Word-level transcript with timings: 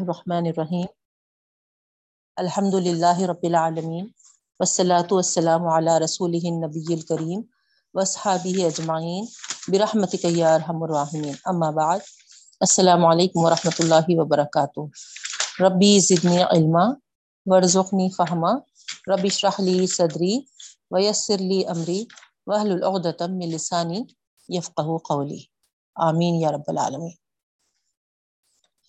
اللہ 0.00 0.10
الرحمن 0.10 0.46
الرحیم. 0.46 0.86
الحمد 2.36 2.74
للہ 2.74 3.18
رب 3.18 3.42
العالمین. 3.42 4.06
والصلاة 4.58 5.06
والسلام 5.10 5.66
علی 5.68 6.04
رسول 6.04 6.34
النبی 6.34 6.94
الکریم 6.94 7.40
وصحابہ 7.94 8.64
اجمعین. 8.64 9.24
برحمتک 9.68 10.24
یا 10.24 10.54
ارحم 10.54 10.82
الراحمین. 10.82 11.34
اما 11.44 11.70
بعد، 11.70 11.98
السلام 12.60 13.06
علیکم 13.06 13.44
ورحمۃ 13.44 13.76
اللہ 13.78 14.08
وبرکاتہ. 14.08 14.80
ربی 15.62 15.98
زدنی 16.00 16.42
علما، 16.42 16.84
ورزقنی 17.46 18.08
فہما. 18.10 18.52
رب 19.06 19.24
اشرح 19.24 19.60
لی 19.62 19.86
صدری 19.86 20.40
ویسر 20.90 21.38
لی 21.38 21.66
امری 21.66 22.04
واحلل 22.46 22.82
عقدۃ 22.82 23.28
من 23.28 23.48
لسانی 23.48 24.02
یفقهوا 24.48 24.98
قولی. 24.98 25.40
آمین 25.94 26.34
یا 26.34 26.52
رب 26.52 26.68
العالمین. 26.68 27.12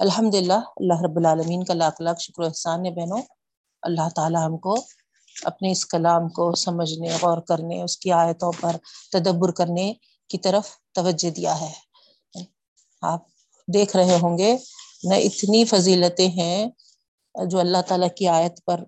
الحمد 0.01 0.35
للہ 0.35 0.53
اللہ 0.53 1.01
رب 1.01 1.17
العالمین 1.17 1.63
کا 1.63 1.73
لاکھ 1.73 2.01
لاکھ 2.01 2.19
شکر 2.19 2.43
و 2.43 2.45
احسان 2.45 2.85
ہے 2.85 2.91
بہنوں۔ 2.91 3.21
اللہ 3.81 4.09
تعالی 4.15 4.35
ہم 4.45 4.57
کو 4.57 4.75
اپنے 5.43 5.71
اس 5.71 5.85
کلام 5.85 6.29
کو 6.29 6.55
سمجھنے، 6.55 7.09
غور 7.21 7.37
کرنے، 7.37 7.83
اس 7.83 7.97
کی 7.97 8.11
آیتوں 8.11 8.51
پر 8.61 8.75
تدبر 9.11 9.51
کرنے 9.51 9.93
کی 10.29 10.37
طرف 10.37 10.69
توجہ 10.91 11.29
دیا 11.29 11.61
ہے۔ 11.61 11.71
آپ 13.01 13.23
دیکھ 13.73 13.95
رہے 13.95 14.17
ہوں 14.21 14.37
گے 14.37 14.57
نہ 15.03 15.13
اتنی 15.13 15.65
فضیلتیں 15.65 16.27
ہیں 16.27 16.69
جو 17.45 17.59
اللہ 17.59 17.81
تعالیٰ 17.87 18.07
کی 18.15 18.27
آیت 18.27 18.65
پر 18.65 18.83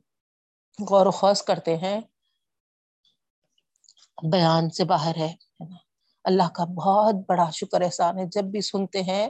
غور 0.89 1.05
و 1.05 1.11
خوص 1.11 1.43
کرتے 1.43 1.77
ہیں۔ 1.77 2.01
بیان 4.31 4.69
سے 4.69 4.83
باہر 4.83 5.15
ہے 5.17 5.33
اللہ 6.23 6.49
کا 6.49 6.63
بہت 6.63 7.15
بڑا 7.27 7.49
شکر 7.49 7.81
احسان 7.81 8.17
ہے۔ 8.17 8.25
جب 8.25 8.43
بھی 8.43 8.61
سنتے 8.61 9.03
ہیں 9.03 9.29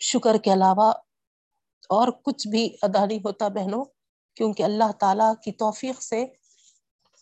شکر 0.00 0.36
کے 0.38 0.52
علاوہ 0.52 0.92
اور 1.88 2.08
کچھ 2.22 2.48
بھی 2.48 2.76
ادا 2.82 3.06
نہیں 3.06 3.18
ہوتا 3.18 3.48
بہنوں، 3.48 3.84
کیونکہ 4.34 4.62
اللہ 4.62 4.92
تعالی 5.00 5.34
کی 5.44 5.52
توفیق 5.52 6.02
سے 6.02 6.26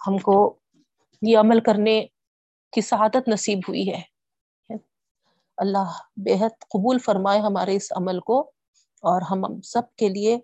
ہم 0.06 0.18
کو 0.18 0.58
یہ 1.22 1.38
عمل 1.38 1.60
کرنے 1.60 2.06
کی 2.72 2.80
سعادت 2.80 3.28
نصیب 3.28 3.58
ہوئی 3.68 3.92
ہے۔ 3.92 4.02
اللہ 5.56 5.98
بے 6.16 6.34
حد 6.34 6.60
قبول 6.60 6.98
فرمائے 6.98 7.40
ہمارے 7.40 7.76
اس 7.76 7.92
عمل 7.96 8.20
کو 8.20 8.40
اور 9.02 9.22
ہم 9.22 9.60
سب 9.60 9.96
کے 9.96 10.08
لیے 10.08 10.38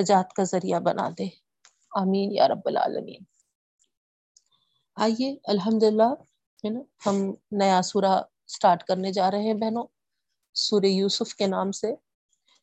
نجات 0.00 0.32
کا 0.32 0.42
ذریعہ 0.42 0.80
بنا 0.80 1.08
دے۔ 1.18 1.28
آمین 1.94 2.32
یا 2.32 2.48
رب 2.48 2.60
العالمین۔ 2.64 3.22
آئیے 4.96 5.36
الحمد 5.44 5.82
للہ 5.82 6.12
ہے 6.64 6.68
نا، 6.68 6.80
ہم 7.06 7.34
نیا 7.50 7.82
سورہ 7.82 8.22
اسٹارٹ 8.46 8.82
کرنے 8.82 9.12
جا 9.12 9.30
رہے 9.30 9.42
ہیں 9.42 9.54
بہنوں۔ 9.54 9.84
سورہ 10.54 10.86
یوسف 10.86 11.34
کے 11.34 11.46
نام 11.46 11.72
سے۔ 11.72 11.94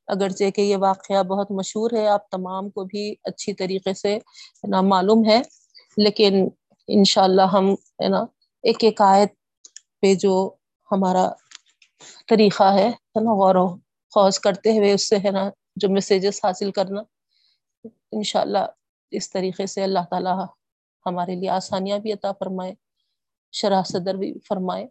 اگرچہ 0.07 0.49
کہ 0.49 0.61
یہ 0.61 0.77
واقعہ 0.77 1.23
بہت 1.23 1.51
مشہور 1.51 1.91
ہے، 1.91 2.07
آپ 2.07 2.29
تمام 2.29 2.69
کو 2.69 2.83
بھی 2.83 3.15
اچھی 3.23 3.53
طریقے 3.53 3.93
سے 3.93 4.17
نا 4.67 4.81
معلوم 4.81 5.25
ہے، 5.29 5.41
لیکن 5.97 6.47
انشاءاللہ 6.87 7.47
ہم 7.53 7.73
ہے 7.73 8.07
نا 8.07 8.23
ایک 8.63 8.83
ایک 8.83 9.01
آیت 9.01 9.33
پہ 10.01 10.13
جو 10.13 10.49
ہمارا 10.91 11.29
طریقہ 12.27 12.73
ہے 12.73 12.87
نا 13.21 13.33
غور 13.33 13.55
و 13.55 13.67
خوض 14.13 14.39
کرتے 14.39 14.77
ہوئے 14.77 14.93
اس 14.93 15.09
سے 15.09 15.17
ہے 15.17 15.31
نا 15.31 15.49
جو 15.75 15.89
میسیجز 15.89 16.39
حاصل 16.43 16.71
کرنا، 16.71 17.01
انشاءاللہ 18.11 18.65
اس 19.11 19.31
طریقے 19.31 19.65
سے 19.65 19.83
اللہ 19.83 20.05
تعالی 20.09 20.29
ہمارے 21.05 21.35
لیے 21.35 21.49
آسانیاں 21.49 21.99
بھی 21.99 22.13
عطا 22.13 22.31
فرمائے، 22.31 22.73
شرح 23.53 23.83
صدر 23.83 24.15
بھی 24.15 24.33
فرمائے۔ 24.47 24.87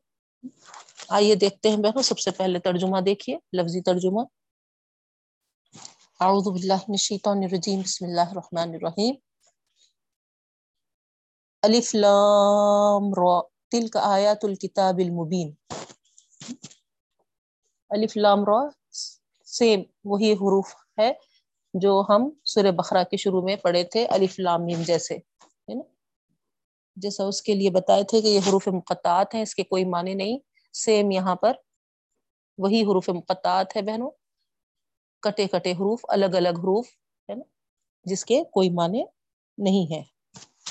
آئیے 1.08 1.34
دیکھتے 1.34 1.70
ہیں 1.70 1.76
بہنوں، 1.76 2.02
سب 2.02 2.18
سے 2.18 2.30
پہلے 2.30 2.58
ترجمہ 2.58 3.00
دیکھیے، 3.00 3.38
لفظی 3.52 3.80
ترجمہ۔ 3.80 4.20
اعوذ 6.20 6.44
باللہ 6.44 6.74
من 6.74 6.92
الشیطان 6.92 7.38
الرجیم، 7.38 7.80
بسم 7.80 8.04
اللہ 8.04 8.20
الرحمن 8.20 8.74
الرحیم۔ 8.74 9.14
الف 11.62 11.94
لام 11.94 13.10
را، 13.10 13.40
تلک 13.70 13.96
آیات 13.96 14.44
الكتاب 14.44 14.98
المبین۔ 14.98 15.52
الف 17.90 18.16
لام 18.16 18.44
را، 18.44 18.68
سیم 19.44 19.82
وہی 20.04 20.32
حروف 20.32 20.74
ہے 20.98 21.12
جو 21.74 22.02
ہم 22.08 22.30
سورہ 22.44 22.70
بقرہ 22.70 23.04
کے 23.04 23.16
شروع 23.16 23.42
میں 23.42 23.56
پڑھے 23.56 23.84
تھے، 23.84 24.06
الف 24.06 24.38
لام 24.38 24.64
میم 24.64 24.82
جیسے 24.82 25.18
جیسا 26.96 27.24
اس 27.24 27.42
کے 27.42 27.54
لیے 27.54 27.70
بتائے 27.70 28.04
تھے 28.04 28.20
کہ 28.20 28.26
یہ 28.26 28.40
حروف 28.48 28.68
مقطعات 28.68 29.34
ہیں، 29.34 29.42
اس 29.42 29.54
کے 29.54 29.62
کوئی 29.62 29.84
معنی 29.84 30.14
نہیں۔ 30.14 30.55
سیم 30.76 31.10
یہاں 31.10 31.36
پر۔ 31.36 31.52
وہی 32.58 32.82
حروف 32.82 33.08
مقطعات 33.08 33.76
ہے 33.76 33.82
بہنوں۔ 33.82 34.10
کٹے 35.22 35.46
کٹے 35.46 35.72
حروف، 35.72 36.00
الگ 36.08 36.24
الگ 36.24 36.48
حروف، 36.48 36.86
ہے 37.30 37.34
نا؟ 37.34 37.44
جس 38.04 38.24
کے 38.24 38.44
کوئی 38.44 38.70
معنی 38.70 39.04
نہیں 39.58 39.94
ہے۔ 39.94 40.02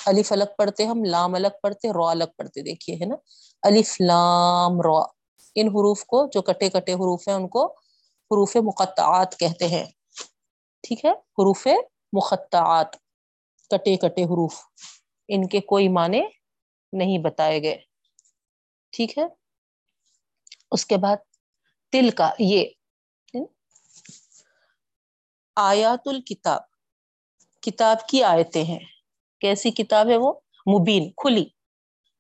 الف 0.06 0.32
الگ 0.32 0.44
پڑھتے 0.58 0.86
ہم، 0.86 1.04
لام 1.04 1.36
الگ 1.36 1.48
پڑھتے 1.64 1.90
رو 1.90 2.08
الگ 2.08 2.24
پڑھتے، 2.38 2.62
دیکھیے، 2.62 2.96
ہے 2.96 3.06
نا؟ 3.06 3.16
الف، 3.64 4.02
لام 4.02 4.82
رو 4.82 4.98
ان 5.56 5.68
حروف 5.68 6.06
کو، 6.06 6.28
جو 6.28 6.42
کٹے 6.42 6.70
کٹے 6.70 6.94
حروف 6.94 7.28
ہیں، 7.28 7.36
ان 7.36 7.48
کو 7.48 7.66
حروف 8.32 8.56
مقطعات 8.56 9.38
کہتے 9.40 9.68
ہیں۔ 9.68 9.86
ٹھیک 10.82 11.06
ہے؟ 11.06 11.12
حروف 11.12 11.68
مقطعات، 12.14 12.96
کٹے 13.70 13.98
کٹے 13.98 14.24
حروف۔ 14.24 14.56
ان 15.28 15.48
کے 15.48 15.60
کوئی 15.60 15.90
معنی 15.90 16.22
نہیں 16.94 17.18
بتائے 17.18 17.64
گئے۔ 17.64 17.78
ٹھیک 18.92 19.18
ہے؟ 19.18 19.45
اس 20.76 20.86
کے 20.86 20.98
بعد 20.98 21.18
تل 21.92 22.10
کا 22.10 22.34
یہ۔ 22.40 22.70
آیات 25.56 26.00
الکتاب، 26.06 26.62
کتاب 27.62 28.08
کی 28.08 28.24
آیتیں 28.24 28.64
ہیں۔ 28.64 28.80
کیسی 29.42 29.72
کتاب 29.72 30.08
ہے 30.10 30.18
وہ؟ 30.18 30.34
مبین، 30.74 31.10
کھلی۔ 31.12 31.44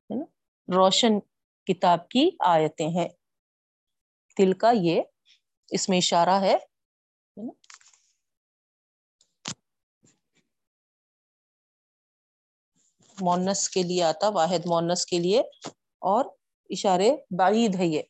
ہے 0.09 0.19
نا؟ 0.19 0.25
روشن 0.75 1.19
کتاب 1.66 2.09
کی 2.09 2.29
آیتیں 2.39 2.88
ہیں۔ 2.88 3.09
تل 4.38 4.53
کا 4.53 4.72
یہ، 4.81 5.01
اس 5.72 5.89
میں 5.89 5.97
اشارہ 5.97 6.41
ہے۔ 6.41 6.55
مونس 13.22 13.69
کے 13.69 13.83
لیے 13.83 14.03
آتا، 14.03 14.29
واحد 14.29 14.66
مونس 14.66 15.05
کے 15.05 15.19
لیے، 15.19 15.39
اور 15.99 16.25
اشارے 16.69 17.16
بعید 17.37 17.75
ہے 17.75 17.85
یہ۔ 17.85 18.01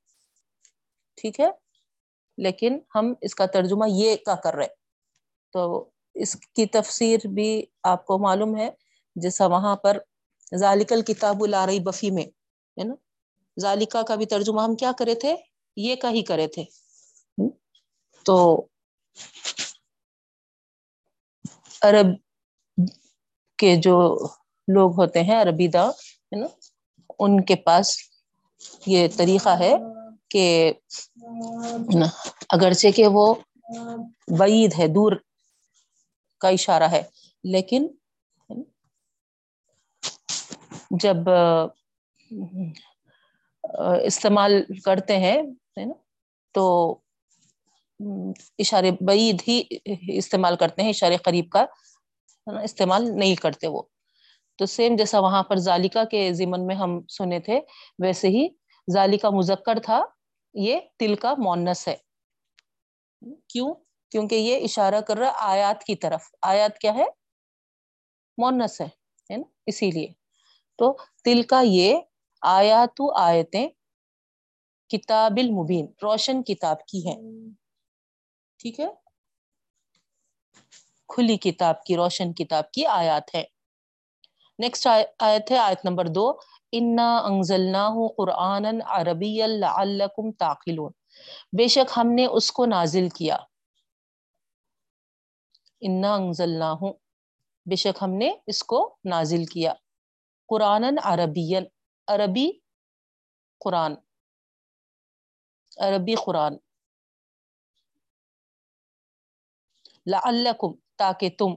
ٹھیک 1.16 1.40
ہے؟ 1.40 1.50
لیکن 2.38 2.80
ہم 2.96 3.14
اس 3.22 3.36
کا 3.36 3.46
ترجمہ 3.46 3.86
یہ 3.90 4.16
کا 4.26 4.36
کر 4.36 4.54
رہے 4.54 4.68
تو 5.52 5.90
اس 6.14 6.36
کی 6.36 6.66
تفسیر 6.66 7.20
بھی 7.28 7.66
آپ 7.84 8.06
کو 8.06 8.18
معلوم 8.18 8.58
ہے، 8.58 8.70
جیسا 9.16 9.46
وہاں 9.46 9.76
پر 9.76 9.98
ذالکل 10.56 11.02
کتاب 11.02 11.44
الارئی 11.44 11.80
بفی 11.80 12.12
میں، 12.12 12.24
ہے 12.24 12.84
نا؟ 12.84 12.96
ذالکا 13.60 14.02
کا 14.02 14.16
بھی 14.16 14.26
ترجمہ 14.26 14.62
ہم 14.62 14.76
کیا 14.76 14.92
کرے 15.00 15.16
تھے؟ 15.16 15.36
یہ 15.76 15.96
کا 15.96 16.12
ہی 16.12 16.24
کرے 16.24 16.48
تھے۔ 16.48 16.66
تو 18.24 18.66
عرب 21.82 22.06
کے 23.58 23.76
جو 23.76 24.28
لوگ 24.68 24.92
ہوتے 24.92 25.24
ہیں، 25.24 25.42
عربی 25.42 25.68
دا 25.68 25.90
ہے 25.90 26.36
نا؟ 26.36 26.48
ان 27.20 27.46
کے 27.46 27.56
پاس 27.56 27.98
یہ 28.86 29.08
طریقہ 29.18 29.50
ہے۔ 29.50 29.74
کہ 30.36 30.74
اگرچہ 32.50 32.92
کہ 32.96 33.08
وہ 33.12 33.34
بعید 34.40 34.74
ہے، 34.78 34.88
دور 34.88 35.12
کا 36.42 36.50
اشارہ 36.50 36.90
ہے، 36.92 37.02
لیکن 37.44 37.88
جب 41.04 41.30
استعمال 44.06 44.54
کرتے 44.86 45.18
ہیں 45.18 45.42
تو 46.56 46.66
اشارے 48.60 48.92
بعید 49.08 49.42
ہی 49.48 49.62
استعمال 50.18 50.56
کرتے 50.56 50.82
ہیں، 50.82 50.90
اشارے 50.90 51.18
قریب 51.26 51.50
کا 51.52 51.66
استعمال 52.64 53.10
نہیں 53.20 53.36
کرتے 53.36 53.68
وہ۔ 53.68 53.82
تو 54.60 54.66
سیم 54.66 54.96
جیسا 54.96 55.20
وہاں 55.20 55.44
پر 55.44 55.56
ذالکا 55.60 56.04
کے 56.12 56.32
ضمن 56.34 56.66
میں 56.68 56.76
ہم 56.76 57.00
سنے 57.18 57.40
تھے، 57.40 57.60
ویسے 58.04 58.28
ہی 58.28 58.48
ذالکا 58.88 59.30
مذکر 59.30 59.80
تھا۔ 59.84 60.02
یہ 60.56 60.80
تل 61.00 61.16
کا 61.16 61.34
مونس 61.38 61.88
ہے۔ 61.88 61.96
کیوں؟ 63.48 63.74
کیونکہ 64.12 64.36
یہ 64.36 64.64
اشارہ 64.64 65.02
کر 65.02 65.18
رہا 65.18 65.32
آیات 65.36 65.84
کی 65.84 65.96
طرف۔ 65.96 66.22
آیات 66.42 66.78
کیا 66.78 66.94
ہے؟ 66.94 67.06
مونس 68.38 68.82
ہے 68.82 69.38
نا؟ 69.38 69.44
اسی 69.66 69.92
لیے۔ 69.92 70.08
تو 70.76 70.98
تل 71.24 71.44
کا 71.44 71.62
یہ 71.66 71.98
آیات 72.42 73.02
آیتیں 73.16 73.70
کتاب 74.90 75.32
المبین، 75.38 75.86
روشن 76.04 76.44
کتاب 76.44 76.86
کی 76.86 77.08
ہے 77.08 77.16
ٹھیک 78.58 78.80
ہے؟ 78.80 78.86
کھلی 81.08 81.38
کتاب 81.38 81.84
کی، 81.84 81.96
روشن 81.96 82.34
کتاب 82.34 82.72
کی 82.72 82.86
آیات 82.86 83.36
ہے 83.36 83.44
نیکسٹ 84.60 84.88
آیت 85.20 85.52
ہے 85.52 85.58
آیت 85.58 85.86
نمبر 85.86 86.06
دو۔ 86.08 86.34
انا 86.78 87.18
انزلنا 87.18 87.90
قرآن 88.18 88.66
عربی 88.86 89.38
لعلکم 89.48 90.32
تعقلون۔ 90.32 90.92
بے 91.58 91.68
شک 91.68 91.92
ہم 91.98 92.08
نے 92.12 92.26
اس 92.26 92.52
کو 92.52 92.66
نازل 92.66 93.10
کیا۔ 93.10 93.38
انا 95.82 96.14
انزلنا 96.16 96.72
ہوں 96.72 96.94
بے 97.66 97.76
شک 97.76 98.04
ہم 98.04 98.10
نے 98.10 98.32
اس 98.48 98.64
کو 98.64 98.98
نازل 99.06 99.46
کیا۔ 99.46 99.74
قرآن 100.48 100.86
عربی 101.04 101.56
عربی 102.08 102.52
قرآن۔ 103.60 103.96
عربی 105.78 106.16
قرآن۔ 106.16 106.54
لعلکم 110.08 110.72
تاکہ 110.96 111.30
تم 111.30 111.56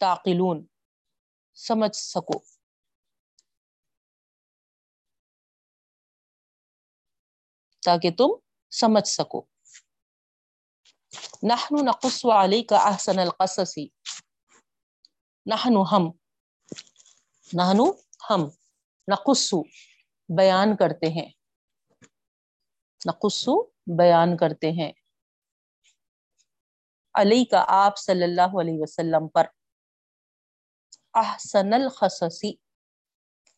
تعقلون۔ 0.00 0.66
سمجھ 1.54 1.96
سکو۔ 1.96 2.53
تاکہ 7.84 8.10
تم 8.10 8.28
سمجھ 8.70 9.08
سکو۔ 9.08 9.46
نحن 11.42 11.86
نقص 11.86 12.24
علیک 12.24 12.72
احسن 12.72 13.18
القصصی 13.18 13.86
نحن 15.46 15.74
ہم۔ 15.92 16.02
نحن 17.54 17.80
ہم۔ 18.30 18.40
نقص 19.12 19.54
بیان 20.36 20.76
کرتے 20.76 21.06
ہیں۔ 21.06 21.32
نقص 23.06 23.48
بیان 23.98 24.36
کرتے 24.36 24.70
ہیں۔ 24.72 24.92
علی 27.14 27.44
کا 27.44 27.64
آپ 27.68 27.98
صلی 27.98 28.24
اللہ 28.24 28.60
علیہ 28.60 28.74
وسلم 28.78 29.28
پر۔ 29.28 29.46
احسن 31.14 31.72
الخصصی 31.72 32.52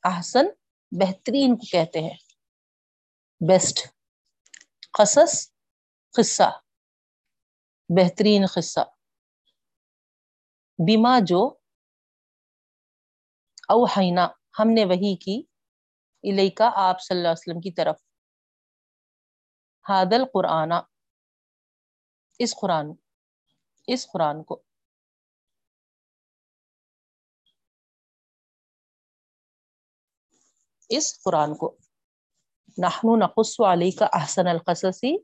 احسن 0.04 0.46
بہترین 0.90 1.56
کو 1.56 1.66
کہتے 1.70 2.00
ہیں۔ 2.00 2.16
بیسٹ۔ 3.48 3.95
قصص، 4.92 5.52
قصہ، 6.16 6.60
بہترین 7.88 8.44
قصہ۔ 8.54 8.80
بیما 10.78 11.18
جو 11.26 11.46
اوحینا، 13.68 14.28
ہم 14.58 14.68
نے 14.74 14.84
وہی 14.84 15.16
کی 15.16 15.42
الیکا 16.22 16.70
آپ 16.74 17.00
صلی 17.00 17.16
اللہ 17.16 17.28
علیہ 17.28 17.50
وسلم 17.50 17.60
کی 17.60 17.72
طرف۔ 17.72 17.96
حادل 19.88 20.24
قرآن، 20.34 20.72
اس 22.38 22.54
قرآن 22.60 22.86
اس 23.86 24.06
قرآن 24.12 24.44
کو۔ 24.44 24.62
اس 30.88 31.22
قرآن 31.22 31.54
کو۔ 31.54 31.76
نحن 32.78 33.18
نقص 33.18 33.60
علی 33.60 33.90
کا 33.90 34.06
احسن 34.12 34.46
القصصی 34.46 35.16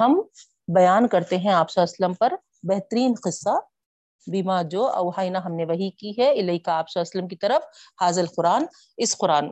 ہم 0.00 0.20
بیان 0.68 1.08
کرتے 1.08 1.36
ہیں 1.36 1.52
آپ 1.52 1.70
صلی 1.70 1.82
اللہ 1.82 1.94
علیہ 1.94 2.04
وسلم 2.04 2.14
پر 2.14 2.32
بہترین 2.62 3.14
قصہ 3.24 3.58
بیما 4.26 4.62
جو 4.62 4.86
اوہائنا 4.86 5.44
ہم 5.44 5.54
نے 5.54 5.64
وہی 5.64 5.90
کی 5.90 6.12
ہے 6.18 6.32
علیہ 6.32 6.58
کا 6.58 6.72
آپ 6.72 6.90
صلی 6.90 7.00
اللہ 7.00 7.10
علیہ 7.10 7.18
وسلم 7.18 7.28
کی 7.28 7.36
طرف 7.36 7.62
حاضل 8.00 8.26
قرآن، 8.26 8.64
اس 8.96 9.16
قرآن 9.18 9.50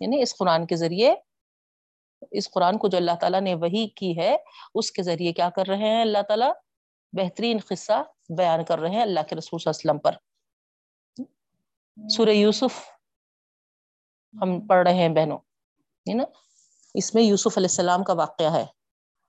یعنی 0.00 0.22
اس 0.22 0.36
قرآن 0.36 0.66
کے 0.66 0.76
ذریعے، 0.76 1.14
اس 2.30 2.50
قرآن 2.50 2.78
کو 2.78 2.88
جو 2.88 2.98
اللہ 2.98 3.16
تعالیٰ 3.20 3.40
نے 3.40 3.54
وہی 3.54 3.86
کی 3.88 4.18
ہے، 4.18 4.36
اس 4.74 4.92
کے 4.92 5.02
ذریعے 5.02 5.32
کیا 5.32 5.50
کر 5.50 5.66
رہے 5.68 5.88
ہیں 5.88 6.00
اللہ 6.00 6.22
تعالیٰ؟ 6.28 6.52
بہترین 7.12 7.58
قصہ 7.68 8.02
بیان 8.28 8.64
کر 8.64 8.78
رہے 8.78 8.90
ہیں 8.90 9.02
اللہ 9.02 9.20
کے 9.28 9.36
رسول 9.36 9.60
صلی 9.60 9.70
اللہ 9.70 9.90
علیہ 9.90 9.90
وسلم 9.90 9.98
پر۔ 9.98 10.14
سورہ 12.10 12.30
یوسف 12.30 12.88
ہم 14.42 14.66
پڑھ 14.66 14.88
رہے 14.88 14.94
ہیں 14.94 15.08
بہنوں۔ 15.08 15.38
نا؟ 16.06 16.24
اس 16.94 17.14
میں 17.14 17.22
یوسف 17.22 17.58
علیہ 17.58 17.68
السلام 17.70 18.04
کا 18.04 18.12
واقعہ 18.12 18.52
ہے 18.54 18.64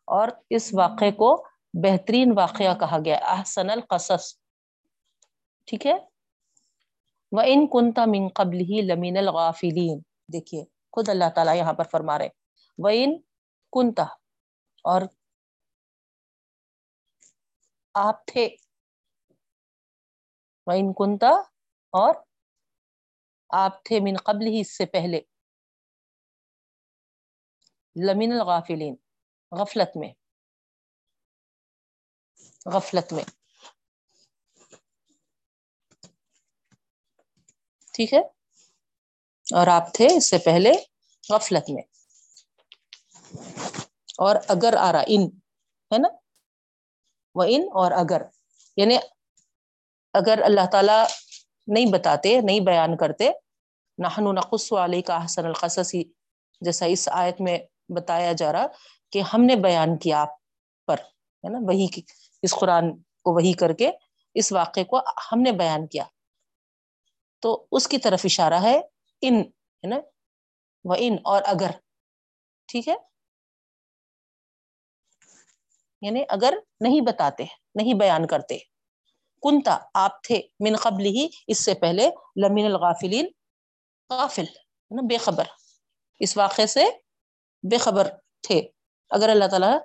اور 0.07 0.27
اس 0.49 0.73
واقعے 0.73 1.11
کو 1.11 1.47
بہترین 1.73 2.33
واقعہ 2.37 2.73
کہا 2.79 2.97
گیا، 3.05 3.17
احسن 3.17 3.69
القصص۔ 3.69 4.37
ٹھیک 5.65 5.85
ہے؟ 5.85 5.93
وہ 7.31 7.41
ان 7.45 7.67
کنتا 7.67 8.05
من 8.05 8.27
قبل 8.35 8.57
ہی 8.61 8.81
لمین 8.81 9.17
الغافلین 9.17 10.01
دیکھیے، 10.33 10.63
خود 10.91 11.09
اللہ 11.09 11.29
تعالیٰ 11.35 11.55
یہاں 11.55 11.73
پر 11.73 11.83
فرما 11.91 12.17
رہے 12.17 12.29
وہ 12.77 12.89
ان 12.93 13.17
کنتا 13.71 14.03
اور 14.83 15.01
آپ 17.93 18.25
تھے۔ 18.27 18.49
وہ 20.67 20.71
ان 20.71 20.93
کنتا 20.93 21.31
اور 21.93 22.15
آپ 23.49 23.83
تھے 23.83 23.99
من 23.99 24.17
قبل 24.17 24.47
ہی 24.47 24.59
اس 24.59 24.77
سے 24.77 24.85
پہلے۔ 24.85 25.21
لمین 27.95 28.31
الغافلین، 28.31 28.95
غفلت 29.51 29.97
میں 29.97 30.13
غفلت 32.65 33.13
میں۔ 33.13 33.23
ٹھیک 37.93 38.13
ہے؟ 38.13 38.19
اور 39.55 39.67
آپ 39.67 39.93
تھے 39.93 40.07
اس 40.17 40.29
سے 40.29 40.37
پہلے 40.37 40.71
غفلت 41.29 41.69
میں۔ 41.69 41.83
اور 44.17 44.35
اگر 44.47 44.73
آ 44.79 44.91
رہا 44.91 45.03
ان، 45.07 45.21
ہے 45.93 45.97
نا؟ 45.97 46.07
وہ 47.35 47.43
ان 47.47 47.61
اور 47.61 47.91
اگر 47.91 48.21
یعنی 48.77 48.97
اگر 50.13 50.39
اللہ 50.45 50.71
تعالی 50.71 51.03
نہیں 51.67 51.93
بتاتے، 51.93 52.41
نہیں 52.41 52.59
بیان 52.59 52.97
کرتے 52.97 53.31
نحن 53.97 54.35
نقص 54.35 54.73
علی 54.73 55.01
کا 55.01 55.25
حسن 55.25 55.45
القصصی 55.45 56.03
جیسا 56.61 56.85
اس 56.85 57.09
آیت 57.11 57.35
میں 57.39 57.59
بتایا 57.89 58.33
جا 58.33 58.51
رہا 58.51 58.65
کہ 59.11 59.21
ہم 59.21 59.41
نے 59.41 59.55
بیان 59.55 59.97
کیا 59.97 60.21
آپ 60.21 60.29
پر، 60.87 60.95
ہے 61.03 61.49
نا؟ 61.49 61.59
وہی 61.61 61.87
اس 62.41 62.51
قرآن 62.59 62.97
کو 62.97 63.35
وہی 63.35 63.53
کر 63.53 63.73
کے، 63.73 63.91
اس 64.33 64.51
واقعے 64.51 64.83
کو 64.83 64.97
ہم 64.97 65.41
نے 65.41 65.51
بیان 65.51 65.87
کیا۔ 65.87 66.03
تو 67.39 67.67
اس 67.71 67.87
کی 67.87 67.97
طرف 67.97 68.21
اشارہ 68.23 68.61
ہے، 68.61 68.81
ان، 69.21 69.33
ہے 69.41 69.87
نا؟ 69.87 69.95
وہ 70.83 70.95
ان 70.97 71.15
اور 71.23 71.41
اگر، 71.45 71.71
ٹھیک 72.67 72.87
ہے؟ 72.87 72.95
یعنی 76.01 76.23
اگر 76.29 76.53
نہیں 76.79 77.01
بتاتے، 77.01 77.45
نہیں 77.75 77.93
بیان 77.93 78.27
کرتے۔ 78.27 78.57
کنتا، 79.41 79.77
آپ 79.93 80.23
تھے، 80.23 80.41
من 80.59 80.75
قبل 80.75 81.05
ہی، 81.05 81.27
اس 81.47 81.65
سے 81.65 81.73
پہلے 81.73 82.09
لمین 82.47 82.65
الغافلین، 82.65 83.27
غافل، 84.09 84.43
ہے 84.43 84.95
نا؟ 84.95 85.01
بے 85.09 85.17
خبر۔ 85.17 85.43
اس 86.19 86.37
واقعے 86.37 86.67
سے 86.67 86.85
بے 87.71 87.77
خبر 87.77 88.07
تھے۔ 88.41 88.67
اگر 89.09 89.29
اللہ 89.29 89.45
تعالیٰ 89.45 89.77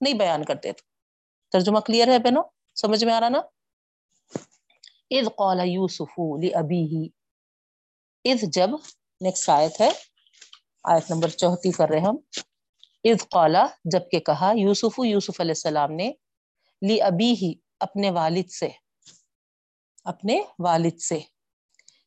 نہیں 0.00 0.14
بیان 0.14 0.44
کرتے 0.44 0.72
تو۔ 0.72 0.82
ترجمہ 1.50 1.78
کلیئر 1.78 2.08
ہے 2.08 2.18
بہنوں؟ 2.18 2.42
سمجھ 2.74 3.04
میں 3.04 3.14
آ 3.14 3.20
رہا 3.20 3.28
نا؟ 3.28 3.38
اذ 5.10 5.26
قال 5.36 5.60
یوسف 5.68 6.18
لابیہ۔ 6.18 7.08
اذ 8.24 8.42
جب 8.42 8.70
نیکسٹ 9.20 9.48
آیت 9.48 9.80
ہے۔ 9.80 9.90
آیت 10.84 11.10
نمبر 11.10 11.28
چوہتی 11.28 11.72
کر 11.72 11.88
رہے 11.88 12.00
ہم۔ 12.00 12.16
اذ 13.04 13.28
قال 13.30 13.56
جبکہ 13.84 14.20
کہا 14.20 14.52
یوسف 14.56 15.00
یوسف 15.04 15.40
علیہ 15.40 15.50
السلام 15.50 15.92
نے 15.92 16.12
لی 16.88 17.02
ابی 17.02 17.32
ہی 17.32 17.54
اپنے 17.80 18.10
والد 18.10 18.50
سے۔ 18.50 18.68
اپنے 20.04 20.42
والد 20.58 21.00
سے۔ 21.00 21.18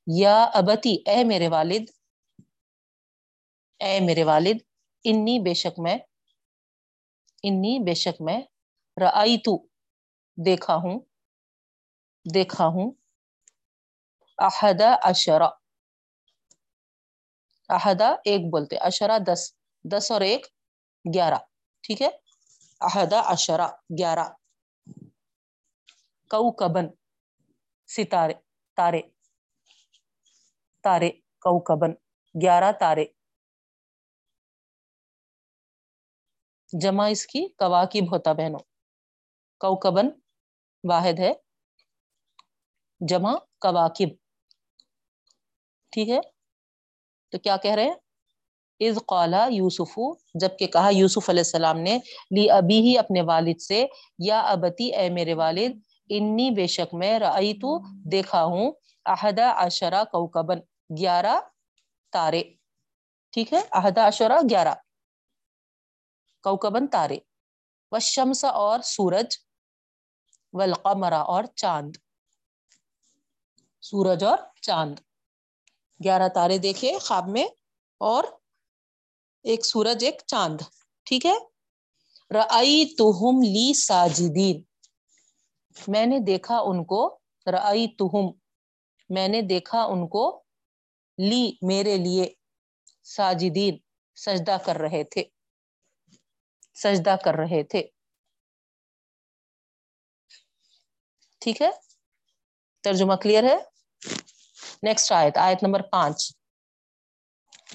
یا 0.08 0.44
ابتی، 0.44 0.98
اے 1.06 1.24
میرے 1.24 1.48
والد، 1.48 1.90
اے 3.80 4.00
میرے 4.00 4.24
والد 4.24 4.58
انی 5.06 5.40
بے 5.40 5.54
شک 5.54 5.80
میں، 5.80 5.98
انی 7.44 7.74
بے 7.86 7.94
شک 7.94 8.22
میں 8.22 8.40
رئی 8.98 9.38
تو 9.38 9.58
دیکھا 10.38 10.76
ہوں 10.76 11.00
دیکھا 12.26 12.68
ہوں 12.68 12.92
احدا 14.40 14.90
اشرا 15.04 15.50
احدا 17.70 18.10
ایک 18.26 18.42
بولتے 18.52 18.78
اشرا 18.80 19.18
دس 19.28 19.42
دس 19.86 20.12
اور 20.12 20.22
ایک 20.22 20.46
گیارہ، 21.06 21.38
ٹھیک 21.84 22.02
ہے؟ 22.02 22.10
احدا 22.82 23.20
اشرا 23.34 23.68
گیارہ 24.00 24.28
کو 26.32 26.52
کبن 26.52 26.88
ستارے، 27.90 28.34
تارے 28.78 29.02
تارے 30.84 31.10
کو 31.44 31.60
کبن 31.60 31.92
گیارہ 32.36 32.72
تارے 32.80 33.06
جمع 36.74 37.08
اس 37.08 37.28
کی 37.28 37.48
کواکب 37.48 38.12
ہوتا 38.12 38.34
بہنوں۔ 38.34 38.60
کوکبن 39.60 40.10
واحد 40.84 41.20
ہے۔ 41.20 41.34
جمع 43.08 43.36
کواکب 43.62 44.08
ٹھیک 45.92 46.10
ہے؟ 46.10 46.20
تو 47.32 47.38
کیا 47.38 47.58
کہہ 47.58 47.72
رہے 47.72 47.84
ہیں؟ 47.84 47.96
از 48.80 48.98
قالا 49.08 49.48
یوسف 49.52 50.00
جبکہ 50.34 50.68
کہا 50.68 50.90
یوسف 50.94 51.30
علیہ 51.30 51.40
السلام 51.40 51.78
نے، 51.78 52.00
لی 52.32 52.50
ابھی 52.50 52.80
ہی 52.80 52.98
اپنے 52.98 53.22
والد 53.22 53.62
سے، 53.62 53.88
یا 54.20 54.40
ابتی، 54.42 54.96
اے 54.96 55.10
میرے 55.10 55.34
والد، 55.34 55.72
انی 56.10 56.52
بے 56.52 56.68
شک 56.68 56.94
میں 56.94 57.20
رئی 57.20 57.54
تو 57.54 57.80
دیکھا 58.12 58.44
ہوں 58.44 58.72
احدا 59.06 59.50
اشرا 59.50 60.04
کوکبن 60.04 60.60
گیارہ 60.98 61.40
تارے۔ 62.12 62.44
ٹھیک 63.32 63.54
ہے؟ 63.54 63.62
احدا 63.72 64.06
اشرا 64.06 64.38
گیارہ۔ 64.50 64.74
کوکبن 66.48 66.88
تارے۔ 66.88 67.18
و 67.92 68.00
شمس 68.00 68.46
اور 68.46 68.80
سورج۔ 68.80 69.38
والقمر 70.54 71.12
اور 71.12 71.44
چاند۔ 71.44 71.96
سورج 73.82 74.24
اور 74.24 74.38
چاند۔ 74.62 75.00
گیارہ 76.04 76.28
تارے 76.28 76.58
دیکھے 76.58 76.98
خواب 77.00 77.28
میں 77.28 77.48
اور 77.98 78.24
ایک 79.44 79.66
سورج، 79.66 80.06
ایک 80.06 80.22
چاند۔ 80.28 80.62
ٹھیک 81.04 81.26
ہے؟ 81.26 81.34
رئی 82.34 82.86
تہم 82.86 83.42
لی 83.42 83.74
ساجدین 83.74 84.64
میں 85.88 86.06
نے 86.06 86.20
دیکھا 86.20 86.58
ان 86.60 86.86
کو۔ 86.86 87.20
رئی 87.46 87.88
تہم 87.88 88.26
میں 89.10 89.28
نے 89.28 89.42
دیکھا 89.42 89.84
ان 89.84 90.08
کو۔ 90.08 90.44
لی 91.18 91.52
میرے 91.62 91.98
لیے۔ 91.98 92.34
ساجدین، 93.04 93.78
سجدہ 94.16 94.58
کر 94.66 94.76
رہے 94.76 95.04
تھے۔ 95.04 95.24
سجدہ 96.84 97.16
کر 97.26 97.34
رہے 97.34 97.64
تھے۔ 97.64 97.88
ٹھیک 101.40 101.62
ہے؟ 101.62 101.70
ترجمہ 102.84 103.14
کلیئر 103.16 103.44
ہے؟ 103.44 103.58
نیکسٹ 104.84 105.12
آیت 105.12 105.38
آیت 105.38 105.64
نمبر 105.64 105.82
پانچ، 105.82 106.32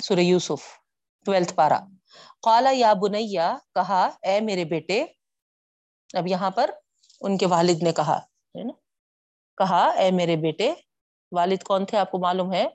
سورہ 0.02 0.20
یوسف، 0.20 0.62
ٹویلتھ 1.24 1.54
پارا 1.54 1.78
قالا 2.42 2.70
یا 2.72 2.92
بنیا 2.92 3.56
کہا، 3.74 4.10
اے 4.22 4.40
میرے 4.40 4.64
بیٹے، 4.64 5.04
اب 6.14 6.26
یہاں 6.26 6.50
پر 6.50 6.70
ان 7.20 7.38
کے 7.38 7.46
والد 7.46 7.82
نے 7.82 7.92
کہا 7.92 8.18
کہا، 9.58 9.88
اے 9.88 10.10
میرے 10.10 10.36
بیٹے، 10.36 10.74
والد 11.32 11.62
کون 11.62 11.86
تھے 11.86 11.98
آپ 11.98 12.10
کو 12.10 12.18
معلوم 12.18 12.52
ہے؟ 12.52 12.66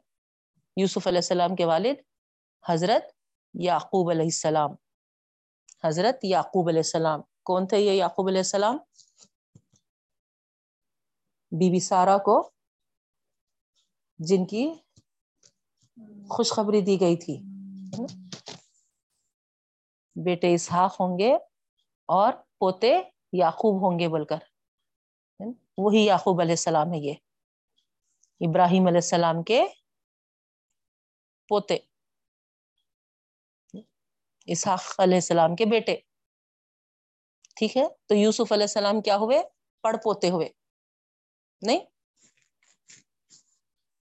یوسف 0.77 1.07
علیہ 1.07 1.17
السلام 1.17 1.55
کے 1.55 1.65
والد، 1.65 1.95
حضرت 2.69 3.05
یعقوب 3.53 4.09
علیہ 4.09 4.29
السلام۔ 4.33 4.86
حضرت 5.83 6.25
یعقوب 6.25 6.67
علیہ 6.67 6.79
السلام۔ 6.79 7.21
کون 7.43 7.67
تھے 7.67 7.77
یہ 7.77 7.91
یعقوب 7.91 8.27
علیہ 8.27 8.39
السلام؟ 8.39 8.77
بی 11.51 11.71
بی 11.71 11.79
سارا 11.79 12.17
کو، 12.17 12.51
جن 14.19 14.45
کی 14.45 14.73
خوشخبری 16.29 16.81
دی 16.81 16.99
گئی 16.99 17.15
تھی۔ 17.15 17.37
بیٹے 20.15 20.53
اسحاق 20.53 21.01
ہوں 21.01 21.19
گے 21.19 21.35
اور 22.05 22.33
پوتے 22.59 23.01
یعقوب 23.31 23.81
ہوں 23.81 23.99
گے 23.99 24.07
بول 24.07 24.25
کر۔ 24.25 24.37
وہی 25.77 26.05
یعقوب 26.05 26.41
علیہ 26.41 26.51
السلام 26.51 26.93
ہے 26.93 26.97
یہ۔ 26.97 27.13
ابراہیم 28.39 28.87
علیہ 28.87 28.97
السلام 28.97 29.43
کے 29.43 29.65
پوتے۔ 31.49 31.77
اسحاق 34.47 34.99
علیہ 34.99 35.15
السلام 35.15 35.55
کے 35.55 35.65
بیٹے۔ 35.65 35.97
ٹھیک 37.55 37.77
ہے؟ 37.77 37.83
تو 38.05 38.15
یوسف 38.15 38.51
علیہ 38.51 38.63
السلام 38.63 39.01
کیا 39.01 39.17
ہوئے؟ 39.17 39.41
پڑ 39.81 39.95
پوتے 40.03 40.29
ہوئے۔ 40.29 40.49
نہیں؟ 41.61 41.79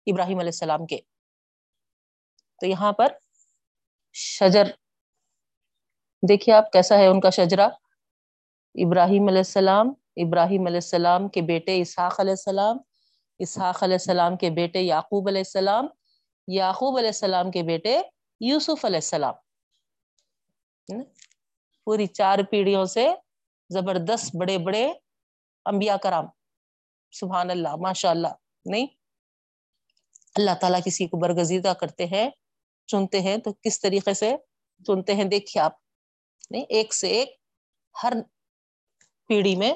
ابراہیم 0.07 0.39
علیہ 0.39 0.49
السلام 0.49 0.87
کے۔ 0.87 0.99
تو 2.61 2.67
یہاں 2.67 2.93
پر 2.93 3.07
شجر۔ 4.13 4.65
دیکھیے 6.29 6.55
آپ 6.55 6.73
کیسا 6.73 6.99
ہے 6.99 7.07
ان 7.07 7.21
کا 7.21 7.31
شجرا 7.31 7.65
ابراہیم 8.75 9.29
علیہ 9.29 9.39
السلام، 9.39 9.89
ابراہیم 10.17 10.67
علیہ 10.67 10.77
السلام 10.77 11.29
کے 11.29 11.41
بیٹے 11.41 11.81
اسحاق 11.81 12.21
علیہ 12.21 12.31
السلام، 12.31 12.79
اسحاق 13.39 13.83
علیہ 13.83 13.95
السلام 13.95 14.37
کے 14.37 14.51
بیٹے 14.51 14.81
یعقوب 14.81 15.29
علیہ 15.29 15.41
السلام، 15.41 15.87
یعقوب 16.47 16.97
علیہ 16.97 17.09
السلام 17.09 17.51
کے 17.51 17.63
بیٹے 17.63 18.01
یوسف 18.41 18.85
علیہ 18.85 18.97
السلام۔ 18.97 19.35
پوری 21.85 22.07
چار 22.07 22.39
پیڑھیوں 22.51 22.85
سے 22.85 23.09
زبردست 23.71 24.37
بڑے 24.37 24.59
بڑے 24.59 24.93
انبیاء 25.65 25.97
کرام۔ 25.97 26.25
سبحان 27.13 27.51
اللہ 27.51 27.77
ماشاء 27.77 28.11
اللہ 28.11 28.29
نہیں؟ 28.65 28.87
اللہ 30.35 30.51
تعالیٰ 30.61 30.81
کسی 30.85 31.07
کو 31.07 31.17
برگزیدہ 31.17 31.73
کرتے 31.81 32.07
ہیں، 32.07 32.31
چنتے 32.87 33.21
ہیں 33.21 33.37
تو 33.37 33.53
کس 33.53 33.81
طریقے 33.81 34.15
سے 34.15 34.37
چنتے 34.87 35.15
ہیں؟ 35.15 35.25
دیکھیے 35.25 35.63
آپ، 35.63 35.73
نہیں، 36.51 36.65
ایک 36.69 36.95
سے 36.95 37.09
ایک 37.09 37.37
ہر 38.03 38.13
پیڑھی 39.27 39.57
میں 39.57 39.75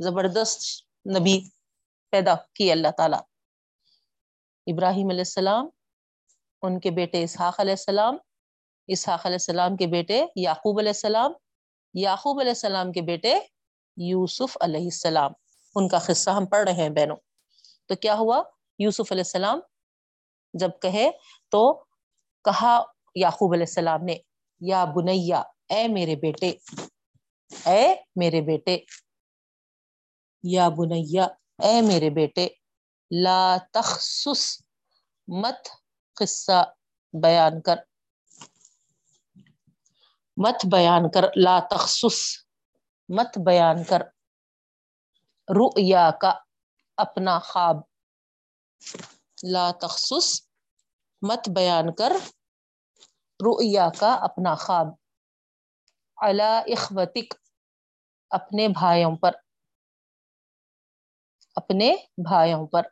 زبردست 0.00 0.62
نبی 1.08 1.48
پیدا 2.10 2.34
کی 2.52 2.72
اللہ 2.72 2.88
تعالی۔ 2.96 3.16
ابراہیم 4.72 5.08
علیہ 5.08 5.20
السلام، 5.20 5.68
ان 6.62 6.80
کے 6.80 6.90
بیٹے 6.90 7.22
اسحاق 7.22 7.60
علیہ 7.60 7.72
السلام 7.72 8.16
اسحاق 8.86 9.26
علیہ 9.26 9.34
السلام 9.34 9.76
کے 9.76 9.86
بیٹے، 9.86 10.24
یعقوب 10.36 10.78
علیہ 10.78 10.88
السلام، 10.88 11.32
یعقوب 11.94 12.40
علیہ 12.40 12.50
السلام 12.50 12.92
کے 12.92 13.02
بیٹے 13.02 13.38
یوسف 13.96 14.58
علیہ 14.60 14.84
السلام۔ 14.84 15.32
ان 15.74 15.88
کا 15.88 15.98
قصہ 15.98 16.30
ہم 16.30 16.46
پڑھ 16.46 16.64
رہے 16.64 16.82
ہیں 16.82 16.88
بہنوں۔ 16.88 17.16
تو 17.86 17.94
کیا 17.94 18.14
ہوا؟ 18.14 18.42
یوسف 18.78 19.12
علیہ 19.12 19.22
السلام 19.26 19.60
جب 20.54 20.70
کہے 20.82 21.10
تو 21.50 21.84
کہا 22.44 22.82
یعقوب 23.14 23.52
علیہ 23.52 23.64
السلام 23.68 24.04
نے، 24.04 24.16
یا 24.60 24.84
بنیا، 24.84 25.42
اے 25.68 25.88
میرے 25.88 26.16
بیٹے، 26.16 26.52
اے 27.64 27.94
میرے 28.16 28.40
بیٹے، 28.40 28.78
یا 30.42 30.68
بنیا، 30.68 31.24
اے 31.58 31.80
میرے 31.80 32.10
بیٹے، 32.10 32.48
لا 33.10 33.56
تخصص 33.72 34.58
مت 35.28 35.68
قصہ 36.14 36.72
بیان 37.12 37.60
کر۔ 37.60 37.76
مت 40.36 40.66
بیان 40.72 41.10
کر، 41.10 41.24
لا 41.36 41.58
تخصص، 41.70 42.18
مت 43.08 43.38
بیان 43.46 43.84
کر 43.84 44.02
رؤیا 45.48 46.10
کا 46.20 46.32
اپنا 46.96 47.38
خواب۔ 47.38 47.76
لا 49.42 49.70
تخصص، 49.82 50.40
مت 51.22 51.48
بیان 51.48 51.94
کر 51.94 52.12
رؤیا 53.40 53.88
کا 53.98 54.14
اپنا 54.14 54.54
خواب۔ 54.54 54.86
علا 56.22 56.58
اخوتک، 56.58 57.34
اپنے 58.30 58.68
بھائیوں 58.68 59.16
پر۔ 59.16 59.32
اپنے 61.56 61.94
بھائیوں 62.28 62.66
پر۔ 62.66 62.82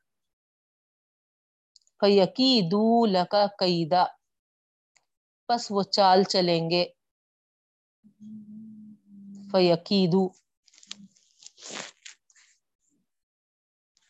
فیقیدو 2.00 3.06
لکا 3.06 3.46
قیدا 3.58 4.04
پس 5.48 5.66
وہ 5.70 5.82
چال 5.82 6.22
چلیں 6.24 6.70
گے۔ 6.70 6.84
فیقیدو 9.52 10.28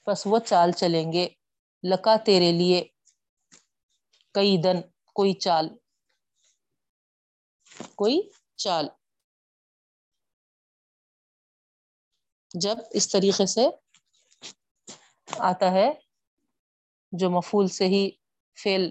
پس 0.06 0.26
وہ 0.26 0.38
چال 0.38 0.72
چلیں 0.72 1.12
گے. 1.12 1.28
لکا 1.84 2.16
تیرے 2.16 2.52
لیے 2.52 2.84
کئی 4.34 4.56
دن، 4.62 4.80
کوئی 5.16 5.32
چال. 5.34 5.68
کوئی 7.94 8.20
چال. 8.56 8.88
جب 12.54 12.78
اس 12.90 13.08
طریقے 13.08 13.46
سے 13.46 13.66
آتا 15.40 15.70
ہے، 15.72 15.90
جو 17.12 17.30
مفول 17.30 17.68
سے 17.68 17.87
ہی 17.87 18.11
فیل 18.56 18.90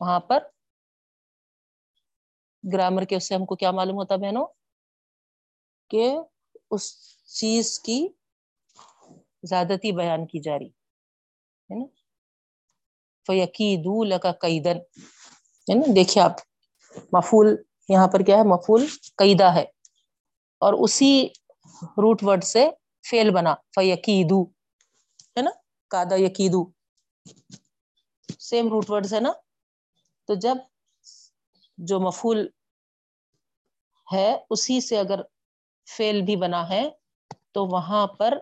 وہاں 0.00 0.20
پر، 0.20 0.42
گرامر 2.64 3.04
کے 3.04 3.16
اس 3.16 3.28
سے 3.28 3.34
ہم 3.34 3.44
کو 3.44 3.56
کیا 3.56 3.70
معلوم 3.70 3.96
ہوتا 3.96 4.16
بہنوں؟ 4.16 4.46
کہ 5.90 6.16
اس 6.70 6.84
چیز 7.34 7.78
کی 7.80 8.06
زیادتی 9.42 9.92
بیان 9.92 10.26
کی 10.26 10.40
جا 10.40 10.58
رہی، 10.58 10.66
ہے 10.66 11.78
نا؟ 11.78 11.84
فیقید 13.26 13.86
لکا 14.06 14.32
قیدن، 14.40 14.78
ہے 15.66 15.74
نا؟ 15.74 15.92
دیکھیے 15.96 16.22
آپ 16.24 16.40
مفول 17.12 17.54
یہاں 17.88 18.08
پر 18.08 18.22
کیا 18.26 18.36
ہے؟ 18.36 18.44
مفول 18.46 18.86
قیدا 19.18 19.54
ہے، 19.54 19.64
اور 20.62 20.74
اسی 20.84 21.28
روٹ 22.02 22.22
ورڈ 22.22 22.44
سے 22.44 22.68
فیل 23.04 23.30
بنا، 23.30 23.54
فیقیدو، 23.74 24.42
ہے 25.36 25.42
نا؟ 25.42 25.50
کادا 25.90 26.16
یقیدو 26.16 26.64
سیم 28.40 28.68
روٹ 28.68 28.90
ورڈ 28.90 29.06
ہے 29.12 29.20
نا؟ 29.20 29.32
تو 30.28 30.34
جب 30.40 30.56
جو 31.78 31.98
مفول 32.00 32.46
ہے، 34.08 34.28
اسی 34.50 34.80
سے 34.80 34.98
اگر 34.98 35.20
فیل 35.86 36.22
بھی 36.22 36.36
بنا 36.36 36.68
ہے، 36.68 36.90
تو 37.52 37.66
وہاں 37.66 38.06
پر 38.06 38.38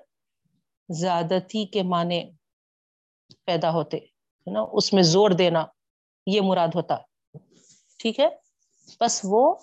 زیادتی 0.89 1.67
کے 1.67 1.83
معنی 1.83 2.31
پیدا 3.45 3.71
ہوتے، 3.71 3.97
ہے 3.97 4.51
نا؟ 4.51 4.61
اس 4.73 4.93
میں 4.93 5.03
زور 5.03 5.31
دینا، 5.31 5.65
یہ 6.27 6.41
مراد 6.41 6.69
ہوتا، 6.75 6.97
ٹھیک 7.99 8.21
ہے؟ 8.21 8.29
بس 9.01 9.21
وہ 9.25 9.55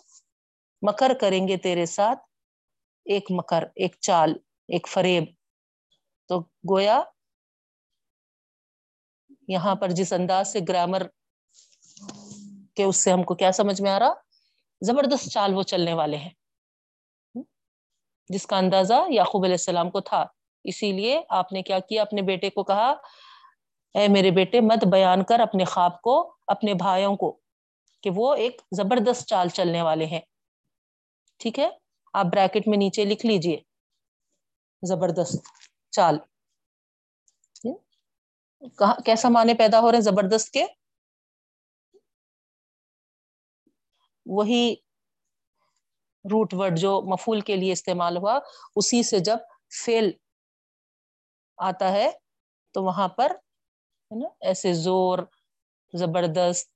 مکر 0.82 1.12
کریں 1.22 1.48
گے 1.48 1.58
تیرے 1.58 1.86
ساتھ، 1.86 2.20
ایک 3.06 3.26
مکر، 3.30 3.64
ایک 3.76 3.96
چال، 4.00 4.34
ایک 4.68 4.88
فریب۔ 4.88 5.24
تو 6.28 6.40
گویا 6.70 7.04
یہاں 9.48 9.76
پر 9.76 9.92
جس 9.92 10.14
انداز 10.14 10.52
سے 10.54 10.60
گرامر 10.68 11.08
کے 12.76 12.84
اس 12.84 12.98
سے 12.98 13.12
ہم 13.12 13.24
کو 13.24 13.36
کیا 13.36 13.52
سمجھ 13.52 13.82
میں 13.82 13.92
آ 13.92 14.00
رہا؟ 14.00 14.14
زبردست 14.82 15.30
چال 15.30 15.54
وہ 15.54 15.64
چلنے 15.64 15.94
والے 15.94 16.18
ہیں۔ 16.18 16.30
جس 18.32 18.48
کا 18.48 18.58
اندازہ 18.58 18.94
یعقوب 19.10 19.44
علیہ 19.44 19.54
السلام 19.54 19.90
کو 19.90 20.02
تھا۔ 20.02 20.26
اسی 20.64 20.92
لیے 20.92 21.22
آپ 21.30 21.54
نے 21.54 21.62
کیا 21.62 21.80
کیا؟ 21.80 22.02
اپنے 22.02 22.22
بیٹے 22.22 22.50
کو 22.50 22.64
کہا، 22.64 22.94
اے 23.94 24.08
میرے 24.08 24.32
بیٹے، 24.32 24.62
مت 24.62 24.86
بیان 24.92 25.24
کر 25.24 25.40
اپنے 25.40 25.66
خواب 25.66 26.02
کو، 26.02 26.36
اپنے 26.48 26.74
بھائیوں 26.74 27.16
کو 27.18 27.40
کہ 28.04 28.10
وہ 28.16 28.36
ایک 28.36 28.62
زبردست 28.78 29.28
چال 29.28 29.50
چلنے 29.50 29.82
والے 29.82 30.06
ہیں۔ 30.06 30.22
ٹھیک 31.40 31.60
ہے؟ 31.60 31.70
آپ 32.14 32.26
بریکٹ 32.26 32.68
میں 32.68 32.78
نیچے 32.78 33.06
لکھ 33.06 33.26
لیجیے۔ 33.26 33.60
زبردست 34.88 35.36
چال۔ 35.92 36.18
کیسا 39.06 39.30
معنی 39.30 39.54
پیدا 39.54 39.80
ہو 39.80 39.92
رہے 39.92 39.98
ہیں؟ 39.98 40.04
زبردست 40.04 40.50
کے۔ 40.50 40.66
وہی 44.26 44.76
روٹ 46.24 46.54
ورڈ 46.54 46.80
جو 46.80 47.02
مفول 47.02 47.42
کے 47.42 47.56
لیے 47.56 47.72
استعمال 47.72 48.18
ہوا، 48.18 48.40
اسی 48.76 49.04
سے 49.04 49.20
جب 49.20 49.38
فیل 49.86 50.12
آتا 51.58 51.92
ہے، 51.92 52.12
تو 52.72 52.84
وہاں 52.84 53.08
پر 53.08 53.32
ہے 53.32 54.20
نا، 54.20 54.28
ایسے 54.42 54.74
زور، 54.74 55.20
زبردست 55.94 56.72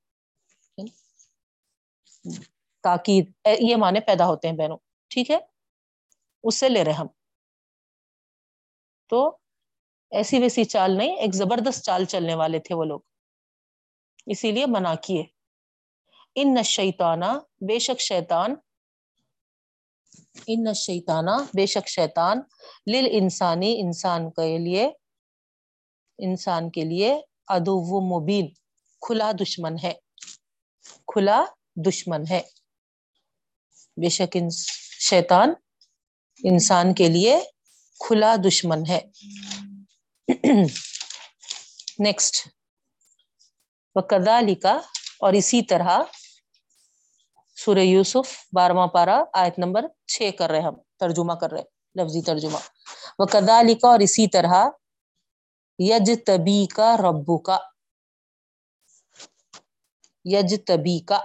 تاکید 2.82 3.32
یہ 3.58 3.76
معنی 3.76 4.00
پیدا 4.00 4.26
ہوتے 4.26 4.48
ہیں 4.48 4.56
بہنوں، 4.56 4.76
ٹھیک 5.10 5.30
ہے؟ 5.30 5.38
اس 6.44 6.54
سے 6.60 6.68
لے 6.68 6.84
رہے 6.84 6.92
ہم۔ 6.92 7.06
تو 9.08 9.38
ایسی 10.10 10.38
ویسی 10.38 10.64
چال 10.64 10.98
نہیں، 10.98 11.16
ایک 11.16 11.34
زبردست 11.34 11.84
چال 11.84 12.04
چلنے 12.04 12.34
والے 12.34 12.58
تھے 12.58 12.74
وہ 12.74 12.84
لوگ۔ 12.84 13.00
اسی 14.26 14.52
لیے 14.52 14.66
منع 14.66 14.94
کیے۔ 14.94 15.24
ان 16.34 16.54
نشیتانہ 16.54 17.24
بے 17.60 17.78
شک 17.78 18.00
شیطان 18.00 18.54
ان 20.46 20.74
شیطانہ 20.74 21.30
بے 21.56 21.66
شک 21.66 21.88
شیطان 21.88 22.40
لل 22.86 23.08
انسانی 23.10 23.80
انسان 23.80 24.30
کے 24.30 24.58
لیے، 24.58 24.90
انسان 26.18 26.70
کے 26.70 26.84
لیے 26.84 27.20
ادو 27.48 28.00
مبین، 28.00 28.48
کھلا 29.00 29.32
دشمن 29.40 29.76
ہے، 29.82 29.92
کھلا 31.06 31.44
دشمن 31.76 32.22
ہے۔ 32.30 32.42
بے 33.96 34.08
شک 34.08 34.36
شیطان 35.00 35.54
انسان 36.44 36.94
کے 36.94 37.08
لیے 37.08 37.40
کھلا 38.00 38.36
دشمن 38.48 38.86
ہے۔ 38.88 39.00
نیکسٹ 41.98 42.48
وہ 43.94 44.00
کدا 44.00 44.40
لکھا 44.40 44.80
اور 45.20 45.32
اسی 45.32 45.62
طرح 45.62 45.98
سورہ 47.66 47.78
یوسف، 47.78 48.48
بارہواں 48.52 48.86
پارا 48.86 49.24
آیت 49.32 49.58
نمبر 49.58 49.84
چھ 50.06 50.30
کر 50.38 50.50
رہے 50.50 50.60
ہم، 50.60 50.74
ترجمہ 51.00 51.32
کر 51.32 51.50
رہے، 51.52 51.62
لفظی 51.94 52.22
ترجمہ۔ 52.22 52.58
وہ 53.18 53.26
کدا 53.26 53.62
لکھا 53.62 53.88
اور 53.88 54.00
اسی 54.00 54.28
طرح 54.28 54.68
یج 55.78 56.12
تبی 56.26 56.66
کا 56.66 56.96
ربو 56.96 57.38
کا 57.38 57.58
یج 60.24 60.56
تبی 60.66 60.98
کا 60.98 61.20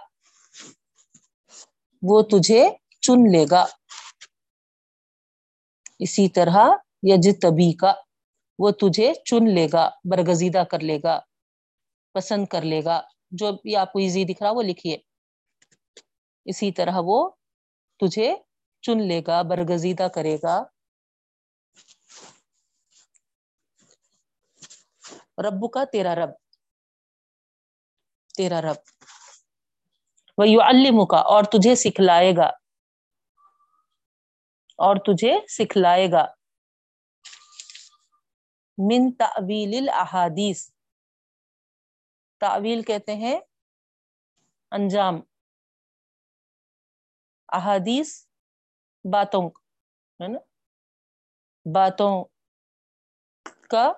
وہ 2.02 2.22
تجھے 2.22 2.70
چن 3.02 3.32
لے 3.32 3.46
گا۔ 3.52 3.66
اسی 6.00 6.30
طرح 6.30 6.66
یج 7.04 7.30
تبی 7.42 7.74
کا 7.74 7.94
وہ 8.60 8.72
تجھے 8.72 9.14
چن 9.14 9.56
لے 9.56 9.68
گا، 9.74 9.90
برگزیدہ 10.06 10.64
کر 10.72 10.80
لے 10.80 11.00
گا، 11.04 11.20
پسند 12.14 12.46
کر 12.46 12.62
لے 12.62 12.84
گا۔ 12.84 13.02
جو 13.32 13.52
بھی 13.52 13.76
آپ 13.76 13.94
کو 13.94 14.00
ایزی 14.00 14.24
دکھ 14.24 14.44
رہا، 14.44 14.52
وہ 14.52 14.62
لکھیے۔ 14.62 15.11
اسی 16.46 16.72
طرح 16.72 16.98
وہ 17.04 17.30
تجھے 18.00 18.36
چن 18.82 19.08
لے 19.08 19.22
گا، 19.28 19.42
برگزیدہ 19.42 20.08
کرے 20.16 20.38
گا۔ 20.44 20.64
رب 25.38 25.72
کا 25.74 25.84
تیرا 25.92 26.16
رب 26.16 26.30
تیرا 28.38 28.62
رب۔ 28.62 28.80
وہ 30.38 30.48
یو 30.48 30.62
الم 30.62 31.06
کا 31.06 31.18
اور 31.18 31.44
تجھے 31.44 31.76
سکھلائے 31.76 32.32
گا۔ 32.38 32.48
اور 34.80 34.96
تجھے 34.96 35.34
سکھلائے 35.48 36.08
گا۔ 36.12 36.26
من 38.78 39.12
تعویل 39.12 39.74
الاحادیث۔ 39.78 40.72
تعویل 42.40 42.82
کہتے 42.82 43.16
ہیں 43.16 43.40
انجام۔ 44.72 45.20
احادیث 47.52 48.28
باتوں 49.14 49.50
ہے 50.24 50.28
نا؟ 50.28 50.40
باتوں 51.76 52.26
کا 53.70 53.92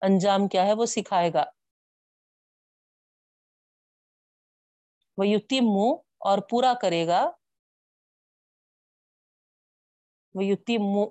انجام 0.00 0.48
کیا 0.48 0.62
ہے، 0.62 0.72
وہ 0.72 0.86
سکھائے 0.86 1.32
گا۔ 1.32 1.44
وہ 5.18 5.26
یتیم 5.26 5.64
منہ 5.64 5.94
اور 6.18 6.38
پورا 6.50 6.74
کرے 6.82 7.06
گا۔ 7.06 7.30
وہ 10.34 10.44
یتیم 10.44 10.80
منہ 10.82 11.10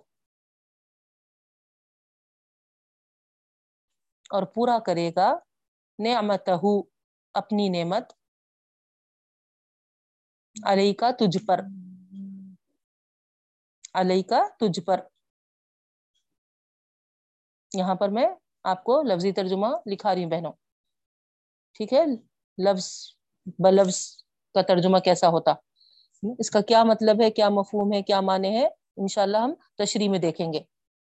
اور 4.29 4.43
پورا 4.43 4.79
کرے 4.85 5.09
گا۔ 5.15 5.33
نعمت 5.99 6.49
اپنی 7.33 7.69
نعمت۔ 7.69 8.24
علیہ 10.63 10.93
کا 10.93 11.11
تجھ 11.11 11.45
پر۔ 11.45 11.61
علیہ 13.93 14.23
کا 14.23 14.43
تجھ 14.59 14.79
پر۔ 14.79 15.01
یہاں 17.73 17.95
پر 17.95 18.09
میں 18.09 18.27
آپ 18.63 18.83
کو 18.83 19.01
لفظی 19.01 19.31
ترجمہ 19.31 19.67
لکھا 19.85 20.15
رہی 20.15 20.23
ہوں 20.23 20.31
بہنوں۔ 20.31 20.51
ٹھیک 21.73 21.93
ہے؟ 21.93 22.05
لفظ، 22.57 23.07
بلفظ 23.59 24.23
کا 24.53 24.61
ترجمہ 24.61 24.97
کیسا 24.97 25.27
ہوتا؟ 25.27 25.53
اس 26.39 26.49
کا 26.51 26.61
کیا 26.61 26.83
مطلب 26.83 27.21
ہے؟ 27.21 27.31
کیا 27.31 27.49
مفہوم 27.49 27.93
ہے؟ 27.93 28.01
کیا 28.01 28.21
معنی 28.21 28.57
ہے؟ 28.57 28.67
انشاءاللہ 28.97 29.37
ہم 29.37 29.53
تشریح 29.77 30.09
میں 30.09 30.19
دیکھیں 30.19 30.53
گے۔ 30.53 30.59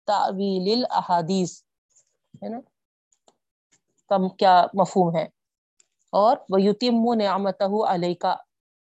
تعویل 0.06 0.74
الاحادیث، 0.78 1.64
ہے 2.44 2.50
نا؟ 2.50 2.60
کیا 4.38 4.66
مفہوم 4.74 5.16
ہے؟ 5.16 5.24
اور 6.10 6.38
وہ 6.50 6.62
یتیم 6.62 7.14
نعمت 7.14 7.62
علیہ 7.88 8.14
کا 8.14 8.36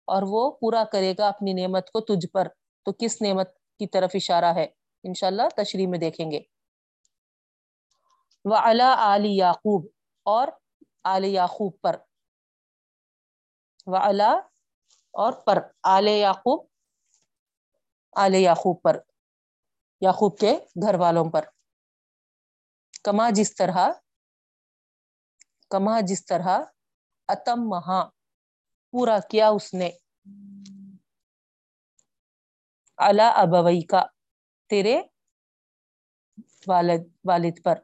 اور 0.06 0.24
وہ 0.28 0.52
پورا 0.52 0.84
کرے 0.84 1.13
گا 1.18 1.28
اپنی 1.28 1.54
نعمت 1.54 1.91
کو 1.91 2.00
تجھ 2.02 2.28
پر۔ 2.28 2.48
تو 2.86 2.91
کس 3.00 3.22
نعمت 3.22 3.50
کی 3.80 3.88
طرف 3.88 4.12
اشارہ 4.13 4.54
ہے؟ 4.56 4.68
انشاءاللہ 5.04 5.41
تشریح 5.58 5.88
میں 5.88 6.00
دیکھیں 6.00 6.32
گے۔ 6.32 6.39
وہ 8.46 8.56
اللہ 8.56 8.96
علی 8.98 9.38
یعقوب، 9.38 9.86
اور 10.26 10.48
آل 11.04 11.26
یعقوب 11.26 11.74
پر۔ 11.82 11.96
و 13.88 13.96
اور 15.13 15.34
پر۔ 15.34 15.58
آل 15.84 16.08
یعقوب 16.08 16.65
آل 18.15 18.36
یعقوب 18.36 18.82
پر۔ 18.82 19.00
یعقوب 20.02 20.38
کے 20.38 20.58
گھر 20.82 20.96
والوں 20.96 21.32
پر۔ 21.32 21.46
کما 23.04 23.30
جس 23.30 23.56
طرح، 23.56 23.78
کما 25.70 26.00
جس 26.00 26.26
طرح 26.26 26.60
اتم 27.28 27.70
مہا 27.70 28.10
پورا 28.95 29.19
کیا 29.31 29.49
اس 29.49 29.73
نے؟ 29.73 29.89
الا 32.97 33.29
ابوئی 33.29 33.81
کا، 33.86 34.03
تیرے 34.69 35.01
والد 36.67 37.03
والد 37.25 37.63
پر۔ 37.63 37.75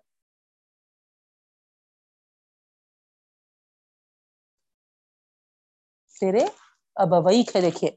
تیرے 6.19 6.45
ابوئی 6.95 7.41
ہے 7.41 7.61
دیکھیے 7.61 7.91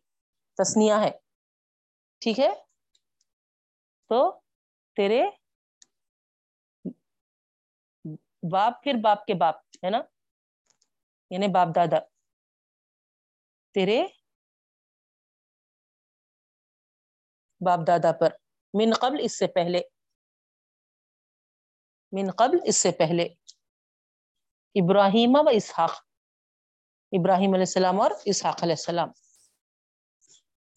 تسنیا 0.54 1.00
ہے، 1.00 1.10
ٹھیک 2.18 2.40
ہے؟ 2.40 2.48
تو 4.08 4.40
تیرے 4.96 5.22
باپ 8.50 8.82
پھر 8.82 8.94
باپ 9.04 9.26
کے 9.26 9.34
باپ، 9.34 9.54
ہے 9.84 9.90
نا؟ 9.90 9.98
یعنی 11.30 11.48
باپ 11.48 11.68
دادا۔ 11.74 12.13
تیرے 13.74 14.06
باپ 17.60 17.86
دادا 17.86 18.12
پر۔ 18.12 18.30
من 18.74 18.92
قبل 19.00 19.16
اس 19.22 19.38
سے 19.38 19.46
پہلے۔ 19.46 19.80
من 22.12 22.30
قبل 22.30 22.56
اس 22.64 22.76
سے 22.76 22.92
پہلے۔ 22.92 23.24
ابراہیم 24.74 25.30
و 25.34 25.48
اسحاق۔ 25.52 25.90
ابراہیم 27.12 27.50
علیہ 27.50 27.64
السلام 27.68 28.00
اور 28.00 28.10
اسحاق 28.24 28.62
علیہ 28.62 28.72
السلام۔ 28.72 29.08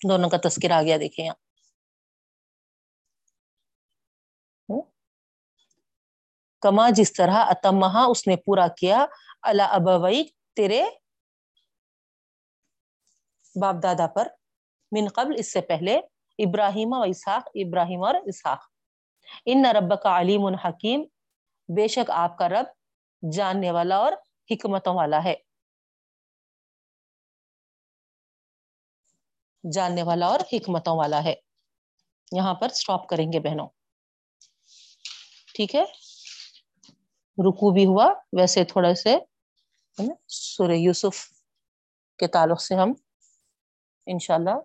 دونوں 0.09 0.29
کا 0.29 0.37
تذکر 0.49 0.71
آ 0.71 0.81
گیا، 0.81 0.97
دیکھیں 0.97 1.25
یہاں۔ 1.25 1.35
کما 6.61 6.89
جس 6.95 7.13
طرح 7.13 7.35
اتمہا 7.35 8.05
اس 8.09 8.27
نے 8.27 8.35
پورا 8.35 8.67
کیا 8.67 9.05
اللہ 9.41 9.63
ابوئی 9.63 10.23
تیرے 10.55 10.85
باپ 13.61 13.75
دادا 13.83 14.07
پر، 14.07 14.27
من 14.91 15.07
قبل 15.15 15.35
اس 15.37 15.53
سے 15.53 15.61
پہلے، 15.61 15.97
ابراہیم 16.37 16.93
و 16.93 17.01
اسحاق، 17.01 17.47
ابراہیم 17.55 18.03
اور 18.03 18.15
اسحاق۔ 18.25 18.59
ان 19.45 19.65
رب 19.65 20.01
کا 20.03 20.21
علیم 20.21 20.45
الحکیم 20.45 21.03
بے 21.75 21.87
شک 21.87 22.11
آپ 22.11 22.37
کا 22.37 22.49
رب 22.49 22.65
جاننے 23.31 23.71
والا 23.71 23.97
اور 23.97 24.11
حکمتوں 24.51 24.93
والا 24.93 25.23
ہے۔ 25.23 25.35
جاننے 29.71 30.03
والا 30.03 30.25
اور 30.25 30.39
حکمتوں 30.39 30.97
والا 30.97 31.23
ہے۔ 31.23 31.33
یہاں 32.31 32.53
پر 32.53 32.69
سٹاپ 32.69 33.07
کریں 33.07 33.33
گے 33.33 33.39
بہنوں۔ 33.39 33.67
ٹھیک 35.55 35.75
ہے؟ 35.75 35.83
رکو 37.37 37.73
بھی 37.73 37.85
ہوا۔ 37.85 38.13
ویسے 38.33 38.63
تھوڑے 38.63 38.95
سے 38.95 39.17
سورہ 40.27 40.71
یوسف 40.71 41.31
کے 42.19 42.27
تعلق 42.27 42.61
سے 42.61 42.75
ہم 42.75 42.93
انشاءاللہ 44.13 44.57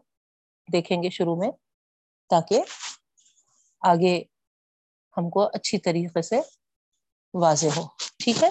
دیکھیں 0.69 1.03
گے 1.03 1.11
شروع 1.11 1.37
میں، 1.37 1.51
تاکہ 2.31 2.63
آگے 3.83 4.15
ہم 5.17 5.31
کو 5.31 5.41
اچھی 5.55 5.79
طریقے 5.87 6.23
سے 6.23 6.41
واضح 7.35 7.71
ہو۔ 7.77 7.87
ٹھیک 8.25 8.43
ہے؟ 8.43 8.49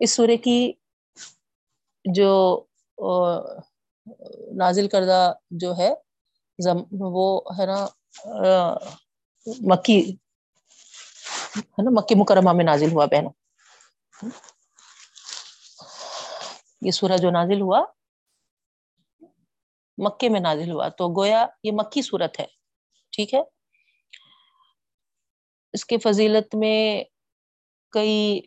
اس 0.00 0.10
سورے 0.16 0.36
کی 0.46 0.58
جو 2.04 2.30
نازل 4.62 4.88
کردہ 4.88 5.20
جو 5.62 5.76
ہے 5.78 5.92
وہ 7.14 7.26
ہے 7.58 7.66
نا 7.66 7.78
مکی، 9.70 9.98
ہے 11.56 11.82
نا، 11.82 11.90
مکی 12.00 12.14
مکرمہ 12.20 12.52
میں 12.56 12.64
نازل 12.64 12.92
ہوا 12.92 13.04
بہنوں۔ 13.12 13.32
یہ 16.86 16.90
سورہ 16.90 17.16
جو 17.22 17.30
نازل 17.30 17.60
ہوا 17.60 17.80
مکے 19.98 20.28
میں 20.28 20.40
نازل 20.40 20.70
ہوا۔ 20.70 20.88
تو 20.88 21.08
گویا 21.08 21.46
یہ 21.64 21.72
مکی 21.74 22.02
صورت 22.02 22.40
ہے۔ 22.40 22.46
ٹھیک 23.12 23.34
ہے؟ 23.34 23.40
اس 25.72 25.84
کے 25.84 25.98
فضیلت 25.98 26.54
میں 26.54 27.04
کئی 27.92 28.40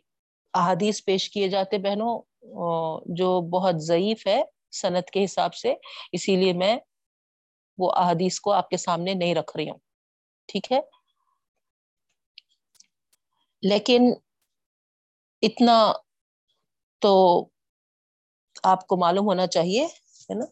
احادیث 0.54 1.06
پیش 1.06 1.30
کیے 1.30 1.48
جاتے 1.48 1.78
بہنوں 1.78 2.22
جو 3.06 3.42
بہت 3.50 3.76
ضعیف 3.78 4.28
ہے 4.28 4.44
صنعت 4.72 5.12
کے 5.12 5.26
حساب 5.26 5.56
سے۔ 5.56 5.74
اسی 6.12 6.36
لیے 6.36 6.54
میں 6.54 6.78
وہ 7.78 7.92
احادیث 7.96 8.40
کو 8.40 8.52
آپ 8.52 8.70
کے 8.70 8.78
سامنے 8.78 9.14
نہیں 9.14 9.36
رکھ 9.36 9.58
رہی 9.58 9.70
ہوں۔ 9.70 9.78
ٹھیک 10.48 10.72
ہے؟ 10.72 10.80
لیکن 13.62 14.02
اتنا 15.42 15.92
تو 17.00 17.46
آپ 18.64 18.88
کو 18.88 18.98
معلوم 18.98 19.26
ہونا 19.26 19.48
چاہیے، 19.48 19.86
ہے 19.86 20.34
نا؟ 20.34 20.46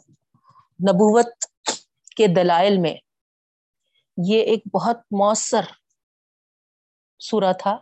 نبوت 0.83 1.45
کے 2.17 2.27
دلائل 2.27 2.77
میں 2.77 2.95
یہ 4.25 4.41
ایک 4.41 4.63
بہت 4.73 4.97
مؤثر 5.11 5.61
سورا 7.19 7.51
تھا۔ 7.51 7.77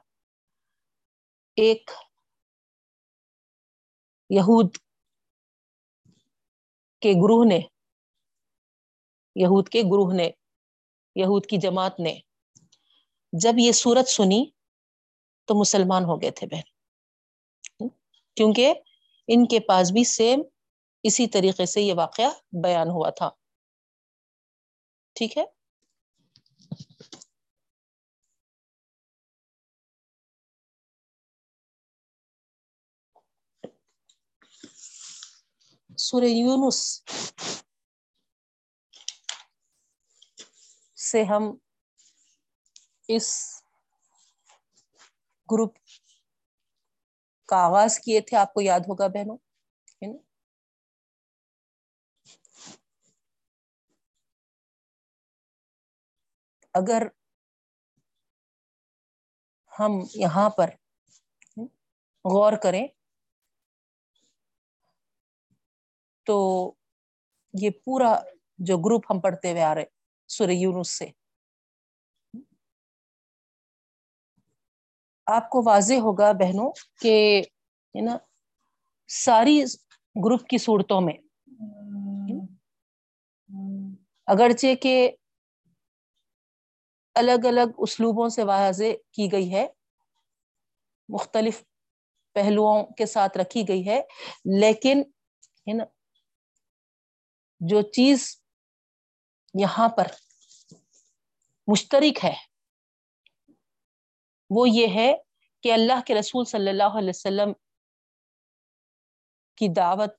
ایک 1.56 1.92
یہود 4.30 4.78
کے 7.00 7.10
گروہ 7.10 7.46
نے، 7.50 7.60
یہود 9.36 9.70
کے 9.70 9.82
گروہ 9.82 10.14
نے، 10.14 10.32
یہود 11.16 11.46
کی 11.46 11.58
جماعت 11.58 12.00
نے 12.00 12.20
جب 13.34 13.54
یہ 13.58 13.72
سورت 13.72 14.08
سنی 14.08 14.46
تو 15.46 15.60
مسلمان 15.60 16.04
ہو 16.04 16.22
گئے 16.22 16.32
تھے 16.32 16.48
بہن۔ 16.48 17.88
کیونکہ 18.36 18.74
ان 19.28 19.48
کے 19.48 19.60
پاس 19.60 19.92
بھی 19.92 20.04
سیم 20.04 20.42
اسی 21.08 21.28
طریقے 21.28 21.66
سے 21.66 21.82
یہ 21.82 21.94
واقعہ 21.98 22.30
بیان 22.64 22.90
ہوا 22.90 23.10
تھا۔ 23.10 23.30
ٹھیک 25.16 25.38
ہے؟ 25.38 25.44
سورہ 35.98 36.26
یونس 36.26 37.04
سے 40.98 41.24
ہم 41.24 41.44
اس 43.08 43.28
گروپ 45.50 45.76
کا 47.50 47.58
آغاز 47.58 48.00
کیے 48.00 48.22
تھے، 48.22 48.38
آپ 48.38 48.54
کو 48.54 48.62
یاد 48.62 48.80
ہوگا 48.80 49.08
بہنوں؟ 49.08 49.38
اگر 56.76 57.08
ہم 59.72 59.92
یہاں 60.16 60.50
پر 60.50 60.70
غور 62.26 62.54
کریں 62.64 62.88
تو 66.28 66.38
یہ 67.54 67.70
پورا 67.86 68.16
جو 68.60 68.78
گروپ 68.78 69.06
ہم 69.10 69.20
پڑھتے 69.20 69.52
ہوئے 69.52 69.62
آ 69.62 69.76
رہے 69.76 69.86
سورہ 70.30 70.52
یونس 70.52 70.98
سے۔ 71.00 71.06
آپ 75.28 75.50
کو 75.50 75.62
واضح 75.66 76.00
ہوگا 76.00 76.32
بہنوں 76.32 76.70
کہ 77.02 77.42
نا 77.96 78.18
ساری 79.10 79.64
گروپ 80.16 80.48
کی 80.48 80.58
صورتوں 80.58 81.02
میں 81.02 81.14
اگرچہ 84.28 84.76
کہ 84.82 84.96
الگ 87.16 87.46
الگ 87.46 87.68
اسلوبوں 87.78 88.30
سے 88.30 88.44
واضح 88.44 88.94
کی 89.12 89.32
گئی 89.32 89.54
ہے، 89.54 89.66
مختلف 91.10 91.64
پہلوؤں 92.36 92.84
کے 92.98 93.06
ساتھ 93.06 93.38
رکھی 93.38 93.68
گئی 93.68 93.88
ہے، 93.88 94.00
لیکن 94.60 95.02
ہے 95.68 95.74
نا، 95.74 95.84
جو 97.62 97.82
چیز 97.82 98.26
یہاں 99.54 99.88
پر 99.90 100.08
مشترک 101.68 102.24
ہے، 102.26 102.34
وہ 104.50 104.70
یہ 104.70 104.88
ہے 104.96 105.14
کہ 105.64 105.74
اللہ 105.74 106.02
کے 106.08 106.16
رسول 106.16 106.46
صلی 106.46 106.70
اللہ 106.70 106.98
علیہ 106.98 107.10
وسلم 107.10 107.54
کی 109.58 109.68
دعوت 109.76 110.14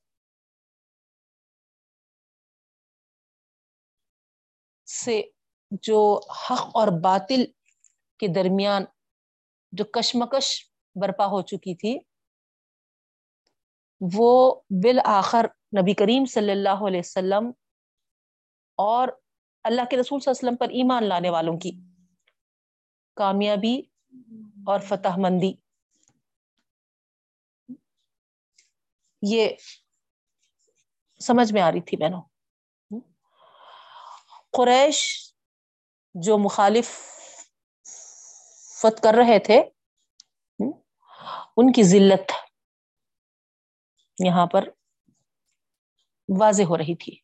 سے 4.87 5.21
جو 5.71 6.19
حق 6.49 6.69
اور 6.73 6.87
باطل 7.01 7.45
کے 8.19 8.27
درمیان 8.27 8.85
جو 9.71 9.83
کشمکش 9.83 10.71
برپا 10.95 11.25
ہو 11.25 11.41
چکی 11.41 11.75
تھی، 11.75 11.97
وہ 14.15 14.61
بالآخر 14.69 15.45
نبی 15.81 15.93
کریم 15.93 16.25
صلی 16.25 16.51
اللہ 16.51 16.87
علیہ 16.87 16.99
وسلم 16.99 17.51
اور 18.75 19.07
اللہ 19.63 19.81
کے 19.89 19.97
رسول 19.97 20.19
صلی 20.19 20.31
اللہ 20.31 20.39
علیہ 20.39 20.49
وسلم 20.49 20.55
پر 20.55 20.69
ایمان 20.69 21.03
لانے 21.03 21.29
والوں 21.29 21.57
کی 21.57 21.71
کامیابی 23.13 23.81
اور 24.65 24.79
فتح 24.79 25.15
مندی۔ 25.17 25.53
یہ 29.21 29.49
سمجھ 31.19 31.53
میں 31.53 31.61
آ 31.61 31.71
رہی 31.71 31.81
تھی 31.81 31.97
بہنوں۔ 31.97 32.21
قریش 34.51 35.26
جو 36.21 36.37
مخالف 36.37 36.89
فت 38.81 39.03
کر 39.03 39.13
رہے 39.17 39.39
تھے 39.39 39.63
ان 41.57 41.71
کی 41.71 41.83
ذلت 41.83 42.31
یہاں 44.25 44.45
پر 44.45 44.69
واضح 46.39 46.63
ہو 46.63 46.77
رہی 46.77 46.95
تھی۔ 46.95 47.17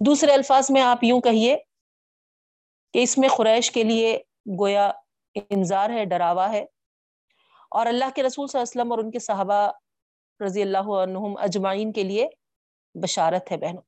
دوسرے 0.00 0.32
الفاظ 0.32 0.70
میں 0.70 0.82
آپ 0.82 1.04
یوں 1.04 1.20
کہیے 1.20 1.56
کہ 2.92 3.02
اس 3.02 3.18
میں 3.18 3.28
قریش 3.36 3.70
کے 3.70 3.82
لیے 3.82 4.18
گویا 4.58 4.92
انذار 5.34 5.90
ہے، 5.90 6.04
ڈراوا 6.04 6.52
ہے۔ 6.52 6.64
اور 7.70 7.86
اللہ 7.86 8.04
کے 8.14 8.22
رسول 8.22 8.48
صلی 8.48 8.58
اللہ 8.58 8.62
علیہ 8.62 8.80
وسلم 8.80 8.92
اور 8.92 8.98
ان 8.98 9.10
کے 9.10 9.18
صحابہ 9.18 9.72
رضی 10.46 10.62
اللہ 10.62 10.78
عنہم 10.78 11.36
اجمعین 11.36 11.92
کے 11.92 12.02
لیے 12.02 12.28
بشارت 12.94 13.52
ہے، 13.52 13.56
بہنوں۔ 13.56 13.82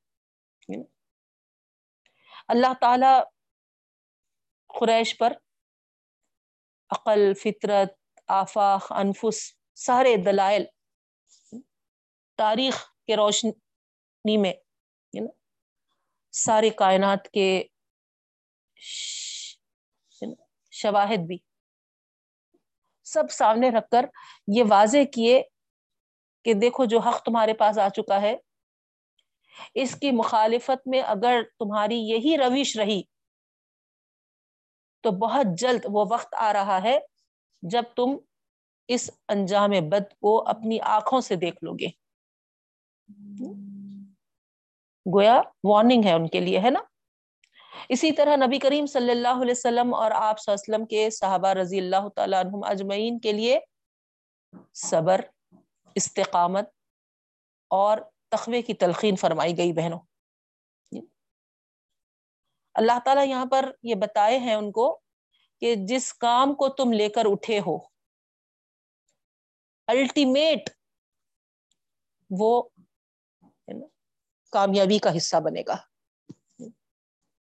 اللہ 2.47 2.73
تعالی 2.81 3.38
قریش 4.69 5.17
پر 5.17 5.33
عقل، 6.89 7.33
فطرت، 7.33 7.93
آفاق، 8.27 8.91
انفس، 8.91 9.53
سارے 9.75 10.15
دلائل 10.15 10.63
تاریخ 12.37 12.85
کے 13.07 13.15
روشنی 13.15 14.37
میں 14.37 14.53
سارے 16.33 16.69
کائنات 16.69 17.29
کے 17.29 17.63
شواہد 20.71 21.27
بھی۔ 21.27 21.37
سب 23.03 23.31
سامنے 23.31 23.69
رکھ 23.69 23.89
کر 23.89 24.05
یہ 24.55 24.63
واضح 24.69 24.97
کیے 25.13 25.41
کہ 26.45 26.53
دیکھو 26.53 26.85
جو 26.85 26.99
حق 26.99 27.23
تمہارے 27.23 27.53
پاس 27.53 27.77
آ 27.77 27.89
چکا 27.89 28.21
ہے، 28.21 28.35
اس 29.75 29.95
کی 29.95 30.11
مخالفت 30.11 30.87
میں 30.87 31.01
اگر 31.01 31.41
تمہاری 31.59 31.95
یہی 31.95 32.37
روش 32.37 32.77
رہی 32.77 33.01
تو 35.01 35.11
بہت 35.11 35.45
جلد 35.57 35.85
وہ 35.89 36.05
وقت 36.09 36.35
آ 36.37 36.53
رہا 36.53 36.83
ہے 36.83 36.99
جب 37.61 37.83
تم 37.95 38.17
اس 38.87 39.09
انجام 39.27 39.71
بد 39.89 40.13
کو 40.21 40.47
اپنی 40.47 40.79
آنکھوں 40.79 41.21
سے 41.21 41.35
دیکھ 41.35 41.63
لو 41.63 41.73
گے۔ 41.73 41.87
گویا 45.13 45.41
وارننگ 45.63 46.03
ہے 46.05 46.13
ان 46.13 46.27
کے 46.27 46.39
لیے، 46.39 46.59
ہے 46.59 46.69
نا؟ 46.69 46.79
اسی 47.89 48.11
طرح 48.11 48.35
نبی 48.35 48.59
کریم 48.59 48.85
صلی 48.85 49.11
اللہ 49.11 49.41
علیہ 49.41 49.51
وسلم 49.51 49.93
اور 49.93 50.11
آپ 50.11 50.39
صلی 50.39 50.51
اللہ 50.51 50.75
علیہ 50.75 50.75
وسلم 50.75 50.85
کے 50.85 51.09
صحابہ 51.09 51.47
رضی 51.47 51.79
اللہ 51.79 52.09
تعالیٰ 52.15 52.39
عنہم 52.39 52.63
اجمعین 52.63 53.19
کے 53.19 53.31
لیے 53.31 53.59
صبر، 54.73 55.21
استقامت 55.95 56.69
اور 57.67 57.97
تخوے 58.29 58.61
کی 58.61 58.73
تلقین 58.73 59.15
فرمائی 59.15 59.57
گئی 59.57 59.73
بہنوں۔ 59.73 59.99
اللہ 62.79 62.99
تعالیٰ 63.05 63.27
یہاں 63.27 63.45
پر 63.45 63.71
یہ 63.83 63.95
بتائے 63.95 64.37
ہیں 64.37 64.53
ان 64.53 64.71
کو 64.71 64.99
کہ 65.61 65.75
جس 65.87 66.13
کام 66.13 66.53
کو 66.53 66.69
تم 66.69 66.91
لے 66.93 67.09
کر 67.09 67.23
اٹھے 67.25 67.59
ہو 67.59 67.77
الٹیمیٹ 69.87 70.69
وہ 72.29 72.61
کامیابی 74.51 74.99
کا 74.99 75.17
حصہ 75.17 75.37
بنے 75.37 75.61
گا۔ 75.67 75.75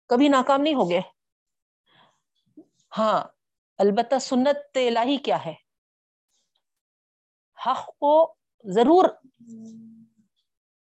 کبھی 0.06 0.28
ناکام 0.28 0.60
نہیں 0.60 0.74
ہو 0.74 0.90
گئے 0.90 1.00
ہاں 2.98 3.24
البتہ 3.78 4.18
سنت 4.18 4.56
الہی 4.74 5.16
کیا 5.16 5.44
ہے؟ 5.44 5.54
حق 7.66 7.86
کو 7.98 8.34
ضرور 8.64 9.04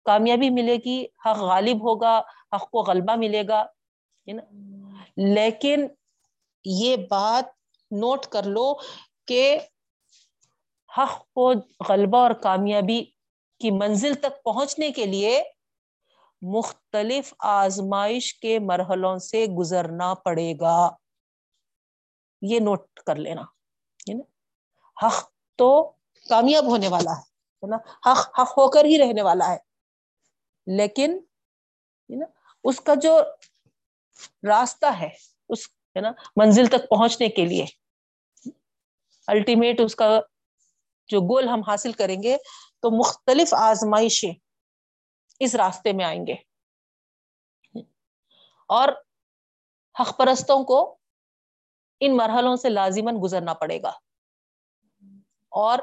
کامیابی 0.06 0.50
ملے 0.50 0.76
گی، 0.76 1.06
حق 1.26 1.38
غالب 1.38 1.78
ہوگا، 1.78 2.20
حق 2.54 2.70
کو 2.72 2.82
غلبہ 2.82 3.16
ملے 3.16 3.44
گا۔ 3.48 3.66
لیکن 5.18 5.88
یہ 6.66 6.96
بات 7.10 7.46
نوٹ 7.92 8.26
کر 8.26 8.44
لو 8.44 8.74
کہ 9.28 9.60
حق 10.98 11.34
کو 11.34 11.54
غلبہ 11.90 12.18
اور 12.18 12.32
کامیابی 12.32 13.04
کی 13.60 13.72
منزل 13.72 14.14
تک 14.14 14.44
پہنچنے 14.44 14.92
کے 14.92 15.06
لیے 15.06 15.44
مختلف 16.42 17.34
آزمائش 17.40 18.40
کے 18.40 18.60
مرحلوں 18.60 19.18
سے 19.18 19.46
گزرنا 19.46 20.14
پڑے 20.14 20.54
گا۔ 20.60 20.90
یہ 22.42 22.60
نوٹ 22.60 22.94
کر 22.94 23.16
لینا 23.16 23.42
حق 25.06 25.30
تو 25.56 25.92
کامیاب 26.30 26.66
ہونے 26.66 26.88
والا 26.88 27.12
ہے 27.12 27.68
نا۔ 27.68 27.78
حق 28.12 28.40
حق 28.40 28.52
ہو 28.52 28.72
کر 28.72 28.86
ہی 28.86 29.00
رہنے 29.00 29.22
والا 29.22 29.52
ہے۔ 29.52 29.58
لیکن 30.78 31.20
اس 32.64 32.82
کا 32.82 32.94
جو 32.96 33.20
راستہ 34.28 34.86
ہے 34.86 35.10
اس، 35.50 35.68
ہے 35.68 36.02
نا، 36.02 36.12
منزل 36.36 36.66
تک 36.66 36.90
پہنچنے 36.90 37.30
کے 37.30 37.46
لیے۔ 37.46 37.66
الٹیمیٹ 39.28 39.80
اس 39.80 39.96
کا 39.96 40.20
جو 41.08 41.22
گول 41.22 41.48
ہم 41.48 41.62
حاصل 41.68 41.92
کریں 41.92 42.24
گے 42.24 42.38
تو 42.82 43.00
مختلف 43.00 43.54
آزمائشیں 43.54 44.34
اس 45.40 45.56
راستے 45.56 45.94
میں 45.94 46.06
آئیں 46.06 46.28
گے۔ 46.28 46.34
اور 48.68 48.88
حق 50.00 50.18
پرستوں 50.18 50.64
کو 50.64 50.98
ان 52.00 52.18
مرحلوں 52.18 52.56
سے 52.56 52.70
لازمن 52.70 53.14
گزرنا 53.24 53.54
پڑے 53.54 53.82
گا۔ 53.82 53.92
اور 55.50 55.80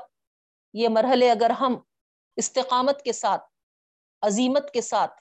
یہ 0.73 0.89
مرحلے 0.89 1.31
اگر 1.31 1.51
ہم 1.51 1.77
استقامت 2.37 3.03
کے 3.03 3.13
ساتھ، 3.13 3.43
عظیمت 4.23 4.73
کے 4.73 4.81
ساتھ 4.81 5.13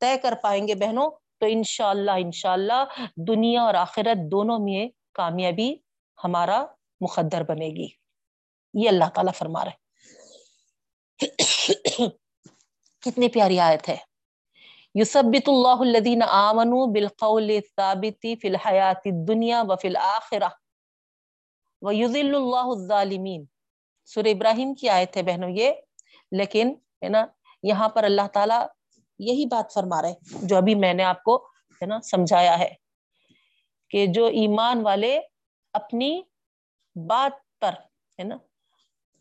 طے 0.00 0.18
کر 0.18 0.34
پائیں 0.42 0.68
گے، 0.68 0.74
بہنوں 0.74 1.10
تو 1.40 1.46
انشاءاللہ 1.46 2.10
انشاءاللہ 2.10 2.84
دنیا 3.16 3.62
اور 3.62 3.74
آخرت 3.74 4.30
دونوں 4.32 4.58
میں 4.58 4.88
کامیابی 5.14 5.74
ہمارا 6.24 6.64
مقدر 7.00 7.42
بنے 7.42 7.68
گی۔ 7.68 7.88
یہ 8.74 8.88
اللہ 8.88 9.08
تعالیٰ 9.14 9.32
فرما 9.34 9.64
رہے 9.64 9.78
کتنی 13.02 13.28
پیاری 13.28 13.60
آیت 13.60 13.88
ہے۔ 13.88 13.96
یثبت 14.94 15.48
اللہ 15.48 15.80
الذین 15.80 16.22
آمنوا 16.22 16.86
بالقول 16.94 17.50
الثابت 17.50 18.26
فی 18.42 18.48
الحیات 18.48 19.00
الدنیا 19.04 19.62
وفی 19.68 19.88
الاخرہ 19.88 20.48
ویذل 21.82 22.34
اللہ 22.34 22.70
الظالمین۔ 22.76 23.44
سورہ 24.04 24.26
ابراہیم 24.26 24.74
کی 24.74 24.88
آیت 24.88 25.16
ہے 25.16 25.22
بہنوں 25.22 25.50
یہ، 25.50 25.72
لیکن 26.32 26.74
ہے 27.02 27.08
نا، 27.08 27.26
یہاں 27.62 27.88
پر 27.88 28.04
اللہ 28.04 28.26
تعالیٰ 28.32 28.66
یہی 29.20 29.46
بات 29.46 29.72
فرما 29.72 30.02
رہے 30.02 30.14
جو 30.22 30.56
ابھی 30.56 30.74
میں 30.74 30.94
نے 30.94 31.04
آپ 31.04 31.22
کو، 31.22 31.46
ہے 31.48 31.86
نا، 31.86 32.00
سمجھایا 32.00 32.58
ہے 32.58 32.74
کہ 33.90 34.06
جو 34.06 34.26
ایمان 34.26 34.80
والے 34.82 35.20
اپنی 35.72 36.22
بات 36.94 37.60
پر، 37.60 37.72
ہے 38.18 38.22
نا، 38.22 38.36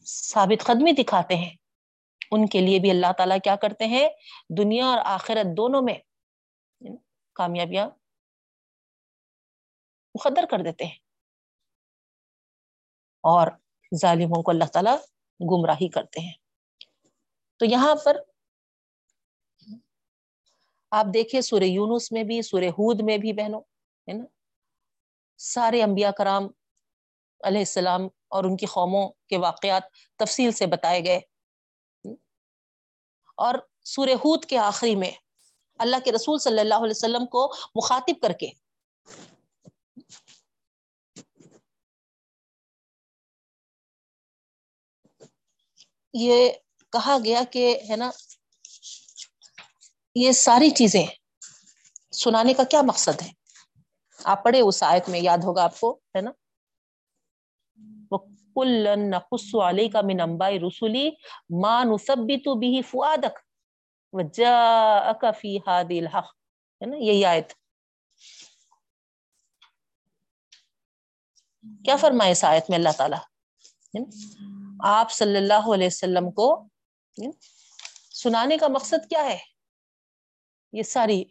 ثابت 0.05 0.65
قدمی 0.65 0.91
دکھاتے 0.91 1.35
ہیں، 1.35 1.55
ان 2.31 2.47
کے 2.47 2.61
لیے 2.61 2.79
بھی 2.79 2.89
اللہ 2.89 3.11
تعالیٰ 3.17 3.37
کیا 3.43 3.55
کرتے 3.55 3.85
ہیں، 3.85 4.09
دنیا 4.57 4.85
اور 4.85 4.97
آخرت 5.05 5.57
دونوں 5.57 5.81
میں 5.81 5.95
کامیابیاں 7.35 7.89
مقدر 10.15 10.45
کر 10.51 10.59
دیتے 10.59 10.85
ہیں۔ 10.85 10.95
اور 13.23 13.47
ظالموں 14.01 14.43
کو 14.43 14.51
اللہ 14.51 14.63
تعالیٰ 14.63 14.97
گمراہی 15.51 15.89
کرتے 15.89 16.19
ہیں۔ 16.19 16.33
تو 17.57 17.65
یہاں 17.65 17.95
پر 18.05 18.17
آپ 20.91 21.05
دیکھیں 21.13 21.41
سورہ 21.41 21.63
یونس 21.63 22.11
میں 22.11 22.23
بھی، 22.23 22.41
سورہ 22.41 22.69
ہود 22.69 23.01
میں 23.01 23.17
بھی 23.17 23.33
بہنوں، 23.33 23.61
ہے 24.07 24.13
نا؟ 24.13 24.25
سارے 25.39 25.83
انبیاء 25.83 26.11
کرام 26.11 26.47
علیہ 27.43 27.59
السلام 27.59 28.07
اور 28.27 28.43
ان 28.43 28.57
کی 28.57 28.65
قوموں 28.65 29.07
کے 29.27 29.37
واقعات 29.37 29.83
تفصیل 30.19 30.51
سے 30.51 30.65
بتائے 30.67 31.03
گئے۔ 31.05 31.19
اور 33.37 33.55
سورہ 33.85 34.15
ہود 34.15 34.45
کے 34.45 34.57
آخری 34.57 34.95
میں 34.95 35.11
اللہ 35.79 35.95
کے 36.05 36.11
رسول 36.11 36.39
صلی 36.39 36.59
اللہ 36.59 36.75
علیہ 36.75 36.97
وسلم 36.97 37.25
کو 37.25 37.47
مخاطب 37.75 38.21
کر 38.21 38.31
کے 38.31 38.49
یہ 46.13 46.49
کہا 46.93 47.17
گیا 47.25 47.41
کہ، 47.51 47.79
ہے 47.89 47.95
نا 47.95 48.09
یہ 50.15 50.31
ساری 50.31 50.69
چیزیں 50.69 51.05
سنانے 52.11 52.53
کا 52.53 52.63
کیا 52.63 52.81
مقصد 52.81 53.21
ہے؟ 53.21 53.31
آپ 54.25 54.43
پڑھے 54.43 54.61
اس 54.61 54.83
آیت 54.83 55.09
میں، 55.09 55.19
یاد 55.19 55.37
ہوگا 55.43 55.63
آپ 55.63 55.79
کو، 55.79 55.99
ہے 56.15 56.21
نا؟ 56.21 56.31
نقص 59.09 59.55
علیہ 59.55 59.89
کا 59.89 60.01
من 60.01 60.21
امبائی 60.21 60.59
رسولی 60.59 61.09
ما 61.61 61.83
نثبت 61.83 62.47
به 62.61 62.81
فؤادک 62.89 63.37
وجاءك 64.13 65.25
في 65.39 65.51
هذه 65.57 65.97
الحق، 65.99 66.29
ہے 66.81 66.85
نا؟ 66.85 66.97
یہی 66.97 67.25
آیت۔ 67.25 67.53
کیا 71.85 71.95
فرمائے 71.95 72.31
اس 72.31 72.43
آیت 72.43 72.69
میں 72.69 72.77
اللہ 72.77 72.97
تعالیٰ؟ 72.97 73.19
آپ 74.83 75.11
صلی 75.11 75.37
اللہ 75.37 75.73
علیہ 75.73 75.87
وسلم 75.87 76.31
کو 76.31 76.67
سنانے 78.13 78.57
کا 78.57 78.67
مقصد 78.67 79.09
کیا 79.09 79.23
ہے؟ 79.23 79.48
یہ 80.73 80.83
ساری 80.83 81.23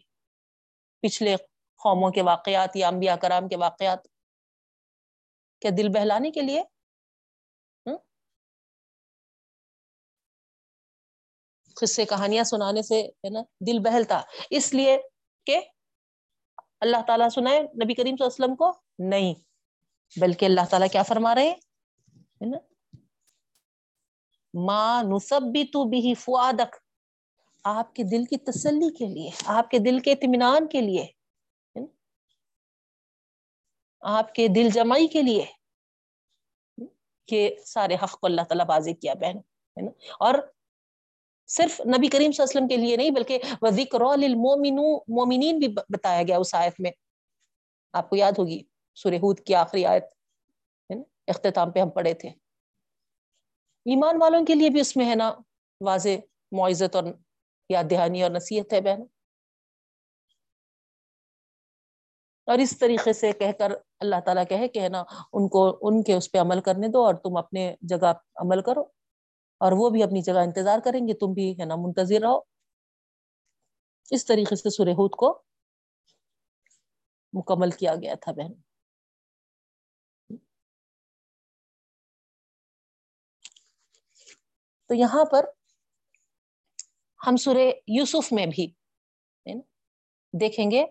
پچھلے 1.01 1.35
قوموں 1.75 2.11
کے 2.11 2.21
واقعات، 2.21 2.75
یا 2.75 2.87
انبیاء 2.87 3.15
کرام 3.15 3.47
کے 3.47 3.57
واقعات 3.57 4.03
کیا 5.61 5.71
دل 5.77 5.89
بہلانے 5.89 6.31
کے 6.31 6.41
لیے؟ 6.41 6.63
قصے، 11.75 12.05
کہانیاں 12.05 12.43
سنانے 12.43 12.81
سے 12.81 13.01
ہے 13.01 13.29
نا 13.29 13.39
دل 13.67 13.79
بہلتا۔ 13.79 14.21
اس 14.49 14.73
لیے 14.73 14.97
کہ 15.45 15.59
اللہ 16.79 16.97
تعالیٰ 17.07 17.29
سنائے 17.29 17.59
نبی 17.59 17.93
کریم 17.93 18.15
صلی 18.15 18.25
اللہ 18.25 18.25
علیہ 18.25 18.43
وسلم 18.43 18.55
کو؟ 18.55 18.71
نہیں۔ 19.09 19.33
بلکہ 20.21 20.45
اللہ 20.45 20.61
تعالیٰ 20.69 20.87
کیا 20.91 21.03
فرما 21.03 21.35
رہے 21.35 21.43
ہیں؟ 21.43 21.55
ماں 24.65 25.03
نصب 25.03 25.41
بھی 25.51 25.63
تو 25.63 25.83
بھی 25.83 26.13
فوادک 26.13 26.75
آپ 27.71 27.95
کے 27.95 28.03
دل 28.03 28.25
کی 28.25 28.37
تسلی 28.37 28.93
کے 28.93 29.05
لیے، 29.05 29.29
آپ 29.45 29.69
کے 29.69 29.77
دل 29.79 29.99
کے 29.99 30.11
اطمینان 30.11 30.67
کے 30.67 30.81
لیے 30.81 31.07
آپ 34.01 34.33
کے 34.35 34.47
دل 34.47 34.69
جمائی 34.73 35.07
کے 35.07 35.21
لیے 35.21 35.45
کہ 37.25 37.55
سارے 37.65 37.95
حق 38.03 38.19
کو 38.19 38.27
اللہ 38.27 38.41
تعالیٰ 38.41 38.65
بازی 38.65 38.93
کیا، 38.93 39.13
بہن، 39.13 39.37
ہے 39.37 39.81
نا؟ 39.81 39.91
اور 40.19 40.33
صرف 41.47 41.81
نبی 41.81 42.07
کریم 42.07 42.31
صلی 42.31 42.43
اللہ 42.43 42.57
علیہ 42.57 42.57
وسلم 42.57 42.67
کے 42.67 42.77
لیے 42.77 42.97
نہیں، 42.97 43.11
بلکہ 43.11 43.39
ذکر 43.69 43.99
مومنین 45.07 45.59
بھی 45.59 45.67
بتایا 45.67 46.23
گیا 46.23 46.37
اس 46.37 46.55
آیت 46.55 46.73
میں۔ 46.79 46.91
آپ 47.93 48.09
کو 48.09 48.15
یاد 48.15 48.31
ہوگی، 48.37 48.63
سورہ 48.95 49.15
ہود 49.15 49.39
کی 49.39 49.55
آخری 49.55 49.85
آیت، 49.85 50.03
ہے 50.03 50.95
نا؟ 50.95 51.03
اختتام 51.27 51.71
پہ 51.71 51.79
ہم 51.79 51.89
پڑھے 51.89 52.13
تھے۔ 52.13 52.29
ایمان 53.85 54.21
والوں 54.21 54.45
کے 54.45 54.55
لیے 54.55 54.69
بھی 54.69 54.79
اس 54.79 54.97
میں 54.97 55.09
ہے 55.09 55.15
نا 55.15 55.33
واضح 55.81 56.09
معزت 56.51 56.95
اور 56.95 57.03
یاد 57.69 57.89
دہانی 57.91 58.23
اور 58.23 58.31
نصیحت 58.31 58.73
ہے 58.73 58.81
بہن 58.81 59.01
اور 62.47 62.57
اس 62.57 62.77
طریقے 62.79 63.13
سے 63.13 63.31
کہہ 63.31 63.51
کر 63.59 63.71
اللہ 63.99 64.19
تعالیٰ 64.25 64.43
کہے 64.49 64.67
کہ 64.67 64.79
ہے 64.79 64.89
نا، 64.89 65.03
ان 65.33 65.47
کو، 65.47 65.61
ان 65.81 66.01
کے 66.03 66.13
اس 66.13 66.31
پہ 66.31 66.37
عمل 66.39 66.61
کرنے 66.61 66.87
دو 66.87 67.05
اور 67.05 67.15
تم 67.15 67.37
اپنے 67.37 67.73
جگہ 67.81 68.13
عمل 68.35 68.61
کرو 68.61 68.81
اور 69.61 69.71
وہ 69.71 69.89
بھی 69.89 70.03
اپنی 70.03 70.21
جگہ 70.21 70.39
انتظار 70.39 70.79
کریں 70.85 71.01
گے، 71.07 71.13
تم 71.13 71.33
بھی 71.33 71.51
ہے 71.59 71.65
نا 71.65 71.75
منتظر 71.75 72.21
رہو۔ 72.21 72.39
اس 74.11 74.25
طریقے 74.25 74.55
سے 74.55 74.69
سورہ 74.69 74.93
ہود 74.93 75.11
کو 75.15 75.31
مکمل 77.33 77.71
کیا 77.71 77.95
گیا 77.95 78.13
تھا 78.21 78.31
بہن 78.31 78.53
تو 84.89 84.93
یہاں 84.95 85.25
پر 85.25 85.45
ہم 87.27 87.35
سورہ 87.35 87.69
یوسف 87.87 88.31
میں 88.33 88.45
بھی 88.45 88.67
دیکھیں 90.33 90.71
گے۔ 90.71 90.85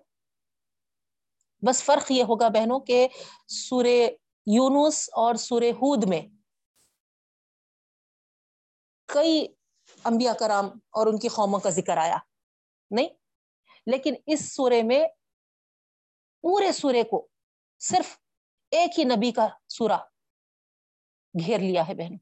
بس 1.62 1.83
فرق 1.83 2.11
یہ 2.12 2.23
ہوگا 2.23 2.49
بہنوں 2.49 2.81
کہ 2.81 3.07
سورہ 3.49 3.97
یونس 4.47 5.09
اور 5.12 5.35
سورہ 5.35 5.71
ہود 5.73 6.05
میں 6.09 6.21
کئی 9.09 9.47
انبیاء 10.05 10.33
کرام 10.33 10.67
اور 10.91 11.07
ان 11.07 11.19
کی 11.19 11.29
قوموں 11.29 11.61
کا 11.61 11.71
ذکر 11.71 11.97
آیا۔ 11.97 12.17
نہیں، 12.91 13.09
لیکن 13.87 14.14
اس 14.27 14.53
سورے 14.53 14.83
میں 14.83 15.07
پورے 16.45 16.73
سورے 16.73 17.03
کو 17.03 17.27
صرف 17.81 18.17
ایک 18.73 18.99
ہی 18.99 19.05
نبی 19.05 19.31
کا 19.33 19.47
سورہ 19.69 19.99
گھیر 21.35 21.59
لیا 21.59 21.88
ہے 21.88 21.95
بہن 21.95 22.17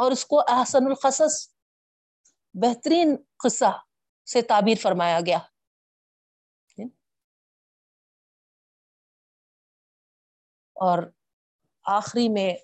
اور 0.00 0.10
اس 0.10 0.26
کو 0.26 0.40
احسن 0.40 0.86
القصص، 0.86 1.48
بہترین 2.54 3.16
قصہ 3.38 3.78
سے 4.32 4.42
تعبیر 4.42 4.74
فرمایا 4.82 5.20
گیا۔ 5.26 5.38
اور 10.72 11.02
آخری 11.82 12.28
میں 12.28 12.54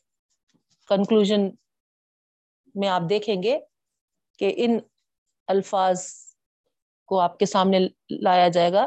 کنکلوژ 0.86 1.32
میں 2.74 2.88
آپ 2.88 3.02
دیکھیں 3.10 3.42
گے 3.42 3.58
کہ 4.38 4.52
ان 4.56 4.78
الفاظ 5.46 6.06
کو 7.06 7.20
آپ 7.20 7.38
کے 7.38 7.46
سامنے 7.46 7.78
لایا 8.10 8.48
جائے 8.48 8.72
گا 8.72 8.86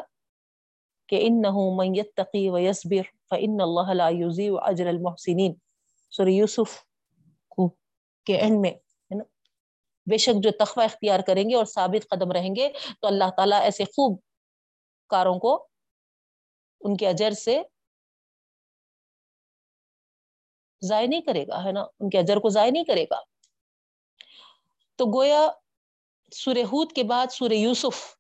کہ 1.08 1.28
ان 1.28 1.42
نہ 1.42 2.02
تقی 2.16 2.50
و 2.50 2.58
یسبر 2.58 3.18
فن 3.30 3.62
اللہ 3.62 4.60
اجر 4.62 4.88
المحسنین۔ 4.88 5.54
سوری 6.12 6.36
یوسف 6.36 6.89
کے 8.30 8.38
اینڈ 8.38 8.62
میں 8.62 8.74
بے 10.10 10.18
شک 10.18 10.44
جو 10.44 10.52
تخوہ 10.60 10.84
اختیار 10.84 11.20
کریں 11.28 11.44
گے 11.50 11.56
اور 11.56 11.66
ثابت 11.66 12.08
قدم 12.10 12.32
رہیں 12.32 12.56
گے، 12.56 12.70
تو 13.02 13.08
اللہ 13.08 13.30
تعالیٰ 13.38 13.62
ایسے 13.62 13.84
خوب 13.84 14.20
کاروں 15.10 15.40
کو 15.40 15.68
ان 16.82 16.98
کے 16.98 17.08
اجر 17.08 17.32
سے 17.32 17.62
ضائع 20.82 21.08
نہیں 21.08 21.22
کرے 21.22 21.44
گا، 21.48 21.64
ہے 21.66 21.72
نا؟ 21.72 21.82
ان 22.00 22.10
کے 22.10 22.20
اجر 22.20 22.38
کو 22.38 22.50
ضائع 22.50 22.72
نہیں 22.72 22.84
کرے 22.84 23.04
گا۔ 23.04 23.22
تو 25.00 25.06
گویا 25.18 25.42
سورہ 26.32 26.64
ہود 26.66 26.92
کے 26.96 27.04
بعد 27.04 27.32
سورہ 27.32 27.54
یوسف 27.54 28.16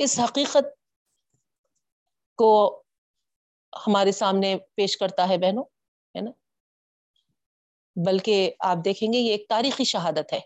اس 0.00 0.18
حقیقت 0.20 0.74
کو 2.38 2.82
ہمارے 3.86 4.12
سامنے 4.12 4.56
پیش 4.74 4.96
کرتا 4.96 5.28
ہے 5.28 5.38
بہنوں، 5.38 5.64
ہے 6.14 6.20
نا؟ 6.20 6.30
بلکہ 7.96 8.52
آپ 8.60 8.84
دیکھیں 8.84 9.12
گے 9.12 9.18
یہ 9.18 9.30
ایک 9.30 9.48
تاریخی 9.48 9.84
شہادت 9.84 10.32
ہے۔ 10.32 10.40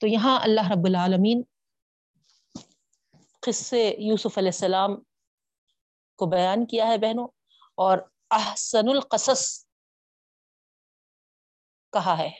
تو 0.00 0.06
یہاں 0.06 0.38
اللہ 0.42 0.70
رب 0.70 0.86
العالمین 0.86 1.42
قصے 3.42 3.84
یوسف 3.98 4.38
علیہ 4.38 4.48
السلام 4.48 4.96
کو 6.18 6.26
بیان 6.26 6.66
کیا 6.66 6.86
ہے 6.86 6.98
بہنوں، 6.98 7.28
اور 7.78 7.98
احسن 8.30 8.88
القصص 8.88 9.44
کہا 11.92 12.18
ہے۔ 12.18 12.30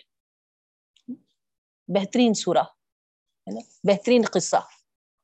بہترین 1.88 2.35
سورہ 2.35 2.64
بہترین 3.85 4.22
قصہ۔ 4.33 4.57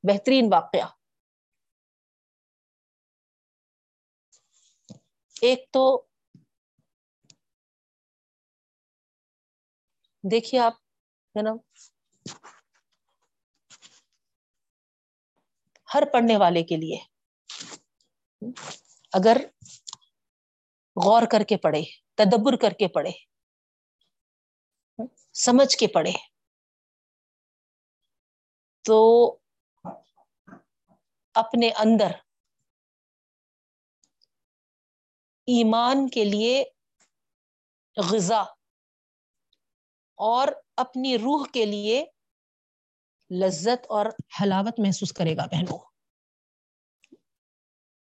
بہترین 0.04 0.48
واقعہ 0.52 0.86
ایک 5.42 5.64
تو 5.72 5.82
دیکھیے 10.24 10.60
آپ، 10.60 10.72
ہے 11.34 11.42
نا؟ 11.42 11.50
ہر 15.88 16.02
پڑھنے 16.12 16.36
والے 16.36 16.62
کے 16.62 16.76
لیے۔ 16.76 16.98
اگر 19.12 19.36
غور 20.96 21.22
کر 21.32 21.42
کے 21.48 21.56
پڑھے، 21.56 21.82
تدبر 22.14 22.56
کر 22.56 22.72
کے 22.72 22.88
پڑھے، 22.88 23.10
سمجھ 25.34 25.76
کے 25.76 25.86
پڑھے، 25.86 26.12
تو 28.84 28.98
اپنے 31.34 31.70
اندر۔ 31.70 32.10
ایمان 35.46 36.08
کے 36.08 36.24
لیے 36.24 36.64
غذا 37.96 38.40
اور 40.18 40.48
اپنی 40.76 41.18
روح 41.18 41.46
کے 41.52 41.64
لیے 41.64 42.04
لذت 43.30 43.86
اور 43.88 44.06
حلاوت 44.42 44.80
محسوس 44.80 45.12
کرے 45.12 45.36
گا 45.36 45.46
بہنوں 45.46 45.78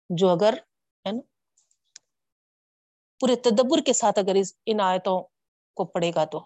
جو 0.10 0.30
اگر 0.30 0.54
ہے 1.06 1.12
نا 1.12 1.20
پورے 3.20 3.36
تدبر 3.36 3.82
کے 3.86 3.94
ساتھ 3.94 4.20
اگر 4.20 4.36
اس، 4.36 4.54
ان 4.66 4.80
آیتوں 4.80 5.24
کو 5.74 5.86
پڑھے 5.86 6.12
گا 6.16 6.26
تو۔ 6.26 6.40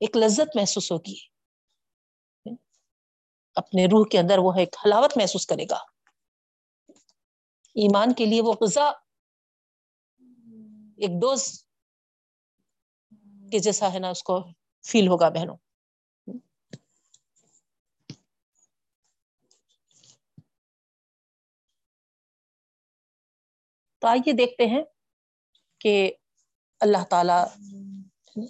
ایک 0.00 0.16
لذت 0.16 0.56
محسوس 0.56 0.92
ہوگی۔ 0.92 1.37
اپنے 3.58 3.86
روح 3.86 4.06
کے 4.10 4.18
اندر 4.18 4.38
وہ 4.38 4.52
ایک 4.58 4.76
حلاوت 4.84 5.16
محسوس 5.16 5.46
کرے 5.46 5.64
گا۔ 5.70 5.78
ایمان 7.74 8.14
کے 8.14 8.24
لیے 8.24 8.42
وہ 8.42 8.54
غذا 8.60 8.88
ایک 10.96 11.10
ڈوز 11.20 11.64
کے 13.52 13.58
جیسا 13.58 13.92
ہے 13.92 13.98
نا 13.98 14.08
اس 14.08 14.22
کو 14.22 14.40
فیل 14.84 15.08
ہوگا 15.08 15.28
بہنوں۔ 15.28 15.56
تو 23.98 24.06
آئیے 24.08 24.32
دیکھتے 24.32 24.66
ہیں 24.66 24.82
کہ 25.80 26.12
اللہ 26.80 27.04
تعالی 27.10 27.38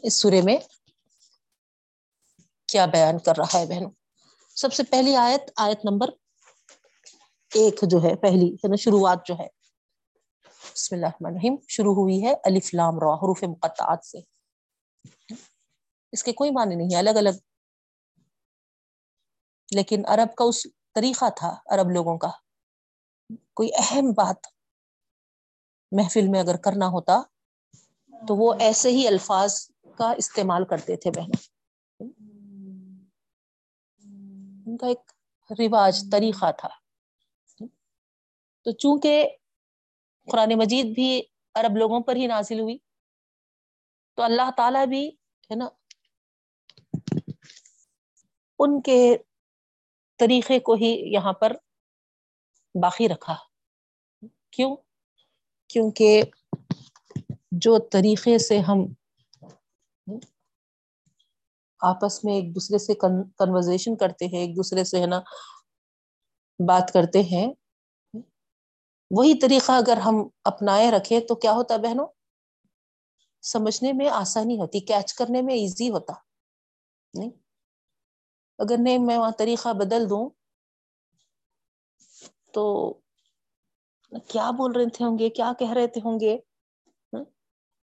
اس 0.03 0.15
سورے 0.15 0.43
میں 0.43 0.57
کیا 2.67 2.87
بیان 2.87 3.19
کر 3.19 3.33
رہا 3.39 3.59
ہے 3.59 3.67
بہنوں۔ 3.67 3.91
سب 4.59 4.73
سے 4.73 4.83
پہلی 4.83 5.17
آیت 5.17 5.51
آیت 5.57 5.81
نمبر 5.85 6.09
ایک 7.55 7.75
جو 7.83 7.99
ہے، 8.03 8.17
پہلی 8.17 8.55
ہے 8.55 8.69
نا 8.69 8.77
شروعات 8.77 9.27
جو 9.27 9.35
ہے۔ 9.39 9.47
بسم 10.75 10.95
اللہ 10.95 11.07
الرحمن 11.07 11.31
الرحیم۔ 11.31 11.57
شروع 11.69 11.95
ہوئی 11.95 12.25
ہے 12.25 12.33
الف 12.45 12.75
لام 12.75 12.95
را، 12.95 13.15
حروف 13.15 13.43
مقطعات 13.43 14.05
سے۔ 14.05 14.19
اس 16.13 16.25
کے 16.25 16.33
کوئی 16.33 16.51
معنی 16.51 16.75
نہیں 16.75 16.89
ہے، 16.93 16.97
الگ 16.97 17.11
الگ۔ 17.11 17.29
لیکن 19.71 20.03
عرب 20.07 20.35
کا 20.35 20.45
اس 20.45 20.67
طریقہ 20.95 21.25
تھا، 21.37 21.57
عرب 21.67 21.91
لوگوں 21.91 22.19
کا۔ 22.19 22.31
کوئی 23.55 23.71
اہم 23.79 24.11
بات 24.11 24.47
محفل 25.93 26.29
میں 26.29 26.41
اگر 26.41 26.57
کرنا 26.57 26.87
ہوتا 26.87 27.23
تو 28.29 28.37
وہ 28.37 28.55
ایسے 28.61 28.91
ہی 28.91 29.07
الفاظ 29.07 29.69
کا 29.99 30.13
استعمال 30.13 30.65
کرتے 30.65 30.97
تھے 30.97 31.11
بہن 31.11 31.31
ان 34.67 34.68
کا 34.79 34.87
ایک 34.87 35.13
رواج 35.51 36.05
طریقہ 36.13 36.53
تھا۔ 36.53 36.69
تو 38.65 38.71
چونکہ 38.73 39.29
قرآن 40.31 40.53
مجید 40.59 40.87
بھی 40.95 41.23
عرب 41.55 41.77
لوگوں 41.77 42.01
پر 42.01 42.17
ہی 42.17 42.27
نازل 42.27 42.61
ہوئی 42.61 42.79
تو 44.15 44.23
اللہ 44.23 44.51
تعالی 44.57 44.87
بھی 44.89 45.09
ہے 45.51 45.55
نا 45.55 45.69
ان 48.59 48.81
کے 48.83 49.17
طریقے 50.17 50.59
کو 50.59 50.75
ہی 50.75 51.13
یہاں 51.13 51.33
پر 51.33 51.53
باقی 52.83 53.09
رکھا۔ 53.09 53.37
کیوں؟ 54.51 54.77
کیونکہ 55.69 56.23
جو 57.53 57.79
طریقے 57.93 58.39
سے 58.39 58.59
ہم 58.59 58.79
آپس 61.81 62.25
میں 62.25 62.35
ایک 62.35 62.55
دوسرے 62.55 62.79
سے 62.79 62.95
کنورزیشن 63.39 63.97
کرتے 63.97 64.27
ہیں، 64.27 64.39
ایک 64.39 64.57
دوسرے 64.57 64.85
سے 64.85 65.01
ہے 65.01 65.07
نا 65.07 65.21
بات 66.69 66.91
کرتے 66.93 67.23
ہیں۔ 67.23 67.53
وہی 69.11 69.39
طریقہ 69.39 69.73
اگر 69.73 69.97
ہم 69.97 70.15
اپنائے 70.45 70.91
رکھے 70.91 71.21
تو 71.21 71.35
کیا 71.35 71.53
ہوتا 71.53 71.77
بہنوں؟ 71.77 72.07
سمجھنے 73.43 73.93
میں 73.93 74.09
آسانی 74.09 74.59
ہوتی 74.59 74.81
کیچ 74.81 75.15
کرنے 75.15 75.43
میں 75.43 75.55
ایزی 75.55 75.91
ہوتا۔ 75.91 76.13
نہیں؟ 77.15 77.31
اگر 78.59 78.77
نہیں، 78.79 78.99
میں 78.99 79.19
وہاں 79.19 79.31
طریقہ 79.39 79.73
بدل 79.73 80.11
دوں 80.11 80.31
تو 82.53 82.93
کیا 84.29 84.51
بول 84.51 84.73
رہے 84.73 84.89
تھے 84.89 85.05
ہوں 85.05 85.19
گے؟ 85.19 85.29
کیا 85.29 85.53
کہہ 85.59 85.73
رہے 85.73 85.87
تھے 85.87 86.01
ہوں 86.05 86.21
گے؟ 86.21 86.39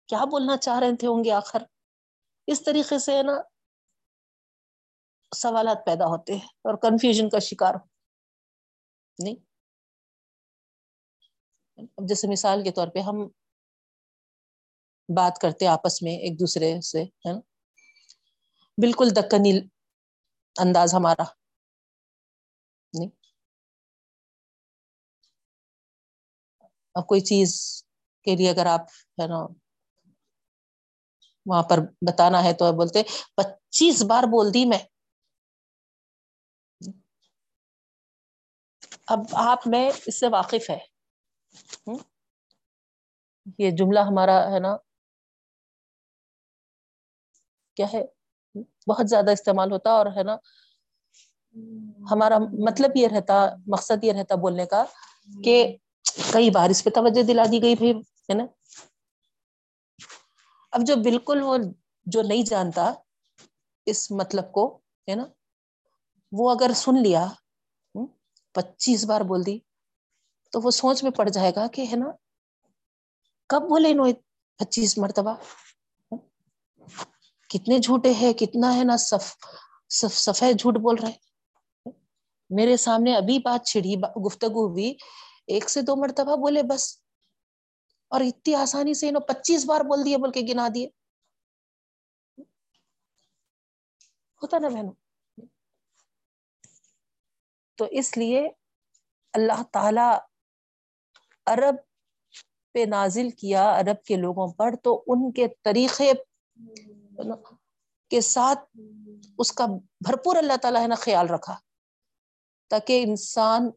کیا 0.08 0.26
بولنا 0.26 0.58
چاہ 0.58 0.80
رہے 0.80 0.96
تھے 0.96 1.08
ہوں 1.08 1.24
گے 1.24 1.32
آخر؟ 1.32 1.64
اس 2.48 2.64
طریقے 2.64 3.00
سے 3.00 3.18
ہے 3.18 3.24
نا 3.24 3.42
سوالات 5.36 5.86
پیدا 5.86 6.06
ہوتے 6.06 6.34
ہیں 6.34 6.48
اور 6.64 6.76
کنفیوژن 6.78 7.30
کا 7.30 7.40
شکار 7.40 7.74
نہیں۔ 9.20 9.36
اب 11.78 12.10
جیسے 12.10 12.28
مثال 12.28 12.64
کے 12.64 12.72
طور 12.72 12.88
پہ 12.88 13.00
ہم 13.00 13.28
بات 15.16 15.40
کرتے 15.42 15.68
آپس 15.68 16.02
میں 16.02 16.12
ایک 16.12 16.40
دوسرے 16.40 16.82
سے، 16.82 17.04
ہے 17.04 17.34
نا؟ 17.34 17.40
بالکل 18.78 19.10
دکنی 19.16 19.60
انداز 20.60 20.96
ہمارا۔ 20.96 21.24
نہیں۔ 22.94 23.10
اب 26.96 27.08
کوئی 27.08 27.22
چیز 27.22 27.84
کے 28.24 28.36
لیے 28.36 28.50
اگر 28.50 28.66
آپ، 28.66 28.82
ہے 29.22 29.28
نا، 29.28 29.48
وہاں 31.46 31.64
پر 31.64 31.80
بتانا 32.02 32.44
ہے 32.44 32.54
تو 32.54 32.72
بولتے 32.72 33.04
پچیس 33.36 34.04
بار 34.04 34.24
بول 34.24 34.54
دی 34.54 34.66
میں۔ 34.66 34.78
اب 39.08 39.20
آپ 39.32 39.60
میں 39.66 39.92
اس 40.06 40.20
سے 40.20 40.28
واقف 40.28 40.70
ہے۔ 40.70 40.78
یہ 43.58 43.72
جملہ 43.72 44.00
ہمارا 44.00 44.52
ہے 44.52 44.60
نا۔ 44.60 44.78
کیا 47.76 47.86
ہے؟ 47.94 48.06
بہت 48.88 49.10
زیادہ 49.10 49.32
استعمال 49.32 49.72
ہوتا 49.72 49.90
اور 49.90 50.06
ہے 50.06 50.24
نا۔ 50.24 50.36
ہمارا 52.12 52.38
مطلب 52.38 52.92
یہ 52.96 53.08
رہتا، 53.08 53.56
مقصد 53.68 54.04
یہ 54.04 54.14
رہتا 54.14 54.36
بولنے 54.36 54.66
کا 54.66 54.84
کہ 55.44 55.78
کئی 56.34 56.50
بار 56.50 56.70
اس 56.70 56.84
پہ 56.84 56.90
توجہ 56.90 57.24
دلا 57.24 57.44
دی 57.52 57.62
گئی 57.62 57.76
پھر 57.76 57.96
ہے 57.98 58.34
نا۔ 58.34 58.46
اب 60.72 60.82
جو 60.88 60.96
بالکل 60.96 61.42
وہ 61.42 61.58
جو 62.06 62.22
نہیں 62.22 62.44
جانتا 62.44 62.94
اس 63.86 64.12
مطلب 64.12 64.52
کو، 64.52 64.78
ہے 65.10 65.16
نا، 65.16 65.24
وہ 66.32 66.52
اگر 66.52 66.72
سن 66.76 67.04
لیا 67.04 67.28
پچیس 68.54 69.06
بار 69.06 69.22
بول 69.22 69.46
دی، 69.46 69.60
تو 70.52 70.62
وہ 70.62 70.72
سوچ 70.72 71.04
میں 71.04 71.12
پڑ 71.12 71.30
جائے 71.30 71.52
گا 71.56 71.68
کہ 71.68 71.86
ہے 71.92 71.96
نا، 71.96 72.12
کب 73.50 73.62
بولے 73.62 73.94
نو 73.94 74.04
پچیس 74.58 74.98
مرتبہ؟ 74.98 75.36
کتنے 77.50 77.80
جھوٹے 77.80 78.14
ہیں، 78.14 78.34
کتنا 78.34 78.76
ہے 78.76 78.84
نا 78.84 78.98
سفید 78.98 80.60
جھوٹ 80.60 80.76
بول 80.76 80.96
رہے 81.04 81.18
میرے 82.50 82.78
سامنے 82.78 83.16
ابھی 83.16 83.40
بات 83.40 83.66
چھڑی، 83.66 83.96
گفتگو 84.26 84.68
ہوئی، 84.68 84.96
ایک 85.48 85.70
سے 85.70 85.82
دو 85.82 85.96
مرتبہ 85.96 86.36
بولے 86.36 86.64
بس۔ 86.64 86.98
اور 88.08 88.22
اتنی 88.22 88.56
آسانی 88.56 88.94
سے 88.94 89.10
انہوں 89.10 89.22
پچیس 89.22 89.66
بار 89.66 89.82
بول 89.82 90.06
دیے، 90.06 90.18
بول 90.18 90.32
کے 90.32 90.42
گنا 90.50 90.68
دیے۔ 90.76 90.88
ہوتا 94.42 94.60
نا 94.60 94.70
بہنوں؟ 94.70 95.03
تو 97.84 97.88
اس 97.92 98.18
لیے 98.18 98.42
اللہ 99.34 99.62
تعالی 99.72 100.10
عرب 101.46 101.76
پہ 102.76 102.86
نازل 102.88 103.30
کیا، 103.30 103.64
عرب 103.80 104.04
کے 104.04 104.16
لوگوں 104.16 104.48
پر، 104.54 104.76
تو 104.76 105.04
ان 105.08 105.32
کے 105.32 105.48
طریقے 105.64 106.12
کے 108.12 108.22
ساتھ 108.22 108.78
اس 109.40 109.52
کا 109.52 109.66
بھرپور 110.02 110.36
اللہ 110.36 110.58
تعالی 110.62 110.86
نے 110.88 110.96
خیال 110.96 111.30
رکھا، 111.30 111.58
تاکہ 112.72 113.04
انسان 113.08 113.70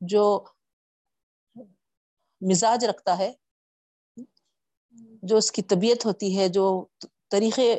جو 0.00 0.24
مزاج 2.40 2.84
رکھتا 2.84 3.18
ہے، 3.18 3.32
جو 5.22 5.36
اس 5.36 5.52
کی 5.52 5.62
طبیعت 5.62 6.06
ہوتی 6.06 6.38
ہے، 6.38 6.48
جو 6.48 6.86
طریقے 7.30 7.74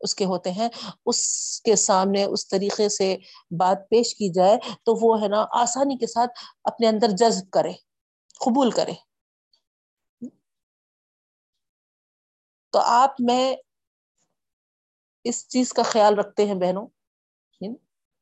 اس 0.00 0.14
کے 0.14 0.24
ہوتے 0.24 0.50
ہیں، 0.50 0.68
اس 1.06 1.20
کے 1.62 1.76
سامنے 1.76 2.24
اس 2.24 2.48
طریقے 2.48 2.88
سے 2.88 3.16
بات 3.50 3.78
پیش 3.90 4.14
کی 4.14 4.32
جائے 4.32 4.56
تو 4.82 4.94
وہ 4.94 5.22
ہے 5.22 5.28
نا 5.28 5.46
آسانی 5.52 5.96
کے 5.96 6.06
ساتھ 6.06 6.30
اپنے 6.64 6.88
اندر 6.88 7.08
جذب 7.10 7.50
کرے، 7.50 7.72
قبول 8.40 8.70
کرے۔ 8.70 8.92
تو 12.72 12.78
آپ، 12.78 13.14
میں 13.18 13.56
اس 15.24 15.48
چیز 15.48 15.72
کا 15.72 15.82
خیال 15.82 16.18
رکھتے 16.18 16.46
ہیں 16.46 16.54
بہنوں 16.54 16.86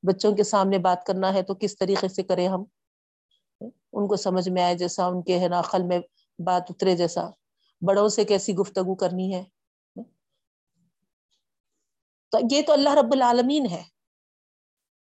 بچوں 0.02 0.36
کے 0.36 0.42
سامنے 0.42 0.78
بات 0.78 1.06
کرنا 1.06 1.34
ہے 1.34 1.42
تو 1.42 1.54
کس 1.54 1.78
طریقے 1.78 2.08
سے 2.08 2.22
کریں 2.22 2.48
ہم؟ 2.48 2.64
ان 3.92 4.08
کو 4.08 4.16
سمجھ 4.16 4.48
میں 4.48 4.62
آئے 4.62 4.74
جیسا، 4.74 5.06
ان 5.06 5.22
کے 5.22 5.38
ہے 5.38 5.48
نا 5.48 5.58
عقل 5.58 5.82
میں 5.82 5.98
بات 6.38 6.62
اترے 6.70 6.96
جیسا۔ 6.96 7.28
بڑوں 7.82 8.08
سے 8.08 8.24
کیسی 8.24 8.54
گفتگو 8.54 8.94
کرنی 8.94 9.34
ہے؟ 9.34 9.44
تو 12.32 12.38
یہ 12.50 12.62
تو 12.66 12.72
اللہ 12.72 12.88
رب 12.90 13.12
العالمین 13.12 13.66
ہے 13.70 13.82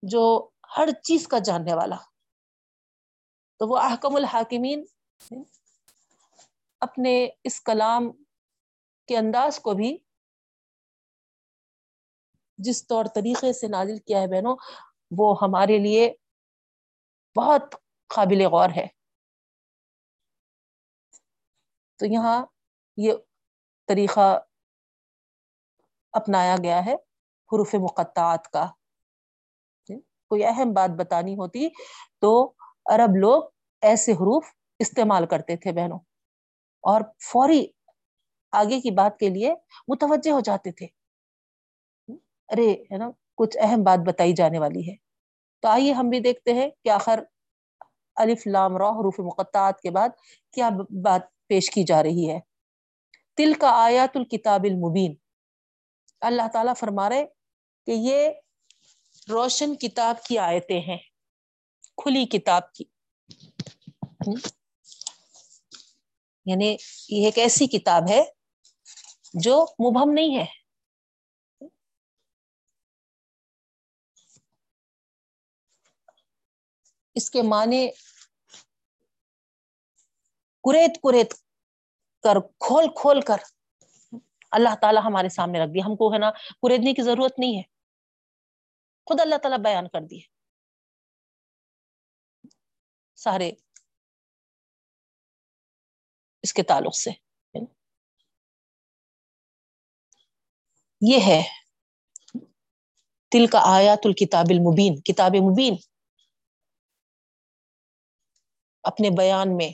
جو 0.03 0.49
ہر 0.77 0.91
چیز 0.91 1.27
کا 1.27 1.39
جاننے 1.39 1.73
والا۔ 1.73 1.95
تو 3.57 3.67
وہ 3.67 3.77
احکم 3.77 4.15
الحاکمین 4.15 4.85
اپنے 6.79 7.29
اس 7.43 7.61
کلام 7.61 8.23
کے 9.07 9.17
انداز 9.17 9.59
کو 9.59 9.73
بھی 9.73 9.97
جس 12.57 12.87
طور 12.87 13.05
طریقے 13.15 13.53
سے 13.53 13.67
نازل 13.67 13.97
کیا 13.97 14.19
ہے 14.19 14.27
بہنوں، 14.27 14.57
وہ 15.17 15.35
ہمارے 15.41 15.77
لیے 15.77 16.13
بہت 17.35 17.75
قابل 18.07 18.45
غور 18.45 18.69
ہے۔ 18.69 18.87
تو 21.95 22.05
یہاں 22.05 22.45
یہ 22.97 23.13
طریقہ 23.87 24.39
اپنایا 26.11 26.55
گیا 26.63 26.85
ہے۔ 26.85 27.08
حروف 27.53 27.75
مقطعات 27.75 28.47
کا۔ 28.47 28.67
کوئی 30.27 30.45
اہم 30.45 30.73
بات 30.73 30.89
بتانی 30.89 31.33
ہوتی 31.33 31.67
تو 32.19 32.53
عرب 32.85 33.15
لوگ 33.15 33.43
ایسے 33.81 34.11
حروف 34.11 34.45
استعمال 34.79 35.25
کرتے 35.25 35.55
تھے 35.57 35.71
بہنوں۔ 35.71 35.99
اور 36.81 37.01
فوری 37.31 37.65
آگے 38.51 38.81
کی 38.81 38.91
بات 38.91 39.19
کے 39.19 39.29
لیے 39.29 39.55
متوجہ 39.87 40.31
ہو 40.31 40.39
جاتے 40.39 40.71
تھے۔ 40.71 40.87
ارے، 42.49 42.71
ہے 42.71 42.97
نا، 42.97 43.09
کچھ 43.37 43.57
اہم 43.61 43.83
بات 43.83 43.99
بتائی 44.07 44.33
جانے 44.33 44.59
والی 44.59 44.91
ہے۔ 44.91 44.95
تو 45.59 45.67
آئیے 45.67 45.93
ہم 45.93 46.09
بھی 46.09 46.19
دیکھتے 46.19 46.53
ہیں 46.53 46.69
کہ 46.83 46.89
آخر 46.89 47.23
الف، 48.15 48.47
لام، 48.47 48.77
را 48.77 48.89
حروف 48.89 49.19
مقطعات 49.19 49.81
کے 49.81 49.91
بعد 49.91 50.09
کیا 50.51 50.69
بات 51.03 51.21
پیش 51.47 51.71
کی 51.71 51.83
جا 51.83 52.03
رہی 52.03 52.29
ہے۔ 52.29 52.39
تل 53.37 53.53
کا 53.53 53.69
آیات 53.69 54.17
الکتاب 54.17 54.63
المبین۔ 54.63 55.15
اللہ 56.21 56.47
تعالیٰ 56.53 56.73
فرما 56.75 57.09
رہے 57.09 57.25
کہ 57.85 57.91
یہ 57.91 58.29
روشن 59.29 59.75
کتاب 59.75 60.23
کی 60.23 60.37
آیتیں 60.37 60.81
ہیں، 60.81 60.97
کھلی 61.97 62.25
کتاب 62.25 62.73
کی۔ 62.73 62.83
یعنی 66.45 66.77
یہ 67.09 67.25
ایک 67.25 67.37
ایسی 67.37 67.67
کتاب 67.67 68.03
ہے 68.09 68.23
جو 69.33 69.63
مبہم 69.63 70.13
نہیں 70.13 70.37
ہے۔ 70.37 70.45
اس 77.15 77.29
کے 77.29 77.41
معنی 77.41 77.87
کریت 80.63 80.95
کریت 80.95 81.33
کر، 82.23 82.39
کھول 82.39 82.85
کھول 83.01 83.21
کر۔ 83.21 83.58
اللہ 84.51 84.75
تعالیٰ 84.81 85.01
ہمارے 85.05 85.29
سامنے 85.29 85.59
رکھ 85.59 85.71
دیا۔ 85.73 85.83
ہم 85.85 85.95
کو 85.95 86.13
ہے 86.13 86.19
نا 86.19 86.31
کریدنے 86.31 86.93
کی 86.93 87.01
ضرورت 87.01 87.39
نہیں 87.39 87.57
ہے۔ 87.57 87.61
خود 89.05 89.19
اللہ 89.19 89.35
تعالیٰ 89.35 89.59
بیان 89.59 89.87
کر 89.87 90.01
دیے۔ 90.01 90.21
سارے 93.15 93.51
اس 96.41 96.53
کے 96.53 96.63
تعلق 96.63 96.95
سے۔ 96.95 97.09
یہ 101.01 101.19
ہے 101.27 101.43
تل 103.31 103.47
کا 103.47 103.59
آیات 103.63 103.99
الکتاب 104.03 104.45
المبین۔ 104.49 105.01
کتاب 105.01 105.31
مبین۔ 105.51 105.75
اپنے 108.83 109.09
بیان 109.17 109.57
میں، 109.57 109.71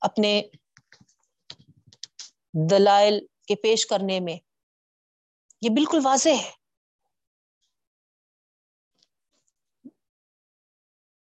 اپنے 0.00 0.42
دلائل 2.70 3.26
کے 3.46 3.54
پیش 3.54 3.86
کرنے 3.86 4.20
میں۔ 4.20 4.36
یہ 5.62 5.68
بالکل 5.74 5.98
واضح 6.04 6.28
ہے۔ 6.28 6.52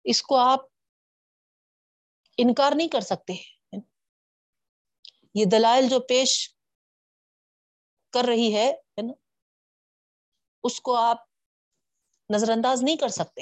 اس 0.03 0.21
کو 0.21 0.37
آپ 0.37 0.59
انکار 2.37 2.71
نہیں 2.75 2.87
کر 2.87 3.01
سکتے۔ 3.01 3.33
یہ 5.35 5.45
دلائل 5.51 5.89
جو 5.89 5.99
پیش 5.99 6.55
کر 8.13 8.23
رہی 8.27 8.55
ہے 8.55 8.71
نا، 9.07 9.13
اس 10.63 10.81
کو 10.81 10.95
آپ 10.95 11.17
نظر 12.35 12.51
انداز 12.51 12.83
نہیں 12.83 12.97
کر 12.97 13.07
سکتے۔ 13.07 13.41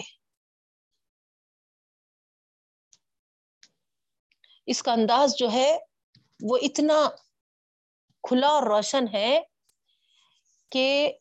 اس 4.66 4.84
کا 4.84 4.92
انداز 4.92 5.36
جو 5.38 5.52
ہے، 5.52 5.78
وہ 6.44 6.58
اتنا 6.62 6.96
کھلا 8.24 8.48
اور 8.48 8.64
روشن 8.64 9.06
ہے 9.14 9.42
کہ 10.72 11.12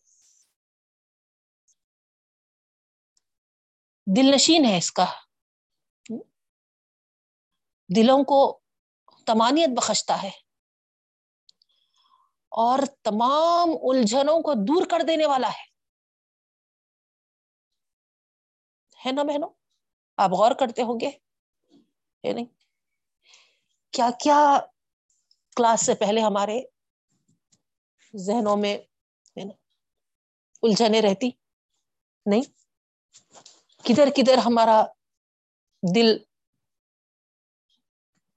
دل 4.17 4.35
نشین 4.35 4.65
ہے 4.65 4.79
اس 4.79 4.93
کا۔ 4.93 5.07
دلوں 7.97 8.25
کو 8.25 8.61
تمانیت 9.27 9.69
بخشتا 9.77 10.23
ہے 10.23 10.31
اور 12.49 12.79
تمام 13.03 13.69
الجھنوں 13.83 14.43
کو 14.43 14.53
دور 14.55 14.87
کر 14.91 14.99
دینے 15.09 15.27
والا 15.27 15.49
ہے۔ 15.49 15.71
ہے 19.07 19.13
نا 19.13 19.23
بہنوں؟ 19.23 19.49
آپ 20.17 20.31
غور 20.31 20.51
کرتے 20.51 20.83
ہوں 20.83 21.01
گے؟ 21.01 21.11
نہیں؟ 22.33 22.45
کیا 23.93 24.11
کیا 24.21 24.61
کلاس 25.57 25.87
سے 25.87 25.95
پہلے 25.95 26.21
ہمارے 26.21 26.80
ذہنوں 28.15 28.57
میں 28.57 28.79
الجھنے 30.63 31.01
رہتی۔ 31.01 31.31
نہیں، 32.27 32.43
کدھر 33.85 34.09
کدھر 34.17 34.39
ہمارا 34.39 34.85
دل 35.95 36.17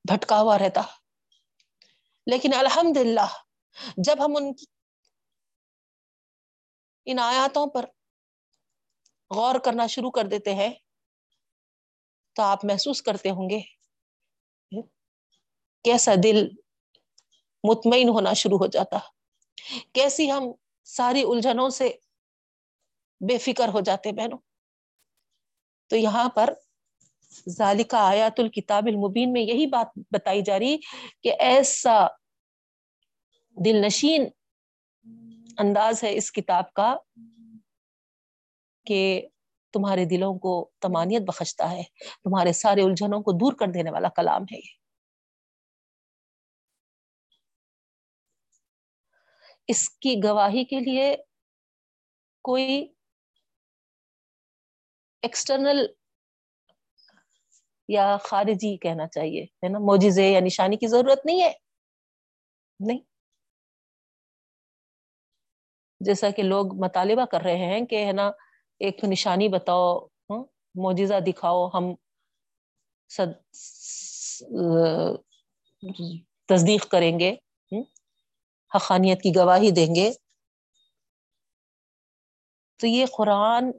بھٹکا 0.06 0.42
ہوا 0.42 0.58
رہتا۔ 0.60 0.82
لیکن 2.28 2.54
الحمد 2.54 2.98
للہ 2.98 3.28
جب 3.98 4.26
ہم 4.26 4.36
ان 4.36 4.54
کی 4.54 4.66
ان 7.06 7.20
آیاتوں 7.20 7.68
پر 7.68 7.86
غور 9.36 9.56
کرنا 9.60 9.88
شروع 9.88 10.12
کر 10.12 10.26
دیتے 10.26 10.56
ہیں، 10.56 10.70
تو 12.36 12.42
آپ 12.44 12.66
محسوس 12.66 13.02
کرتے 13.02 13.30
ہوں 13.30 13.50
گے، 13.50 13.60
کیسا 15.86 16.12
دل 16.24 16.48
مطمئن 17.64 18.10
ہونا 18.10 18.34
شروع 18.34 18.58
ہو 18.58 18.68
جاتا۔ 18.68 18.98
کیسی 19.94 20.32
ہم 20.32 20.44
ساری 20.84 21.24
الجھنوں 21.24 21.70
سے 21.70 21.92
بے 23.22 23.38
فکر 23.38 23.68
ہو 23.68 23.80
جاتے 23.80 24.12
بہنوں؟ 24.12 24.38
تو 25.90 25.96
یہاں 25.96 26.30
پر 26.30 26.54
ذالکہ 27.50 27.96
آیات 27.96 28.40
الکتاب 28.40 28.84
المبین 28.88 29.34
میں 29.34 29.42
یہی 29.42 29.68
بات 29.68 30.00
بتائی 30.12 30.42
جا 30.42 30.60
رہی 30.60 30.78
کہ 31.22 31.36
ایسا 31.40 32.08
دل 33.66 33.82
نشین 33.82 34.30
انداز 35.58 36.04
ہے 36.04 36.16
اس 36.16 36.32
کتاب 36.32 36.74
کا 36.74 36.96
کہ 38.86 39.28
تمہارے 39.74 40.06
دلوں 40.06 40.34
کو 40.34 40.70
تمانیت 40.82 41.22
بخشتا 41.22 41.72
ہے، 41.72 41.84
تمہارے 42.24 42.54
سارے 42.54 42.82
الجھنوں 42.82 43.20
کو 43.20 43.32
دور 43.32 43.54
کر 43.54 43.68
دینے 43.68 43.92
والا 43.92 44.10
کلام 44.10 44.44
ہے 44.44 44.58
یہ۔ 44.58 44.83
اس 49.68 49.90
کی 49.90 50.16
گواہی 50.24 50.64
کے 50.66 50.80
لیے 50.80 51.16
کوئی 52.46 52.94
ایکسٹرنل 55.24 55.86
یا 57.90 58.18
خارجی 58.24 58.78
کہنا 58.78 59.08
چاہیے، 59.08 59.44
ہے 59.44 59.70
نا؟ 59.70 59.80
موجزے 59.80 60.30
یا 60.32 60.40
نشانی 60.40 60.78
کی 60.78 60.88
ضرورت 60.88 61.26
نہیں 61.26 61.42
ہے۔ 61.42 61.52
نہیں۔ 62.80 63.00
جیسا 66.02 66.30
کہ 66.30 66.44
لوگ 66.44 66.76
مطالبہ 66.86 67.26
کر 67.26 67.42
رہے 67.42 67.58
ہیں 67.58 67.86
کہ، 67.86 68.06
ہے 68.06 68.12
نا، 68.12 68.28
ایک 68.80 69.04
نشانی 69.04 69.48
بتاؤ 69.50 70.00
ہاں، 70.30 70.44
موجزہ 70.76 71.20
دکھاؤ، 71.28 71.68
ہم 71.68 71.94
تصدیق 76.50 76.88
کریں 76.92 77.20
گے۔ 77.20 77.36
حقانیت 78.76 79.24
کی 79.24 79.32
گواہی 79.36 79.72
دیں 79.72 79.96
گے۔ 79.96 80.12
تو 82.80 82.88
یہ 82.88 83.06
قرآن 83.18 83.72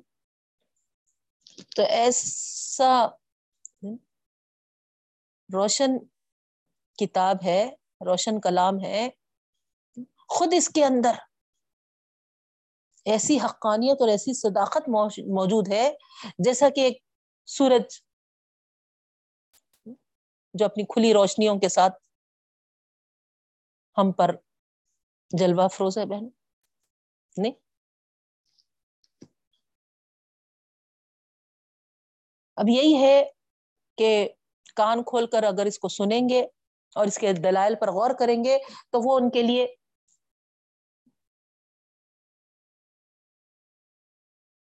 تو 1.76 1.82
ایسا 1.82 3.06
روشن 5.52 5.90
کتاب 6.98 7.36
ہے، 7.44 7.70
روشن 8.00 8.40
کلام 8.40 8.74
ہے۔ 8.84 9.08
خود 10.28 10.48
اس 10.56 10.68
کے 10.68 10.84
اندر 10.84 11.12
ایسی 13.04 13.36
حقانیت 13.36 13.96
اور 14.00 14.08
ایسی 14.08 14.32
صداقت 14.40 14.88
موجود 14.88 15.68
ہے، 15.72 15.92
جیسا 16.38 16.68
کہ 16.68 16.80
ایک 16.80 17.02
سورج 17.46 18.00
جو 20.54 20.64
اپنی 20.64 20.84
کھلی 20.84 21.12
روشنیوں 21.12 21.58
کے 21.58 21.68
ساتھ 21.68 21.94
ہم 23.98 24.12
پر 24.12 24.34
جلوہ 25.30 25.68
فروز 25.68 25.98
ہے 25.98 26.06
بہن۔ 26.06 26.28
نہیں۔ 27.36 27.52
اب 32.56 32.68
یہی 32.68 32.94
ہے 32.96 33.24
کہ 33.98 34.28
کان 34.76 35.02
کھول 35.02 35.26
کر 35.26 35.42
اگر 35.42 35.66
اس 35.66 35.78
کو 35.78 35.88
سنیں 35.88 36.28
گے 36.28 36.40
اور 36.96 37.06
اس 37.06 37.18
کے 37.18 37.32
دلائل 37.32 37.74
پر 37.80 37.88
غور 37.88 38.10
کریں 38.18 38.44
گے 38.44 38.58
تو 38.90 39.00
وہ 39.00 39.18
ان 39.18 39.30
کے 39.30 39.42
لیے 39.42 39.66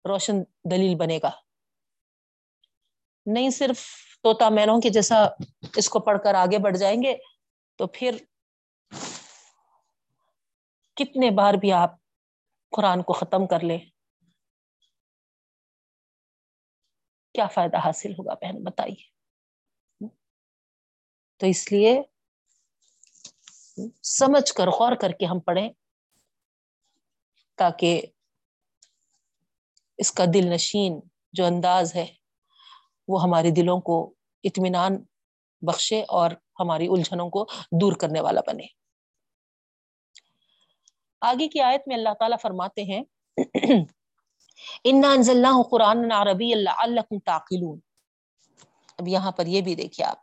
روشن 0.05 0.35
دلیل 0.71 0.95
بنے 0.95 1.19
گا۔ 1.23 1.29
نہیں 3.25 3.49
صرف 3.49 3.79
توتا 4.23 4.49
مینوں 4.49 4.81
کے 4.81 4.89
جیسا 4.89 5.23
اس 5.77 5.89
کو 5.89 5.99
پڑھ 5.99 6.19
کر 6.23 6.35
آگے 6.35 6.57
بڑھ 6.57 6.77
جائیں 6.77 7.03
گے 7.03 7.15
تو 7.79 7.87
پھر 7.87 8.17
کتنے 10.95 11.31
بار 11.31 11.53
بھی 11.53 11.71
آپ 11.71 11.91
قرآن 12.71 13.03
کو 13.03 13.13
ختم 13.13 13.47
کر 13.47 13.59
لیں۔ 13.59 13.79
کیا 17.33 17.47
فائدہ 17.47 17.77
حاصل 17.77 18.11
ہوگا 18.11 18.33
بہن؟ 18.33 18.63
بتائیے۔ 18.63 19.13
تو 21.37 21.45
اس 21.45 21.71
لیے 21.71 22.01
سمجھ 24.03 24.53
کر، 24.53 24.67
غور 24.67 24.95
کر 25.01 25.11
کے 25.11 25.25
ہم 25.25 25.39
پڑھیں۔ 25.39 25.69
تاکہ 27.55 28.01
اس 29.97 30.11
کا 30.11 30.23
دل 30.33 30.53
نشین 30.53 30.99
جو 31.33 31.45
انداز 31.45 31.95
ہے، 31.95 32.05
وہ 33.07 33.23
ہمارے 33.23 33.51
دلوں 33.51 33.81
کو 33.81 34.13
اطمینان 34.43 35.03
بخشے 35.61 36.03
اور 36.07 36.31
ہماری 36.59 36.87
الجھنوں 36.87 37.29
کو 37.29 37.45
دور 37.81 37.93
کرنے 37.93 38.21
والا 38.21 38.41
بنے۔ 38.47 38.82
آگے 41.23 41.47
کی 41.47 41.59
آیت 41.61 41.87
میں 41.87 41.95
اللہ 41.95 42.13
تعالیٰ 42.19 42.37
فرماتے 42.41 42.83
ہیں 42.83 43.01
انزلناہ 44.85 45.61
قرآن 45.71 46.11
عربی 46.11 46.51
اللہ 46.53 47.01
تعقلون 47.25 47.79
اب 48.99 49.07
یہاں 49.07 49.31
پر 49.31 49.45
یہ 49.47 49.61
بھی 49.61 49.75
دیکھیے 49.75 50.05
آپ، 50.05 50.17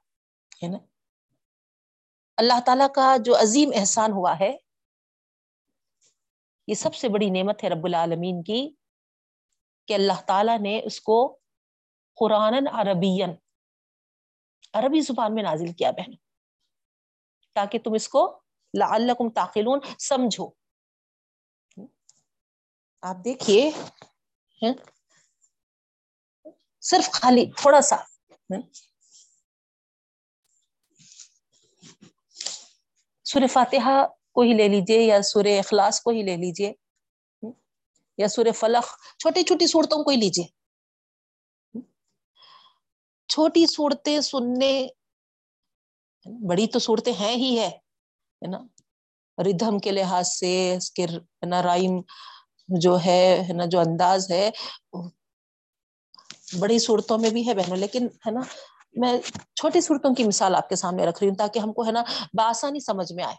ہے 0.63 0.69
نا؟ 0.69 0.79
اللہ 2.39 2.61
تعالیٰ 2.67 2.87
کا 2.95 3.17
جو 3.25 3.37
عظیم 3.37 3.71
احسان 3.75 4.13
ہوا 4.13 4.35
ہے، 4.41 4.53
یہ 6.69 6.75
سب 6.75 6.95
سے 6.95 7.09
بڑی 7.09 7.31
نعمت 7.31 7.65
ہے 7.65 7.69
رب 7.69 7.85
العالمین 7.85 8.43
کی، 8.43 8.63
کہ 9.89 9.95
اللہ 9.95 10.21
تعالیٰ 10.27 10.59
نے 10.61 10.81
اس 10.85 11.01
کو 11.01 11.19
قرآن 12.19 12.67
عربی 12.69 13.17
عربی 14.75 15.01
زبان 15.01 15.35
میں 15.35 15.43
نازل 15.43 15.73
کیا 15.73 15.91
بہن 15.91 16.15
تاکہ 17.57 17.79
تم 17.85 17.95
اس 17.95 18.09
کو 18.09 18.23
لعلکم 18.75 19.31
تعقلون، 19.31 19.81
سمجھو۔ 19.99 20.47
آپ 23.03 23.17
دیکھیے 23.25 23.71
ہاں، 24.63 24.73
صرف 26.83 27.11
خالی 27.13 27.47
تھوڑا 27.63 27.81
سا 27.81 27.97
ہاں۔ 27.97 28.61
سور 33.25 33.47
فاتحہ 33.53 34.07
کو 34.33 34.43
ہی 34.43 34.53
لے 34.53 34.69
لیجیے 34.69 35.01
یا 35.03 35.23
سور 35.23 35.45
اخلاص 35.59 36.01
کو 36.01 36.11
ہی 36.11 36.23
لے 36.23 36.37
لیجیے 36.37 36.71
ہاں۔ 36.71 37.53
یا 38.19 38.29
سور 38.29 38.47
فلق، 38.53 38.87
چھوٹی 39.19 39.43
چھوٹی 39.43 39.67
صورتوں 39.67 40.05
کو 40.05 40.11
ہی 40.11 40.17
لیجیے 40.17 40.45
چھوٹی 43.29 43.67
صورتیں 43.67 44.21
سننے، 44.21 44.87
بڑی 46.49 46.67
تو 46.67 46.79
صورتیں 46.79 47.13
ہیں 47.13 47.37
ہی 47.37 47.59
ہے 47.59 47.71
نا۔ 48.43 48.59
ردھم 49.39 49.79
کے 49.79 49.91
لحاظ 49.91 50.29
سے، 50.29 50.75
اس 50.77 50.91
کے 50.91 51.07
نا، 51.47 51.63
رائم 51.63 52.01
جو 52.79 52.99
ہے 53.07 53.53
نا، 53.57 53.65
جو 53.65 53.81
انداز 53.81 54.31
ہے، 54.31 54.51
بڑی 56.61 56.79
صورتوں 56.79 57.19
میں 57.19 57.31
بھی 57.31 57.47
ہے 57.49 57.55
بہنوں، 57.55 57.77
لیکن 57.77 58.07
ہے 58.27 58.31
نا، 58.31 58.41
میں 58.95 59.13
چھوٹی 59.55 59.81
صورتوں 59.81 60.15
کی 60.15 60.25
مثال 60.25 60.55
آپ 60.55 60.69
کے 60.69 60.77
سامنے 60.77 61.07
رکھ 61.07 61.23
رہی 61.23 61.29
ہوں 61.29 61.37
تاکہ 61.37 61.59
ہم 61.59 61.73
کو 61.73 61.87
ہے 61.87 61.93
نا 61.93 62.03
بآسانی 62.37 62.81
سمجھ 62.81 63.13
میں 63.13 63.25
آئے۔ 63.25 63.37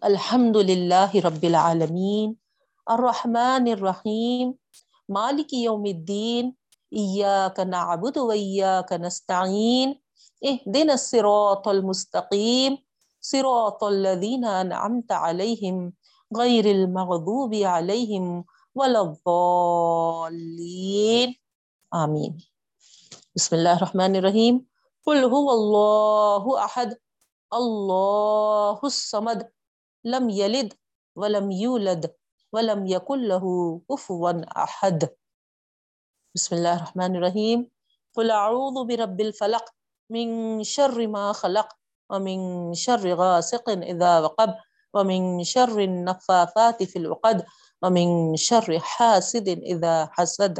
الحمد 0.00 0.56
للہ 0.56 1.16
رب 1.24 1.42
العالمین، 1.42 2.32
الرحمن 2.86 3.68
الرحیم، 3.72 4.50
مالک 5.08 5.54
یوم 5.54 5.82
الدین، 5.82 6.50
ایاک 6.92 7.60
نعبد 7.60 8.16
و 8.16 8.28
ایاک 8.30 8.92
نستعین 8.92 9.92
اہدنا 10.42 10.92
الصراط 10.92 11.68
المستقیم، 11.68 12.74
صراط 13.22 13.82
الذین 13.82 14.44
انعمت 14.44 15.12
علیہم 15.12 15.88
غیر 16.38 16.64
المغضوب 16.64 17.54
علیہم 17.66 18.42
ولا 18.74 19.00
الضالین 19.00 21.32
آمین 21.90 22.36
بسم 23.36 23.56
اللہ 23.56 23.68
الرحمن 23.68 24.16
الرحیم 24.16 24.58
قل 25.06 25.24
هو 25.24 25.50
اللہ 25.52 26.64
احد 26.64 26.86
اللہ 27.50 28.78
الصمد. 28.82 29.42
لم 30.04 30.28
یلد 30.28 30.74
ولم 31.16 31.50
یولد 31.50 32.06
ولم 32.52 32.86
يكن 32.86 33.28
له 33.28 33.80
كفوا 33.90 34.32
احد 34.56 35.04
بسم 36.34 36.56
الله 36.56 36.76
الرحمن 36.76 37.16
الرحیم 37.16 37.64
قل 38.14 38.30
اعوذ 38.30 38.86
برب 38.86 39.20
الفلق 39.20 39.70
من 40.10 40.62
شر 40.62 41.06
ما 41.06 41.32
خلق 41.32 41.74
ومن 42.10 42.74
شر 42.74 43.14
غاسق 43.14 43.68
اذا 43.68 44.20
وقب. 44.20 44.54
ومن 44.94 45.44
شر 45.44 45.78
النفاثات 45.78 46.82
في 46.82 46.98
العقد 46.98 47.44
ومن 47.82 48.36
شر 48.36 48.78
حاسد 48.78 49.48
اذا 49.48 50.04
حسد. 50.18 50.58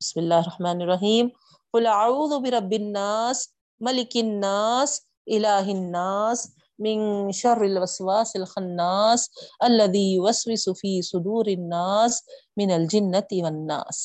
بسم 0.00 0.20
اللہ 0.20 0.40
الرحمن 0.44 0.82
الرحیم 0.82 1.28
قل 1.74 1.86
اعوذ 1.86 2.32
برب 2.42 2.72
الناس 2.72 3.46
ملک 3.80 4.16
الناس 4.16 5.00
الہ 5.26 5.64
الناس، 5.72 6.46
من 6.78 7.32
شر 7.32 7.60
الوسواس 7.64 8.36
الخناس 8.36 9.30
الذي 9.60 10.04
يوسوس 10.14 10.68
في 10.80 10.92
صدور 11.02 11.46
الناس 11.54 12.22
من 12.56 12.70
الجنت 12.70 13.32
والناس. 13.42 13.96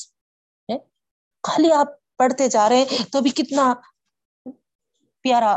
خالی 1.44 1.70
آپ 1.72 1.88
پڑھتے 2.18 2.48
جا 2.48 2.68
رہے 2.68 2.84
ہیں 2.90 3.04
تو 3.12 3.20
بھی 3.20 3.30
کتنا 3.36 3.72
پیارا 5.24 5.56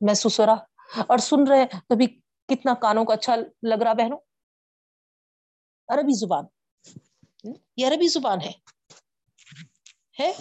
محسوس 0.00 0.38
ہو 0.40 0.46
رہا 0.46 1.02
اور 1.08 1.18
سن 1.18 1.46
رہے 1.48 1.64
تو 1.88 1.96
بھی 1.96 2.06
کتنا 2.48 2.74
کانوں 2.74 3.04
کو 3.04 3.12
اچھا 3.12 3.36
لگ 3.62 3.82
رہا 3.82 3.92
بہنوں؟ 3.92 4.18
عربی 5.88 6.18
زبان۔ 6.18 6.44
یہ 7.76 7.86
عربی 7.86 8.08
زبان 8.08 8.38
ہے۔ 8.40 8.52
ہے؟ 10.20 10.32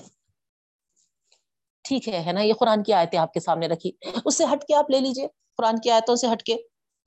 ٹھیک 1.83 2.09
ہے 2.09 2.31
نا؟ 2.31 2.41
یہ 2.41 2.53
قرآن 2.59 2.83
کی 2.83 2.93
آیتیں 2.93 3.19
آپ 3.19 3.33
کے 3.33 3.39
سامنے 3.39 3.67
رکھی۔ 3.67 3.91
اس 4.25 4.37
سے 4.37 4.43
ہٹ 4.53 4.63
کے 4.67 4.75
آپ 4.75 4.89
لے 4.89 4.99
لیجیے۔ 4.99 5.27
قرآن 5.57 5.75
کی 5.83 5.89
آیتوں 5.89 6.15
سے 6.15 6.27
ہٹ 6.33 6.43
کے 6.43 6.55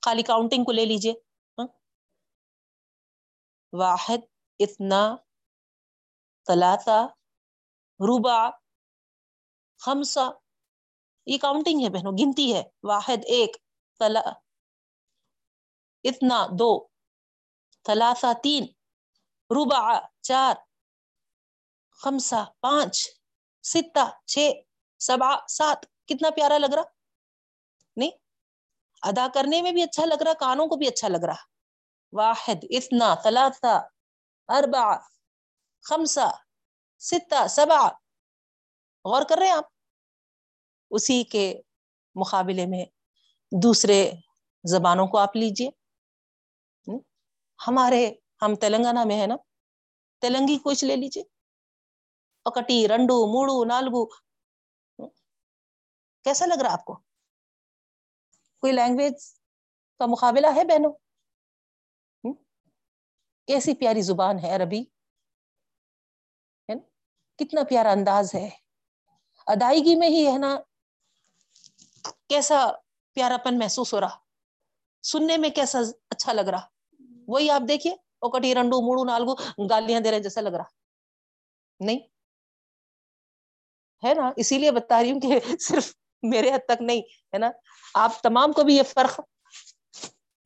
خالی 0.05 0.23
کاؤنٹنگ 0.23 0.63
کو 0.63 0.71
لے 0.71 0.85
لیجیے۔ 0.85 1.13
ہاں؟ 1.57 1.67
واحد 3.73 4.17
اتنا 4.59 5.15
تلاتا 6.45 7.05
روبا 7.99 8.49
خمسا 9.79 10.29
یہ 11.25 11.37
کاؤنٹنگ 11.37 11.81
ہے 11.81 11.89
بہنوں، 11.89 12.11
گنتی 12.11 12.53
ہے۔ 12.53 12.63
واحد، 12.83 13.17
ایک 13.25 13.57
تلا 13.99 14.21
اتنا 16.07 16.45
دو 16.59 16.87
تلاسا 17.85 18.31
تین 18.43 18.63
روبا 19.49 19.79
چار 20.21 20.55
خمسا 21.91 22.43
پانچ 22.61 22.95
ستا 23.63 24.05
چھ 24.25 24.51
سبا 24.99 25.31
سات، 25.47 25.85
کتنا 26.07 26.29
پیارا 26.29 26.57
لگ 26.57 26.73
رہا؟ 26.73 26.83
نہیں، 27.97 28.11
ادا 29.01 29.27
کرنے 29.33 29.61
میں 29.61 29.71
بھی 29.71 29.83
اچھا 29.83 30.05
لگ 30.05 30.21
رہا، 30.21 30.33
کانوں 30.33 30.67
کو 30.67 30.75
بھی 30.75 30.87
اچھا 30.87 31.07
لگ 31.07 31.25
رہا۔ 31.25 31.41
واحد 32.11 32.59
اتنا 32.69 33.15
ثلاثہ، 33.23 33.75
اربع 34.47 34.85
خمسا 35.83 36.27
ستا 36.99 37.47
سبا 37.47 37.87
غور 39.05 39.21
کر 39.29 39.35
رہے 39.37 39.47
ہیں 39.47 39.53
آپ؟ 39.53 39.67
اسی 40.91 41.23
کے 41.23 41.61
مقابلے 42.15 42.65
میں 42.65 42.85
دوسرے 43.51 44.11
زبانوں 44.63 45.07
کو 45.07 45.17
آپ 45.17 45.35
لیجیے۔ 45.35 45.69
ہمارے، 47.67 48.13
ہم 48.41 48.55
تلنگانہ 48.55 49.03
میں 49.05 49.21
ہے 49.21 49.27
نا، 49.27 49.35
تلنگی 50.21 50.59
کچھ 50.63 50.85
لے 50.85 50.95
لیجیے۔ 50.95 51.23
اکٹی 52.45 52.87
رنڈو، 52.87 53.27
موڑو، 53.27 53.65
نالگو۔ 53.65 54.05
کیسا 56.23 56.45
لگ 56.45 56.61
رہا 56.61 56.73
آپ 56.73 56.85
کو؟ 56.85 56.95
کوئی 58.59 58.73
لینگویج 58.73 59.13
کا 59.99 60.05
مقابلہ 60.05 60.47
ہے 60.55 60.63
بہنوں؟ 60.63 60.93
کیسی 63.47 63.75
پیاری 63.75 64.01
زبان 64.01 64.39
ہے 64.39 64.55
عربی؟ 64.55 64.83
کتنا 67.39 67.63
پیارا 67.69 67.91
انداز 67.91 68.35
ہے۔ 68.35 68.49
ادائیگی 69.47 69.95
میں 69.95 70.09
ہی 70.09 70.27
ہے 70.27 70.37
نا، 70.37 70.57
کیسا 72.27 72.71
پیارا 73.13 73.37
پن 73.37 73.59
محسوس 73.59 73.93
ہو 73.93 74.01
رہا۔ 74.01 74.17
سننے 75.03 75.37
میں 75.37 75.49
کیسا 75.49 75.79
اچھا 76.09 76.33
لگ 76.33 76.41
رہا۔ 76.41 76.76
وہی 77.27 77.49
آپ 77.49 77.61
دیکھیے 77.67 77.93
اوکٹی 77.93 78.55
رنڈو، 78.55 78.81
موڑو، 78.81 79.03
نالگو 79.03 79.35
گالیاں 79.69 79.99
دے 79.99 80.11
رہے 80.11 80.19
جیسا 80.19 80.41
لگ 80.41 80.49
رہا۔ 80.49 80.63
نہیں۔ 81.79 81.99
ہے 84.05 84.13
نا؟ 84.13 84.31
اسی 84.35 84.57
لیے 84.57 84.71
بتا 84.71 85.01
رہی 85.01 85.11
ہوں 85.11 85.19
کہ 85.19 85.39
صرف 85.59 85.93
میرے 86.21 86.51
حد 86.53 86.65
تک 86.65 86.81
نہیں، 86.81 87.01
ہے 87.01 87.37
نا؟ 87.37 87.51
آپ 87.93 88.21
تمام 88.21 88.51
کو 88.51 88.63
بھی 88.63 88.75
یہ 88.75 88.83
فرق 88.83 89.19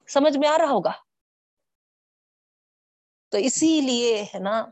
سمجھ 0.07 0.37
میں 0.37 0.49
آ 0.49 0.57
رہا 0.57 0.69
ہوگا۔ 0.69 0.91
تو 3.29 3.37
اسی 3.37 3.81
لیے، 3.81 4.23
ہے 4.23 4.39
نا؟ 4.39 4.65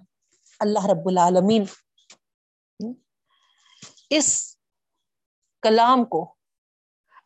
اللہ 0.59 0.85
رب 0.85 1.07
العالمین 1.07 1.63
اس 4.09 4.57
کلام 5.61 6.05
کو 6.05 6.35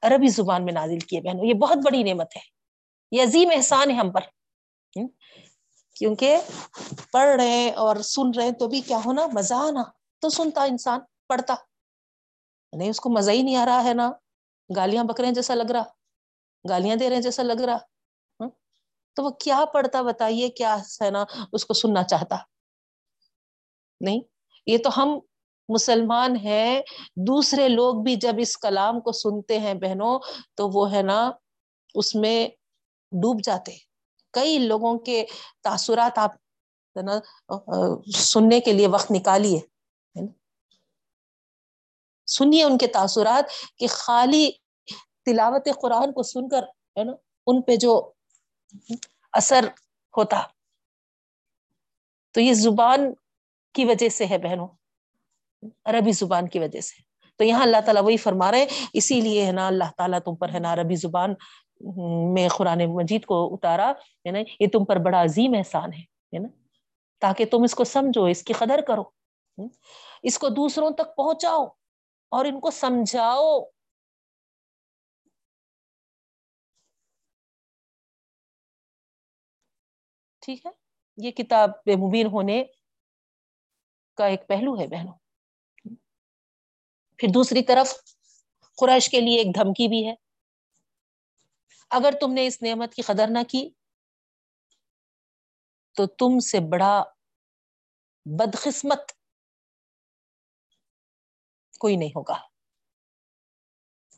عربی 0.01 0.27
زبان 0.27 0.65
میں 0.65 0.73
نازل 0.73 0.99
کیے 0.99 1.21
بہنوں، 1.21 1.45
یہ 1.45 1.53
بہت 1.53 1.77
بڑی 1.85 2.03
نعمت 2.03 2.35
ہے۔ 2.35 2.41
یہ 3.11 3.23
عظیم 3.23 3.49
احسان 3.55 3.89
ہے 3.89 3.95
ہم 3.95 4.11
پر۔ 4.11 4.21
کیونکہ 5.95 6.37
پڑھ 7.11 7.29
رہے 7.29 7.71
اور 7.71 7.95
سن 7.95 8.31
رہے 8.37 8.51
تو 8.51 8.67
بھی 8.67 8.81
کیا 8.81 8.99
ہونا؟ 9.05 9.27
مزہ 9.27 9.53
آنا۔ 9.53 9.83
تو 10.19 10.29
سنتا 10.29 10.63
انسان، 10.63 10.99
پڑھتا۔ 11.27 11.55
نہیں، 12.73 12.89
اس 12.89 12.99
کو 12.99 13.09
مزہ 13.09 13.31
ہی 13.31 13.41
نہیں 13.41 13.55
آ 13.55 13.65
رہا 13.65 13.83
ہے 13.83 13.93
نا۔ 13.93 14.11
گالیاں 14.75 15.03
بک 15.03 15.19
رہے 15.19 15.27
ہیں 15.27 15.35
جیسا 15.35 15.55
لگ 15.55 15.71
رہا۔ 15.71 15.83
گالیاں 16.69 16.95
دے 16.95 17.09
رہے 17.09 17.15
ہیں 17.15 17.23
جیسا 17.23 17.43
لگ 17.43 17.61
رہا۔ 17.61 17.77
تو 19.15 19.23
وہ 19.23 19.29
کیا 19.29 19.65
پڑھتا 19.73 20.01
بتائیے؟ 20.01 20.49
کیا 20.49 20.77
ہے 21.01 21.09
نا؟ 21.09 21.25
اس 21.53 21.65
کو 21.65 21.73
سننا 21.73 22.03
چاہتا۔ 22.03 22.35
نہیں، 24.01 24.19
یہ 24.65 24.77
تو 24.77 24.89
ہم 24.97 25.19
مسلمان 25.69 26.35
ہیں۔ 26.35 26.81
دوسرے 27.15 27.69
لوگ 27.69 28.03
بھی 28.03 28.15
جب 28.15 28.33
اس 28.37 28.57
کلام 28.57 28.99
کو 28.99 29.11
سنتے 29.11 29.59
ہیں 29.59 29.73
بہنوں، 29.73 30.19
تو 30.55 30.69
وہ 30.69 30.91
ہے 30.91 31.01
نا، 31.01 31.31
اس 31.95 32.15
میں 32.15 32.47
ڈوب 33.11 33.41
جاتے۔ 33.43 33.92
کئی 34.33 34.57
لوگوں 34.59 34.99
کے 34.99 35.25
تاثرات 35.63 36.17
آپ 36.17 36.31
نا 36.95 37.19
سننے 38.13 38.59
کے 38.59 38.73
لیے 38.73 38.87
وقت 38.87 39.11
نکالیے 39.11 39.59
سنیے 42.27 42.63
ان 42.63 42.77
کے 42.77 42.87
تاثرات 42.87 43.77
کہ 43.77 43.87
خالی 43.87 44.51
تلاوت 45.25 45.67
قرآن 45.81 46.11
کو 46.11 46.23
سن 46.23 46.49
کر، 46.49 46.63
ہے 46.63 47.03
نا، 47.03 47.11
ان 47.47 47.61
پہ 47.61 47.75
جو 47.75 48.11
اثر 49.33 49.65
ہوتا۔ 50.17 50.41
تو 52.31 52.41
یہ 52.41 52.53
زبان 52.53 52.99
کی 53.73 53.85
وجہ 53.85 54.09
سے 54.09 54.25
ہے 54.25 54.37
بہنوں، 54.37 54.67
عربی 55.85 56.11
زبان 56.11 56.47
کی 56.47 56.59
وجہ 56.59 56.81
سے۔ 56.81 57.01
تو 57.35 57.43
یہاں 57.43 57.61
اللہ 57.61 57.81
تعالیٰ 57.85 58.03
وہی 58.03 58.17
فرما 58.17 58.51
رہے 58.51 58.65
اسی 58.93 59.21
لیے 59.21 59.45
ہے 59.45 59.51
نا، 59.51 59.67
اللہ 59.67 59.91
تعالیٰ 59.97 60.19
تم 60.19 60.35
پر 60.35 60.49
ہے 60.49 60.59
نا 60.59 60.73
عربی 60.73 60.95
زبان 60.95 61.33
میں 62.33 62.49
قرآن 62.49 62.81
مجید 62.85 63.25
کو 63.25 63.53
اتارا 63.53 63.91
ہے 64.25 64.31
نا 64.31 64.39
یہ 64.59 64.67
تم 64.73 64.85
پر 64.85 64.95
بڑا 64.95 65.23
عظیم 65.23 65.53
احسان 65.57 65.93
ہے 65.93 66.39
نا؟ 66.39 66.47
تاکہ 67.19 67.45
تم 67.45 67.63
اس 67.63 67.75
کو 67.75 67.83
سمجھو، 67.83 68.25
اس 68.25 68.43
کی 68.43 68.53
قدر 68.53 68.79
کرو 68.87 69.03
اس 70.23 70.39
کو 70.39 70.49
دوسروں 70.49 70.91
تک 70.91 71.15
پہنچاؤ 71.15 71.65
اور 72.29 72.45
ان 72.45 72.59
کو 72.59 72.71
سمجھاؤ۔ 72.71 73.61
ٹھیک 80.41 80.65
ہے؟ 80.65 80.71
یہ 81.17 81.31
کتاب 81.31 81.69
بے 81.85 81.95
مبین 81.95 82.25
ہونے 82.27 82.63
کا 84.17 84.25
ایک 84.25 84.47
پہلو 84.47 84.79
ہے 84.79 84.87
بہنوں۔ 84.87 85.13
پھر 87.17 87.27
دوسری 87.33 87.63
طرف 87.63 87.93
قریش 88.77 89.09
کے 89.09 89.19
لیے 89.19 89.37
ایک 89.37 89.55
دھمکی 89.55 89.87
بھی 89.87 90.07
ہے۔ 90.07 90.22
اگر 91.93 92.13
تم 92.21 92.33
نے 92.33 92.47
اس 92.47 92.61
نعمت 92.61 92.93
کی 92.93 93.01
قدر 93.01 93.27
نہ 93.29 93.39
کی، 93.49 93.69
تو 95.95 96.05
تم 96.05 96.39
سے 96.39 96.59
بڑا 96.59 97.03
بدقسمت 98.25 99.11
کوئی 101.79 101.95
نہیں 101.95 102.09
ہوگا۔ 102.09 102.37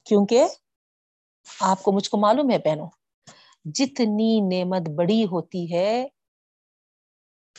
کیونکہ 0.04 0.44
آپ 1.60 1.84
کو 1.84 1.92
مجھ 1.92 2.10
کو 2.10 2.18
معلوم 2.18 2.52
ہے 2.52 2.58
بہنوں، 2.58 2.90
جتنی 3.66 4.42
نعمت 4.42 4.90
بڑی 4.90 5.26
ہوتی 5.26 5.74
ہے، 5.74 6.08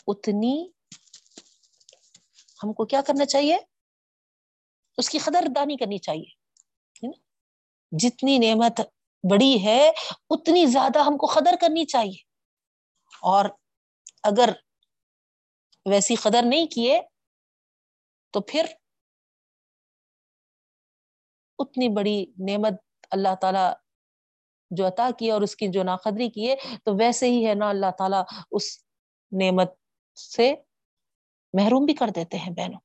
اتنی 0.06 0.68
ہم 2.62 2.72
کو 2.72 2.86
کیا 2.86 3.00
کرنا 3.06 3.24
چاہیے؟ 3.24 3.56
اس 4.98 5.10
کی 5.10 5.18
قدر 5.18 5.44
دانی 5.54 5.76
کرنی 5.76 5.98
چاہیے 5.98 6.46
جتنی 7.92 8.38
نعمت 8.38 8.80
بڑی 9.22 9.64
ہے، 9.64 9.90
اتنی 10.30 10.66
زیادہ 10.66 10.98
ہم 10.98 11.16
کو 11.16 11.26
قدر 11.26 11.54
کرنی 11.60 11.84
چاہیے۔ 11.84 12.22
اور 13.22 13.44
اگر 14.22 14.48
ویسی 15.90 16.14
قدر 16.14 16.42
نہیں 16.44 16.66
کیے، 16.66 17.00
تو 18.30 18.40
پھر 18.40 18.66
اتنی 21.58 21.88
بڑی 21.88 22.26
نعمت 22.38 22.72
اللہ 23.10 23.34
تعالی 23.40 23.72
جو 24.70 24.86
عطا 24.86 25.10
کیا 25.18 25.34
اور 25.34 25.42
اس 25.42 25.56
کی 25.56 25.68
جو 25.68 25.82
ناقدری 25.82 26.30
کی 26.30 26.50
ہے 26.50 26.54
تو 26.84 26.94
ویسے 26.94 27.30
ہی 27.30 27.46
ہے 27.46 27.54
نا 27.54 27.68
اللہ 27.68 27.90
تعالیٰ 27.98 28.22
اس 28.50 28.78
نعمت 29.32 29.72
سے 30.14 30.54
محروم 31.52 31.84
بھی 31.84 31.94
کر 31.94 32.08
دیتے 32.14 32.36
ہیں 32.36 32.52
بہنوں۔ 32.52 32.80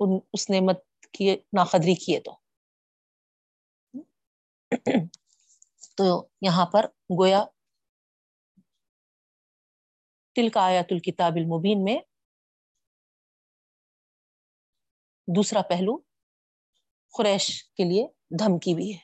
ان، 0.00 0.18
اس 0.32 0.50
نعمت 0.50 0.78
کی 1.12 1.36
ناقدری 1.52 1.94
کیے 1.94 2.20
تو۔ 2.20 2.43
تو 5.96 6.28
یہاں 6.40 6.66
پر 6.66 6.86
گویا 7.18 7.44
تل 10.34 10.48
کا 10.48 10.60
آیات 10.60 10.84
الکتاب 10.90 11.32
المبین 11.36 11.84
میں 11.84 11.98
دوسرا 15.36 15.62
پہلو 15.62 15.96
قریش 17.18 17.64
کے 17.64 17.84
لیے 17.84 18.06
دھمکی 18.38 18.74
بھی 18.74 18.92
ہے 18.92 18.98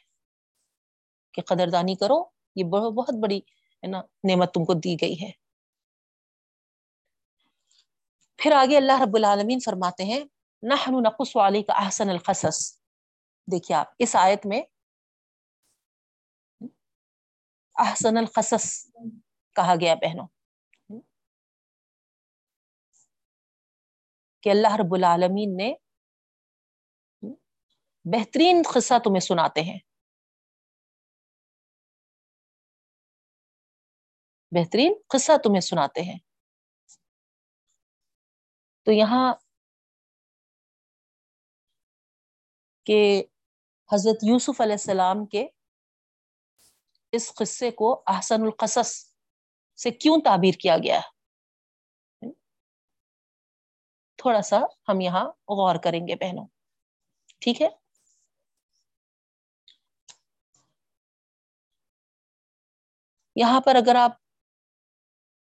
کہ 1.33 1.43
قدردانی 1.43 1.95
کرو، 1.95 2.25
یہ 2.57 2.65
بہت 2.65 3.15
بڑی 3.23 3.39
ہے 3.39 3.87
نا 3.87 4.01
نعمت 4.01 4.55
تم 4.55 4.65
کو 4.65 4.75
دی 4.75 4.95
گئی 4.95 5.23
ہے۔ 5.23 5.31
پھر 8.37 8.53
آگے 8.53 8.77
اللہ 8.77 9.01
رب 9.01 9.17
العالمین 9.17 9.59
فرماتے 9.61 10.05
ہیں، 10.05 10.25
نحن 10.63 11.03
نقص 11.03 11.37
علی 11.37 11.63
کا 11.63 11.73
احسن 11.73 12.11
القصص۔ 12.11 12.81
دیکھیے 13.53 13.77
آپ، 13.77 13.87
اس 13.99 14.17
آیت 14.17 14.47
میں 14.47 14.63
احسن 17.81 18.17
القصص 18.17 18.87
کہا 19.57 19.75
گیا 19.81 19.95
بہنوں۔ 19.95 20.27
کہ 24.41 24.51
اللہ 24.51 24.75
رب 24.75 24.95
العالمین 24.95 25.57
نے 25.57 25.75
بہترین 28.05 28.63
قصہ 28.75 28.95
تمہیں 29.05 29.21
سناتے 29.21 29.61
ہیں۔ 29.61 29.79
بہترین 34.51 34.95
قصہ 35.09 35.33
تمہیں 35.45 35.61
سناتے 35.61 36.03
ہیں۔ 36.03 36.19
تو 38.83 38.93
یہاں 38.93 39.35
کہ 42.85 43.23
حضرت 43.93 44.25
یوسف 44.25 44.61
علیہ 44.61 44.73
السلام 44.73 45.27
کے 45.27 45.49
اس 47.13 47.35
قصے 47.35 47.71
کو 47.71 48.03
احسن 48.07 48.43
القصص 48.43 48.91
سے 49.79 49.91
کیوں 49.91 50.21
تعبیر 50.25 50.55
کیا 50.55 50.77
گیا 50.79 50.99
ہے؟ 50.99 51.09
تھوڑا 54.19 54.43
سا 54.43 54.59
ہم 54.89 55.01
یہاں 55.01 55.25
غور 55.51 55.77
کریں 55.77 56.01
گے 56.09 56.15
بہنوں۔ 56.15 56.47
ٹھیک 57.43 57.63
ہے؟ 57.63 57.69
یہاں 63.37 63.61
پر 63.61 63.75
اگر 63.75 63.95
آپ 63.95 64.13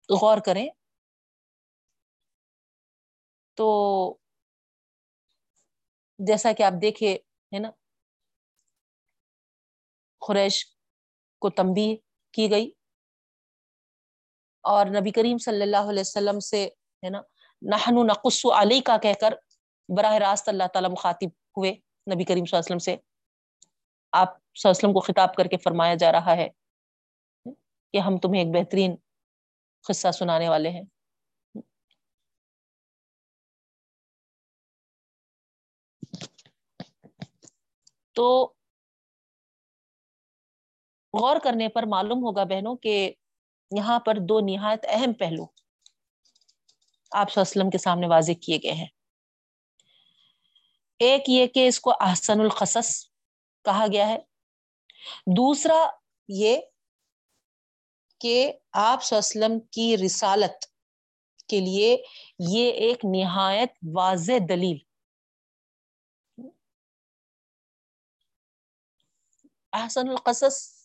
غور 0.09 0.37
کریں 0.37 0.67
تو 3.57 4.19
جیسا 6.19 6.51
کہ 6.51 6.63
آپ 6.63 6.73
دیکھے، 6.81 7.13
ہے 7.51 7.59
نا؟ 7.59 7.69
خریش 10.21 10.55
کو 11.39 11.49
تمبی 11.49 11.97
کی 12.31 12.51
گئی۔ 12.51 12.71
اور 14.61 14.85
نبی 14.85 15.11
کریم 15.11 15.37
صلی 15.37 15.61
اللہ 15.61 15.89
علیہ 15.89 15.99
وسلم 15.99 16.39
سے 16.39 16.65
ہے 17.03 17.09
نا 17.09 17.21
نحن 17.61 18.07
نقص 18.07 18.45
علی 18.55 18.81
کا 18.81 18.97
کہہ 18.97 19.13
کر 19.21 19.33
براہ 19.89 20.13
راست 20.13 20.49
اللہ 20.49 20.63
تعالیٰ 20.73 20.91
مخاطب 20.91 21.27
ہوئے 21.57 21.71
نبی 22.13 22.23
کریم 22.23 22.45
صلی 22.45 22.57
اللہ 22.57 22.59
علیہ 22.59 22.75
وسلم 22.75 22.77
سے۔ 22.77 22.95
آپ 24.11 24.27
صلی 24.27 24.69
اللہ 24.69 24.69
علیہ 24.69 24.69
وسلم 24.69 24.93
کو 24.93 24.99
خطاب 24.99 25.35
کر 25.35 25.45
کے 25.45 25.57
فرمایا 25.57 25.95
جا 25.95 26.11
رہا 26.11 26.35
ہے 26.35 26.47
کہ 27.91 27.97
ہم 27.97 28.17
تمہیں 28.17 28.43
ایک 28.43 28.53
بہترین 28.53 28.95
قصہ 29.87 30.11
سنانے 30.11 30.49
والے 30.49 30.69
ہیں۔ 30.69 30.83
تو 38.13 38.53
غور 41.13 41.37
کرنے 41.43 41.67
پر 41.67 41.83
معلوم 41.83 42.23
ہوگا 42.23 42.43
بہنوں 42.43 42.75
کہ 42.75 43.13
یہاں 43.77 43.99
پر 43.99 44.15
دو 44.15 44.39
نہایت 44.39 44.85
اہم 44.87 45.13
پہلو 45.13 45.45
آپ 47.11 47.27
وسلم 47.35 47.69
کے 47.69 47.77
سامنے 47.77 48.07
واضح 48.07 48.31
کیے 48.31 48.57
گئے 48.63 48.71
ہیں۔ 48.71 48.87
ایک 50.99 51.23
یہ 51.27 51.47
کہ 51.47 51.67
اس 51.67 51.79
کو 51.79 51.93
احسن 51.99 52.39
القصص 52.39 53.05
کہا 53.65 53.85
گیا 53.93 54.07
ہے۔ 54.07 54.17
دوسرا 55.27 55.89
یہ 56.27 56.57
کہ 58.19 58.53
آپ 58.71 58.99
وسلم 59.11 59.59
کی 59.59 59.97
رسالت 60.05 60.65
کے 61.47 61.59
لیے 61.59 62.03
یہ 62.39 62.71
ایک 62.71 63.05
نہایت 63.05 63.69
واضح 63.95 64.31
دلیل۔ 64.49 64.77
احسن 69.73 70.09
القصص 70.09 70.78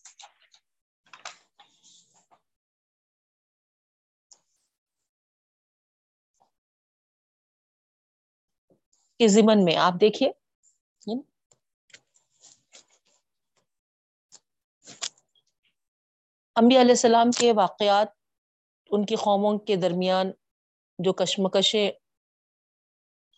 کے 9.21 9.29
ضمن 9.29 9.65
میں 9.65 9.77
آپ 9.79 10.01
دیکھیے 10.01 10.31
انبیاء 16.57 16.81
علیہ 16.81 16.91
السلام 16.91 17.31
کے 17.31 17.53
واقعات، 17.53 18.09
ان 18.91 19.05
کی 19.07 19.17
قوموں 19.17 19.57
کے 19.59 19.77
درمیان 19.77 20.31
جو 20.99 21.12
کشمکشیں 21.12 21.89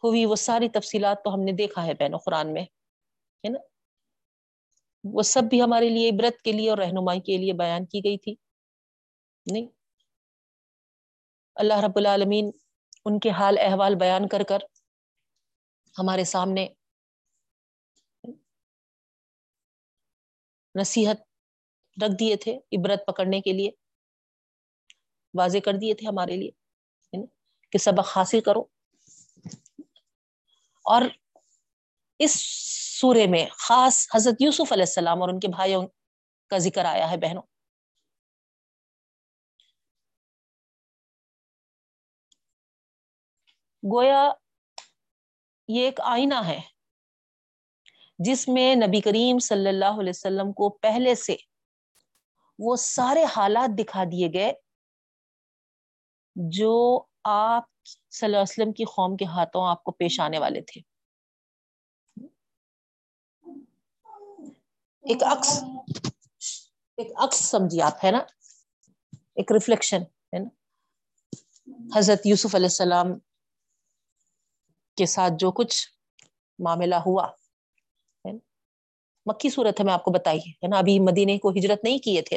ہوئی، 0.02 0.24
وہ 0.24 0.36
ساری 0.36 0.68
تفصیلات 0.68 1.22
تو 1.24 1.34
ہم 1.34 1.40
نے 1.40 1.52
دیکھا 1.52 1.86
ہے 1.86 1.94
بین 1.94 2.14
و 2.14 2.18
قرآن 2.18 2.52
میں، 2.52 2.62
ہے 2.62 3.48
نا؟ 3.48 3.58
وہ 5.04 5.22
سب 5.22 5.44
بھی 5.50 5.62
ہمارے 5.62 5.88
لیے 5.88 6.10
عبرت 6.10 6.42
کے 6.42 6.52
لیے 6.52 6.70
اور 6.70 6.78
رہنمائی 6.78 7.20
کے 7.20 7.36
لیے 7.36 7.52
بیان 7.52 7.86
کی 7.86 8.00
گئی 8.04 8.18
تھی، 8.18 8.34
نہیں؟ 9.46 9.66
اللہ 11.56 11.84
رب 11.84 11.96
العالمین 11.96 12.50
ان 13.06 13.18
کے 13.18 13.30
حال 13.30 13.58
احوال 13.60 13.94
بیان 13.94 14.28
کر 14.28 14.42
کر 14.42 14.58
ہمارے 15.98 16.24
سامنے 16.24 16.68
نصیحت 20.74 21.16
رکھ 22.04 22.12
دیے 22.20 22.36
تھے، 22.36 22.58
عبرت 22.72 23.06
پکڑنے 23.06 23.40
کے 23.40 23.52
لیے، 23.52 23.70
واضح 25.34 25.58
کر 25.64 25.72
دیے 25.80 25.94
تھے 25.94 26.06
ہمارے 26.06 26.36
لیے 26.36 26.50
کہ 27.72 27.78
سبق 27.78 28.16
حاصل 28.16 28.40
کرو۔ 28.40 28.60
اور 30.84 31.02
اس 32.18 32.40
سورے 33.00 33.26
میں 33.26 33.46
خاص 33.58 34.08
حضرت 34.14 34.42
یوسف 34.42 34.72
علیہ 34.72 34.82
السلام 34.82 35.22
اور 35.22 35.28
ان 35.28 35.40
کے 35.40 35.48
بھائیوں 35.48 35.86
کا 36.50 36.58
ذکر 36.58 36.84
آیا 36.84 37.10
ہے 37.10 37.16
بہنوں۔ 37.16 37.42
گویا 43.82 44.32
یہ 45.68 45.84
ایک 45.84 46.00
آئینہ 46.00 46.34
ہے 46.46 46.60
جس 48.18 48.48
میں 48.48 48.74
نبی 48.74 49.00
کریم 49.00 49.38
صلی 49.38 49.68
اللہ 49.68 50.00
علیہ 50.00 50.10
وسلم 50.10 50.52
کو 50.52 50.68
پہلے 50.68 51.14
سے 51.14 51.36
وہ 52.58 52.76
سارے 52.76 53.24
حالات 53.24 53.78
دکھا 53.78 54.04
دیے 54.04 54.28
گئے 54.32 54.52
جو 56.36 57.02
آپ 57.24 57.64
صلی 58.10 58.26
اللہ 58.26 58.36
علیہ 58.36 58.42
وسلم 58.42 58.72
کی 58.72 58.84
قوم 58.84 59.16
کے 59.16 59.24
ہاتھوں 59.24 59.68
آپ 59.68 59.84
کو 59.84 59.90
پیش 59.90 60.20
آنے 60.20 60.38
والے 60.38 60.60
تھے۔ 60.60 60.80
ایک 65.02 65.22
عکس 65.22 65.64
ایک 66.96 67.12
عکس 67.16 67.36
سمجھیے 67.36 67.82
آپ، 67.82 68.04
ہے 68.04 68.10
نا؟ 68.10 68.18
ایک 69.34 69.52
ریفلیکشن 69.52 70.02
ہے 70.02 70.38
نا؟ 70.38 70.48
حضرت 71.98 72.26
یوسف 72.26 72.54
علیہ 72.54 72.66
السلام 72.66 73.06
کے 74.96 75.06
ساتھ 75.06 75.34
جو 75.38 75.50
کچھ 75.52 75.76
معاملہ 76.58 76.94
ہوا 77.06 77.26
مکی 79.26 79.48
صورت 79.50 79.80
ہے، 79.80 79.84
میں 79.84 79.92
آپ 79.92 80.04
کو 80.04 80.10
بتائی، 80.12 80.38
ہے 80.38 80.68
نا؟ 80.68 80.78
ابھی 80.78 80.98
مدینے 81.04 81.38
کو 81.38 81.50
ہجرت 81.50 81.84
نہیں 81.84 81.98
کیے 81.98 82.22
تھے 82.22 82.36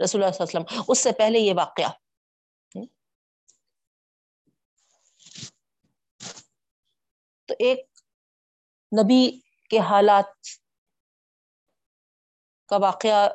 رسول 0.00 0.22
اللہ 0.22 0.32
صلی 0.32 0.42
اللہ 0.42 0.58
علیہ 0.58 0.70
وسلم، 0.70 0.84
اس 0.88 0.98
سے 0.98 1.12
پہلے 1.18 1.38
یہ 1.38 1.54
واقعہ 1.56 1.90
تو 7.48 7.54
ایک 7.58 7.80
نبی 8.92 9.22
کے 9.70 9.78
حالات 9.88 10.30
کا 12.70 12.76
واقعہ 12.82 13.28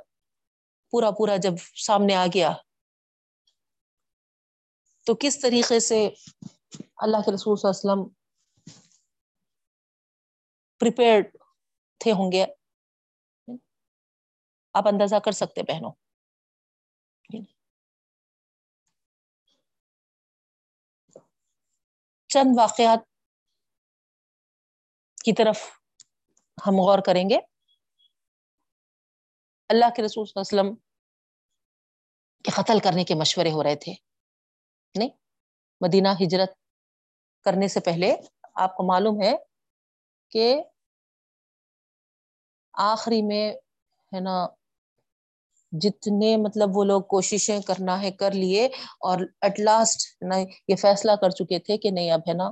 پورا 0.93 1.11
پورا 1.17 1.35
جب 1.43 1.57
سامنے 1.85 2.15
آ 2.15 2.25
گیا، 2.33 2.51
تو 5.07 5.15
کس 5.19 5.39
طریقے 5.41 5.79
سے 5.79 5.99
اللہ 6.97 7.21
کے 7.25 7.31
رسول 7.33 7.55
صلی 7.55 7.67
اللہ 7.67 7.75
علیہ 7.75 7.85
وسلم 7.85 8.07
پریپیئرڈ 10.79 11.37
تھے 11.97 12.11
ہوں 12.11 12.31
گے۔ 12.31 12.45
آپ 14.73 14.87
اندازہ 14.87 15.15
کر 15.15 15.31
سکتے 15.31 15.63
بہنوں۔ 15.63 15.91
چند 22.27 22.57
واقعات 22.57 22.99
کی 25.23 25.33
طرف 25.33 25.57
ہم 26.67 26.73
غور 26.75 26.99
کریں 27.05 27.29
گے۔ 27.29 27.39
اللہ 29.69 29.85
کے 29.95 30.01
رسول 30.03 30.25
صلی 30.25 30.33
اللہ 30.35 30.61
علیہ 30.61 30.71
وسلم 30.71 30.89
کے 32.43 32.51
قتل 32.51 32.79
کرنے 32.79 33.03
کے 33.03 33.15
مشورے 33.15 33.51
ہو 33.51 33.63
رہے 33.63 33.75
تھے۔ 33.75 33.93
نہیں، 34.97 35.09
مدینہ 35.81 36.07
ہجرت 36.07 36.49
کرنے 37.43 37.67
سے 37.67 37.79
پہلے 37.79 38.15
آپ 38.55 38.75
کو 38.77 38.83
معلوم 38.83 39.21
ہے 39.21 39.48
کہ 40.31 40.63
آخری 42.73 43.21
میں 43.21 43.53
ہے 44.11 44.19
نا 44.19 44.47
جتنے 45.71 46.37
مطلب 46.37 46.77
وہ 46.77 46.83
لوگ 46.83 47.01
کوششیں 47.01 47.59
کرنا 47.61 48.01
ہے 48.01 48.11
کر 48.11 48.31
لیے 48.31 48.65
اور 48.99 49.17
ایٹ 49.41 49.59
لاسٹ 49.59 50.23
یہ 50.67 50.75
فیصلہ 50.75 51.11
کر 51.21 51.29
چکے 51.29 51.59
تھے 51.59 51.77
کہ 51.77 51.91
نہیں 51.91 52.11
اب 52.11 52.21
ہے 52.27 52.33
نا 52.33 52.51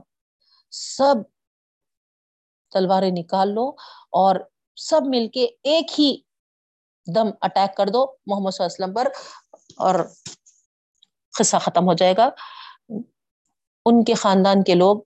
سب 0.71 1.15
تلواریں 2.71 3.11
نکال 3.11 3.49
لو 3.49 3.69
اور 4.11 4.35
سب 4.75 5.01
مل 5.05 5.27
کے 5.27 5.47
ایک 5.63 5.99
ہی 5.99 6.17
دم 7.07 7.27
اٹیک 7.41 7.77
کر 7.77 7.87
دو 7.87 8.05
محمد 8.25 8.51
صلی 8.51 8.65
اللہ 8.65 8.75
علیہ 8.75 8.85
وسلم 8.85 8.93
پر 8.93 9.07
اور 9.77 9.95
قصہ 11.33 11.57
ختم 11.57 11.87
ہو 11.87 11.93
جائے 11.93 12.13
گا۔ 12.17 12.29
ان 13.85 14.03
کے 14.03 14.13
خاندان 14.13 14.63
کے 14.63 14.75
لوگ 14.75 14.97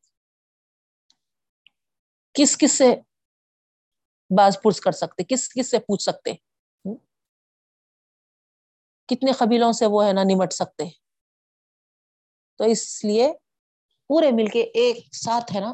کس 2.34 2.58
کس 2.58 2.72
سے 2.72 2.96
باز 4.38 4.58
پرس 4.64 4.82
کر 4.82 4.92
سکتے، 4.92 5.24
کس 5.24 5.50
کس 5.50 5.72
سے 5.72 5.80
پوچھ 5.80 6.04
سکتے؟ 6.04 6.34
کتنے 9.08 9.32
قبیلوں 9.32 9.72
سے 9.72 9.86
وہ 9.86 10.06
ہے 10.06 10.14
نا 10.14 10.24
نمٹ 10.24 10.54
سکتے؟ 10.54 10.84
تو 12.58 12.64
اس 12.64 13.06
لیے 13.06 13.34
پورے 14.08 14.32
مل 14.32 14.46
کے 14.46 14.62
ایک 14.62 15.16
ساتھ 15.16 15.56
ہے 15.56 15.60
نا 15.60 15.72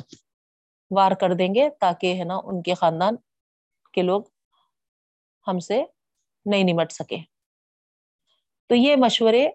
وار 0.91 1.12
کر 1.12 1.34
دیں 1.34 1.55
گے 1.55 1.70
تاکہ 1.70 2.20
ہے 2.20 2.24
نا 2.24 2.36
ان 2.43 2.62
کے 2.62 2.74
خاندان 2.74 3.16
کے 3.93 4.01
لوگ 4.01 4.22
ہم 5.47 5.60
سے 5.60 5.84
نہیں 6.45 6.64
نمٹ 6.64 6.91
سکے۔ 6.91 7.18
تو 8.68 8.76
یہ 8.76 8.95
مشورے 8.95 9.47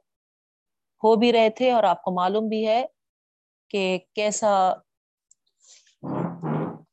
ہو 1.04 1.16
بھی 1.16 1.32
رہے 1.32 1.50
تھے 1.50 1.72
اور 1.72 1.84
آپ 1.84 2.02
کو 2.02 2.10
معلوم 2.10 2.48
بھی 2.48 2.68
ہے 2.68 2.86
کہ 3.68 3.98
کیسا 4.14 4.72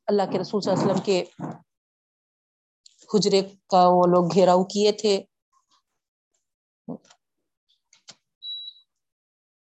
اللہ 0.10 0.32
کے 0.32 0.40
رسول 0.40 0.62
صلی 0.62 0.72
اللہ 0.72 0.84
علیہ 0.84 0.92
وسلم 0.92 1.06
کے 1.06 1.18
حجرے 3.10 3.42
کا 3.72 3.82
وہ 3.88 4.04
لوگ 4.08 4.34
گھیراؤ 4.34 4.64
کیے 4.74 4.92
تھے۔ 5.02 5.22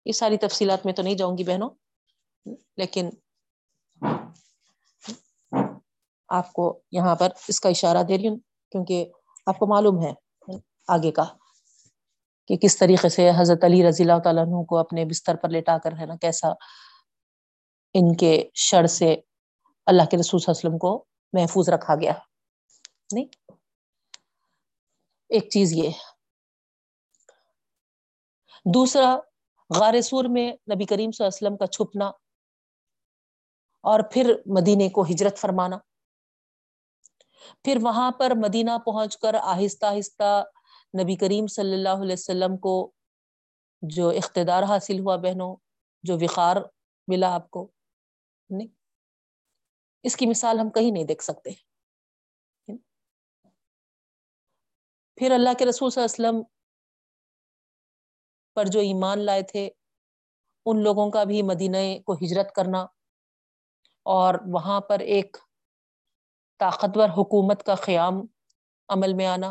یہ 0.07 0.13
ساری 0.13 0.37
تفصیلات 0.39 0.87
میں 0.87 0.95
تو 0.95 1.03
نہیں 1.03 1.15
جاؤں 1.15 1.37
گی 1.39 1.45
بہنوں، 1.45 1.71
لیکن 2.77 3.11
آپ 6.29 6.53
کو 6.53 6.65
یہاں 6.93 7.15
پر 7.17 7.29
اس 7.49 7.61
کا 7.61 7.69
اشارہ 7.69 8.03
دے 8.09 8.17
رہی 8.19 8.29
ہوں 8.29 8.39
کیونکہ 8.73 9.11
آپ 9.47 9.59
کو 9.59 9.67
معلوم 9.67 10.03
ہے 10.03 10.13
آگے 10.89 11.11
کا 11.13 11.25
کہ 12.51 12.57
کس 12.57 12.77
طریقے 12.79 13.09
سے 13.09 13.31
حضرت 13.37 13.65
علی 13.65 13.83
رضی 13.89 14.03
اللہ 14.03 14.19
تعالیٰ 14.25 14.45
عنہ 14.47 14.63
کو 14.69 14.79
اپنے 14.79 15.05
بستر 15.05 15.37
پر 15.43 15.49
لٹا 15.51 15.77
کر 15.85 15.93
ہے 15.99 16.07
نا، 16.07 16.17
کیسا 16.17 16.49
ان 17.95 18.15
کے 18.17 18.33
شر 18.67 18.87
سے 18.99 19.15
اللہ 19.89 20.03
کے 20.11 20.17
رسول 20.17 20.41
صلی 20.41 20.53
اللہ 20.53 20.61
علیہ 20.61 20.69
وسلم 20.69 20.79
کو 20.79 21.05
محفوظ 21.33 21.69
رکھا 21.69 21.95
گیا۔ 21.95 22.13
نہیں، 23.13 23.25
ایک 25.29 25.51
چیز 25.51 25.73
یہ۔ 25.73 25.91
دوسرا، 28.75 29.17
غار 29.79 30.01
سور 30.01 30.25
میں 30.25 30.53
نبی 30.53 30.85
کریم 30.85 31.11
صلی 31.11 31.25
اللہ 31.25 31.29
علیہ 31.29 31.47
وسلم 31.47 31.57
کا 31.57 31.67
چھپنا 31.67 32.07
اور 33.81 34.01
پھر 34.13 34.35
مدینے 34.47 34.89
کو 34.89 35.03
ہجرت 35.03 35.39
فرمانا۔ 35.39 35.79
پھر 37.65 37.79
وہاں 37.83 38.11
پر 38.11 38.33
مدینہ 38.37 38.71
پہنچ 38.85 39.19
کر 39.19 39.35
آہستہ 39.35 39.87
آہستہ 39.87 40.45
نبی 41.03 41.17
کریم 41.17 41.47
صلی 41.47 41.73
اللہ 41.73 42.03
علیہ 42.03 42.13
وسلم 42.13 42.57
کو 42.57 42.93
جو 43.83 44.09
اقتدار 44.09 44.63
حاصل 44.63 45.01
ہوا 45.01 45.17
بہنوں، 45.17 45.57
جو 46.03 46.15
وقار 46.15 46.57
ملا 47.09 47.35
آپ 47.35 47.51
کو۔ 47.51 47.71
نہیں 48.51 48.78
اس 50.05 50.17
کی 50.17 50.27
مثال 50.27 50.59
ہم 50.61 50.71
کہیں 50.71 50.91
نہیں 50.91 51.05
دیکھ 51.05 51.25
سکتے۔ 51.25 51.51
پھر 55.19 55.31
اللہ 55.31 55.55
کے 55.59 55.67
رسول 55.67 55.91
صلی 55.91 56.03
اللہ 56.03 56.29
علیہ 56.29 56.29
وسلم 56.29 56.43
پر 58.57 58.65
جو 58.65 58.81
ایمان 58.81 59.19
لائے 59.19 59.43
تھے، 59.43 59.71
ان 60.67 60.83
لوگوں 60.83 61.11
کا 61.11 61.25
بھی 61.25 61.43
مدینہ 61.43 61.77
کو 62.07 62.13
ہجرت 62.13 62.55
کرنا 62.55 62.83
اور 64.07 64.35
وہاں 64.55 64.81
پر 64.81 64.99
ایک 64.99 65.37
طاقتور 66.61 67.09
حکومت 67.09 67.63
کا 67.63 67.75
قیام 67.75 68.21
عمل 68.89 69.13
میں 69.13 69.27
آنا 69.27 69.51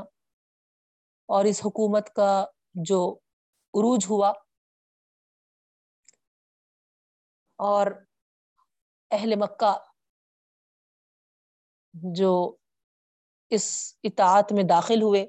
اور 1.29 1.45
اس 1.45 1.61
حکومت 1.65 2.13
کا 2.13 2.45
جو 2.83 2.99
عروج 3.73 4.05
ہوا 4.09 4.31
اور 7.59 7.87
اہل 9.11 9.35
مکہ 9.35 9.73
جو 12.03 12.55
اس 13.49 13.95
اطاعت 14.03 14.51
میں 14.51 14.63
داخل 14.63 15.01
ہوئے۔ 15.01 15.25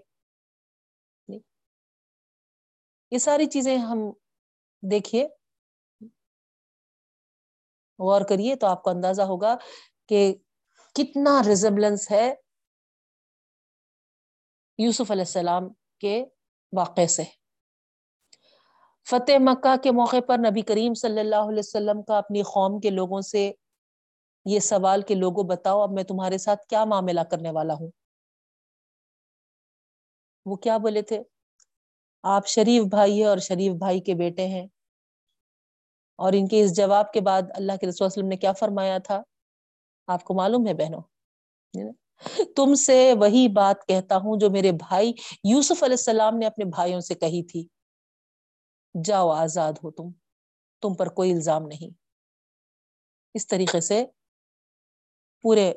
یہ 3.11 3.19
ساری 3.19 3.47
چیزیں 3.47 3.79
ہم 3.79 3.99
دیکھیے۔ 4.83 5.29
غور 7.99 8.21
کریے 8.29 8.57
تو 8.57 8.67
آپ 8.67 8.83
کو 8.83 8.91
اندازہ 8.91 9.23
ہوگا 9.23 9.57
کہ 10.07 10.35
کتنا 10.95 11.43
ریزمبلنس 11.49 12.11
ہے 12.11 12.35
یوسف 14.79 15.11
علیہ 15.11 15.23
السلام 15.23 15.69
کے 16.01 16.25
واقع 16.77 17.07
سے۔ 17.07 17.23
فتح 19.11 19.33
مکہ 19.39 19.77
کے 19.77 19.91
موقع 19.91 20.17
پر 20.29 20.39
نبی 20.39 20.63
کریم 20.63 20.95
صلی 20.95 21.21
اللہ 21.21 21.49
علیہ 21.49 21.59
وسلم 21.59 22.03
کا 22.03 22.19
اپنی 22.19 22.43
قوم 22.43 22.81
کے 22.81 22.91
لوگوں 22.91 23.21
سے 23.21 23.53
یہ 24.49 24.61
سوال 24.61 25.03
کہ 25.03 25.15
لوگوں 25.15 25.45
بتاؤ، 25.45 25.83
اب 25.83 25.91
میں 25.91 26.05
تمہارے 26.05 26.39
ساتھ 26.39 26.67
کیا 26.67 26.85
معاملہ 26.85 27.21
کرنے 27.21 27.51
والا 27.51 27.75
ہوں؟ 27.75 27.91
وہ 30.47 30.57
کیا 30.57 30.77
بولے 30.77 31.03
تھے؟ 31.03 31.23
آپ 32.23 32.47
شریف 32.47 32.83
بھائی 32.85 33.21
ہے 33.21 33.27
اور 33.27 33.39
شریف 33.39 33.73
بھائی 33.73 34.01
کے 34.01 34.15
بیٹے 34.15 34.47
ہیں۔ 34.47 34.67
اور 36.17 36.33
ان 36.37 36.49
کے 36.49 36.65
اس 36.65 36.77
جواب 36.77 37.13
کے 37.13 37.21
بعد 37.21 37.43
اللہ 37.51 37.73
کے 37.81 37.87
رسول 37.87 38.07
وسلم 38.07 38.27
نے 38.27 38.37
کیا 38.37 38.53
فرمایا 38.53 38.99
تھا؟ 38.99 39.23
آپ 40.07 40.25
کو 40.25 40.35
معلوم 40.35 40.67
ہے 40.67 40.75
بہنوں۔ 40.75 41.03
تم 42.57 42.75
سے 42.75 43.13
وہی 43.21 43.49
بات 43.49 43.87
کہتا 43.87 44.17
ہوں 44.17 44.39
جو 44.39 44.51
میرے 44.51 44.73
بھائی 44.73 45.13
یوسف 45.45 45.83
علیہ 45.83 45.97
السلام 45.99 46.39
نے 46.39 46.47
اپنے 46.47 46.65
بھائیوں 46.65 47.01
سے 47.01 47.15
کہی 47.15 47.43
تھی۔ 47.43 47.69
جاؤ 49.05 49.29
آزاد 49.29 49.73
ہو 49.73 49.91
تم 49.91 50.05
تم 50.81 50.95
پر 50.95 51.09
کوئی 51.09 51.33
الزام 51.33 51.63
نہیں۔ 51.63 51.95
اس 53.35 53.47
طریقے 53.47 53.81
سے 53.81 54.05
پورے 55.43 55.73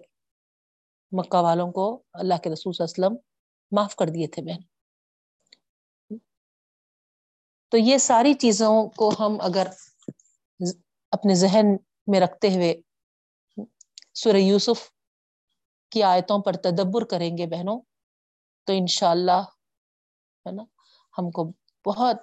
مکہ 1.12 1.38
والوں 1.38 1.72
کو 1.72 2.04
اللہ 2.14 2.34
کے 2.44 2.50
رسول 2.50 2.74
صلی 2.74 2.84
اللہ 2.84 2.94
علیہ 2.96 3.06
وسلم 3.06 3.18
معاف 3.72 3.96
کر 3.96 4.06
دیے 4.08 4.28
تھے 4.28 4.42
بہن۔ 4.42 4.62
تو 7.70 7.78
یہ 7.78 7.98
ساری 7.98 8.34
چیزوں 8.34 8.90
کو 8.90 9.12
ہم 9.20 9.38
اگر 9.42 9.68
اپنے 11.12 11.36
ذہن 11.36 11.66
میں 12.08 12.20
رکھتے 12.20 12.48
ہوئے 12.48 12.82
سورہ 14.14 14.38
یوسف 14.38 14.92
کی 15.90 16.04
آیتوں 16.04 16.40
پر 16.40 16.54
تدبر 16.54 17.06
کریں 17.06 17.38
گے 17.38 17.46
بہنوں، 17.46 17.82
تو 18.64 18.74
انشاءاللہ 18.74 19.42
ہے 20.46 20.52
نا، 20.52 20.64
ہم 21.18 21.32
کو 21.32 21.52
بہت 21.86 22.18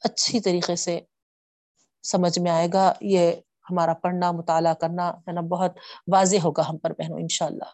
اچھی 0.00 0.40
طریقے 0.40 0.76
سے 0.76 1.00
سمجھ 2.02 2.38
میں 2.38 2.50
آئے 2.50 2.68
گا۔ 2.72 2.92
یہ 3.00 3.32
ہمارا 3.70 3.94
پڑھنا، 3.94 4.30
مطالعہ 4.32 4.74
کرنا 4.74 5.08
ہے 5.08 5.32
نا، 5.32 5.40
بہت 5.50 5.78
واضح 6.12 6.44
ہوگا 6.44 6.62
ہم 6.68 6.78
پر 6.78 6.90
بہنوں، 6.98 7.20
انشاءاللہ۔ 7.20 7.70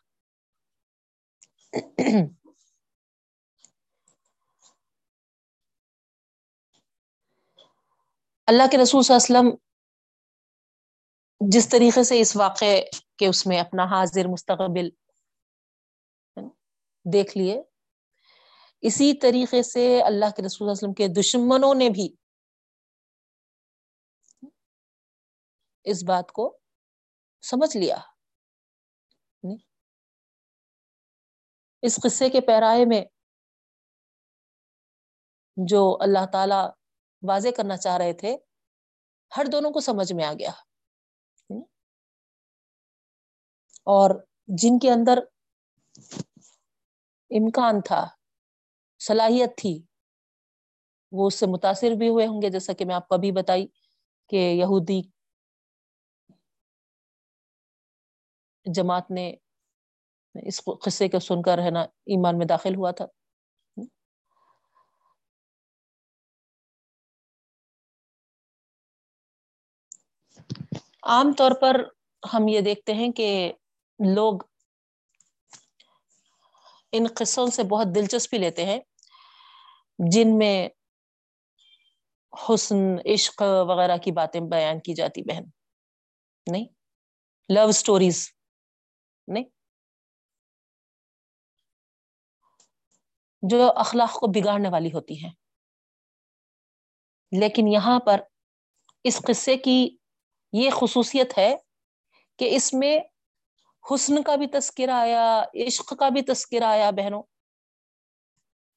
اللہ 8.49 8.67
کے 8.71 8.79
رسول 8.79 9.03
صلی 9.03 9.15
اللہ 9.15 9.39
علیہ 9.39 9.49
وسلم 9.49 9.57
جس 11.41 11.69
طریقے 11.69 12.03
سے 12.05 12.21
اس 12.21 12.37
واقعے 12.37 12.81
کے 13.19 13.27
اس 13.27 13.47
میں 13.47 13.59
اپنا 13.61 13.85
حاضر، 13.85 14.27
مستقبل 14.29 14.89
دیکھ 17.05 17.37
لیے، 17.39 17.61
اسی 18.83 19.13
طریقے 19.15 19.63
سے 19.63 19.85
اللہ 20.03 20.31
کے 20.37 20.43
رسول 20.43 20.69
وسلم 20.69 20.95
کے 20.95 21.09
دشمنوں 21.09 21.75
نے 21.75 21.89
بھی 21.89 22.09
اس 25.85 26.03
بات 26.05 26.33
کو 26.33 26.59
سمجھ 27.43 27.77
لیا۔ 27.77 27.97
اس 31.83 31.99
قصے 32.03 32.31
کے 32.31 32.41
پیرائے 32.41 32.85
میں 32.85 33.05
جو 35.57 35.97
اللہ 36.01 36.27
تعالی 36.33 36.69
واضح 37.29 37.49
کرنا 37.57 37.77
چاہ 37.77 37.97
رہے 37.97 38.13
تھے، 38.13 38.37
ہر 39.37 39.45
دونوں 39.53 39.71
کو 39.71 39.81
سمجھ 39.81 40.13
میں 40.13 40.25
آ 40.25 40.33
گیا۔ 40.33 40.51
اور 43.81 44.11
جن 44.47 44.79
کے 44.79 44.91
اندر 44.91 45.19
امکان 47.31 47.81
تھا، 47.81 48.07
صلاحیت 48.99 49.57
تھی، 49.57 49.83
وہ 51.13 51.27
اس 51.27 51.35
سے 51.35 51.47
متاثر 51.47 51.91
بھی 51.91 52.09
ہوئے 52.09 52.27
ہوں 52.27 52.43
گے۔ 52.43 52.51
جیسا 52.51 52.73
کہ 52.73 52.85
میں 52.85 52.95
آپ 52.95 53.09
کو 53.09 53.15
ابھی 53.15 53.33
بتائی 53.33 53.67
کہ 54.29 54.37
یہودی 54.37 55.03
جماعت 58.75 59.11
نے 59.11 59.35
اس 60.35 60.61
قصے 60.83 61.09
کو 61.09 61.19
سن 61.19 61.43
کر 61.43 61.59
ہے 61.59 61.71
نا 61.71 61.81
ایمان 61.81 62.39
میں 62.39 62.47
داخل 62.47 62.75
ہوا 62.75 62.91
تھا۔ 62.91 63.07
عام 71.03 71.33
طور 71.33 71.51
پر 71.61 71.81
ہم 72.35 72.49
یہ 72.49 72.61
دیکھتے 72.61 72.95
ہیں 72.95 73.13
کہ 73.13 73.53
لوگ 73.99 74.35
ان 76.93 77.07
قصوں 77.17 77.47
سے 77.47 77.63
بہت 77.63 77.87
دلچسپی 77.95 78.39
لیتے 78.39 78.65
ہیں، 78.65 78.81
جن 79.99 80.39
میں 80.39 80.69
حسن، 82.33 82.77
عشق 83.15 83.43
وغیرہ 83.43 83.97
کی 83.97 84.13
باتیں 84.13 84.41
بیان 84.41 84.81
کی 84.81 84.95
جاتی 84.95 85.23
بہن، 85.23 85.45
نہیں؟ 86.47 86.67
لو 87.49 87.73
سٹوریز 87.73 88.29
نہیں۔ 89.31 89.45
جو 93.43 93.73
اخلاق 93.77 94.13
کو 94.13 94.27
بگاڑنے 94.27 94.69
والی 94.69 94.93
ہوتی 94.93 95.25
ہیں۔ 95.25 95.31
لیکن 97.41 97.69
یہاں 97.69 98.01
پر 98.01 98.21
اس 99.05 99.23
قصے 99.29 99.57
کی 99.57 99.97
یہ 100.53 100.71
خصوصیت 100.71 101.39
ہے 101.39 101.57
کہ 102.39 102.57
اس 102.57 102.75
میں 102.75 102.99
حسن 103.91 104.23
کا 104.23 104.37
بھی 104.37 104.47
تذکرہ 104.47 104.91
آیا، 104.91 105.45
عشق 105.67 105.95
کا 105.99 106.09
بھی 106.09 106.23
تذکرہ 106.23 106.65
آیا 106.65 106.91
بہنوں۔ 106.91 107.23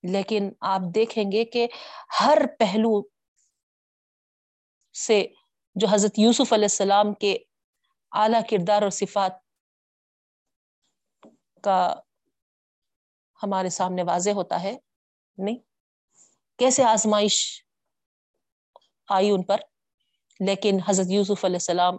لیکن 0.03 0.51
آپ 0.61 0.81
دیکھیں 0.95 1.23
گے 1.31 1.45
کہ 1.45 1.67
ہر 2.21 2.37
پہلو 2.59 3.07
سے 5.05 5.27
جو 5.75 5.87
حضرت 5.87 6.19
یوسف 6.19 6.53
علیہ 6.53 6.65
السلام 6.65 7.13
کے 7.13 7.37
اعلی 8.11 8.37
کردار 8.49 8.81
اور 8.81 8.89
صفات 8.89 9.42
کا 11.63 11.93
ہمارے 13.43 13.69
سامنے 13.69 14.03
واضح 14.03 14.29
ہوتا 14.29 14.63
ہے؟ 14.63 14.77
نہیں۔ 15.37 15.57
کیسے 16.59 16.83
آزمائش 16.83 17.65
آئی 19.09 19.31
ان 19.31 19.43
پر؟ 19.43 19.57
لیکن 20.39 20.77
حضرت 20.87 21.05
یوسف 21.09 21.45
علیہ 21.45 21.55
السلام 21.55 21.97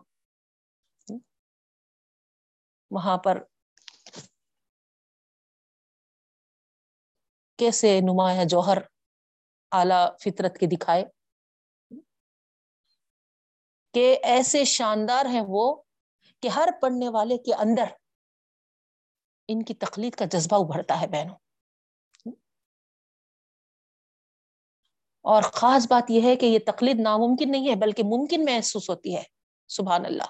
وہاں 2.91 3.19
پر 3.19 3.43
کیسے 7.59 8.01
نمایاں 8.01 8.45
جوہر 8.45 8.79
اعلی 9.73 10.03
فطرت 10.21 10.57
کے 10.61 10.67
دکھائے؟ 10.67 11.05
کہ 13.95 14.17
ایسے 14.23 14.65
شاندار 14.65 15.27
ہیں 15.27 15.43
وہ 15.49 15.83
کہ 16.41 16.49
ہر 16.49 16.69
پڑھنے 16.83 17.09
والے 17.09 17.39
کے 17.39 17.55
اندر 17.55 17.85
ان 19.49 19.63
کی 19.63 19.75
تقلید 19.75 20.15
کا 20.15 20.25
جذبہ 20.25 20.57
ابھرتا 20.57 21.01
ہے 21.01 21.07
بہنوں۔ 21.07 21.37
اور 25.23 25.43
خاص 25.43 25.87
بات 25.91 26.11
یہ 26.11 26.23
ہے 26.23 26.37
کہ 26.37 26.47
یہ 26.47 26.59
تقلید 26.67 27.01
ناممکن 27.01 27.51
نہیں 27.51 27.69
ہے، 27.69 27.75
بلکہ 27.75 28.03
ممکن 28.03 28.45
محسوس 28.45 28.91
ہوتی 28.91 29.17
ہے۔ 29.17 29.23
سبحان 29.69 30.07
اللہ۔ 30.07 30.23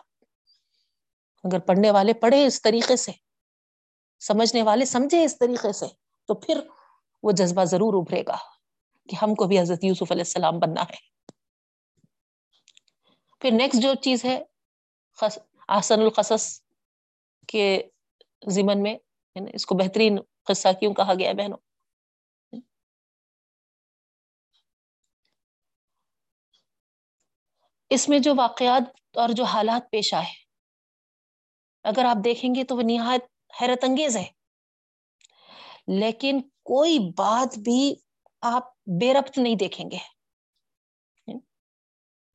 اگر 1.44 1.58
پڑھنے 1.58 1.90
والے 1.90 2.14
پڑھے 2.14 2.46
اس 2.46 2.62
طریقے 2.62 2.96
سے، 2.96 3.12
سمجھنے 4.20 4.62
والے 4.62 4.84
سمجھے 4.84 5.24
اس 5.24 5.38
طریقے 5.38 5.72
سے، 5.72 5.86
تو 6.26 6.34
پھر 6.34 6.60
وہ 7.22 7.32
جذبہ 7.32 7.64
ضرور 7.64 7.94
ابھرے 7.94 8.22
گا 8.26 8.36
کہ 9.08 9.24
ہم 9.24 9.34
کو 9.34 9.44
بھی 9.44 9.60
حضرت 9.60 9.84
یوسف 9.84 10.12
علیہ 10.12 10.22
السلام 10.22 10.58
بننا 10.58 10.82
ہے۔ 10.82 11.14
پھر 13.40 13.50
نیکسٹ 13.50 13.82
جو 13.82 13.94
چیز 13.94 14.24
ہے 14.24 14.42
آسن 15.68 16.00
القصص 16.00 16.60
کے 17.48 17.82
ضمن 18.42 18.82
میں 18.82 18.94
یعنی 19.36 19.50
اس 19.54 19.66
کو 19.66 19.74
بہترین 19.74 20.18
قصہ 20.44 20.68
کیوں 20.80 20.94
کہا 20.94 21.14
گیا 21.14 21.32
بہنوں؟ 21.32 21.58
اس 27.90 28.08
میں 28.08 28.18
جو 28.18 28.34
واقعات 28.36 28.82
اور 29.16 29.28
جو 29.28 29.44
حالات 29.44 29.90
پیش 29.90 30.14
آئے، 30.14 30.32
اگر 31.84 32.04
آپ 32.04 32.24
دیکھیں 32.24 32.54
گے 32.54 32.64
تو 32.64 32.76
وہ 32.76 32.82
نہایت 32.82 33.22
حیرت 33.62 33.84
انگیز 33.84 34.16
ہے 34.16 34.24
لیکن 35.88 36.40
کوئی 36.62 36.98
بات 36.98 37.58
بھی 37.58 37.94
آپ 38.40 38.68
بے 39.00 39.12
ربط 39.14 39.38
نہیں 39.38 39.54
دیکھیں 39.54 39.90
گے۔ 39.90 39.98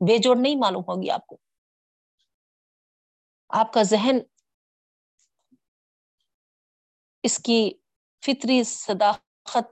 بے 0.01 0.17
جوڑ 0.17 0.35
نہیں 0.37 0.55
معلوم 0.55 0.83
ہوگی 0.87 1.09
آپ 1.09 1.27
کو۔ 1.27 1.37
آپ 3.49 3.73
کا 3.73 3.83
ذہن 3.83 4.19
اس 7.29 7.37
کی 7.37 7.73
فطری 8.25 8.63
صداقت 8.63 9.67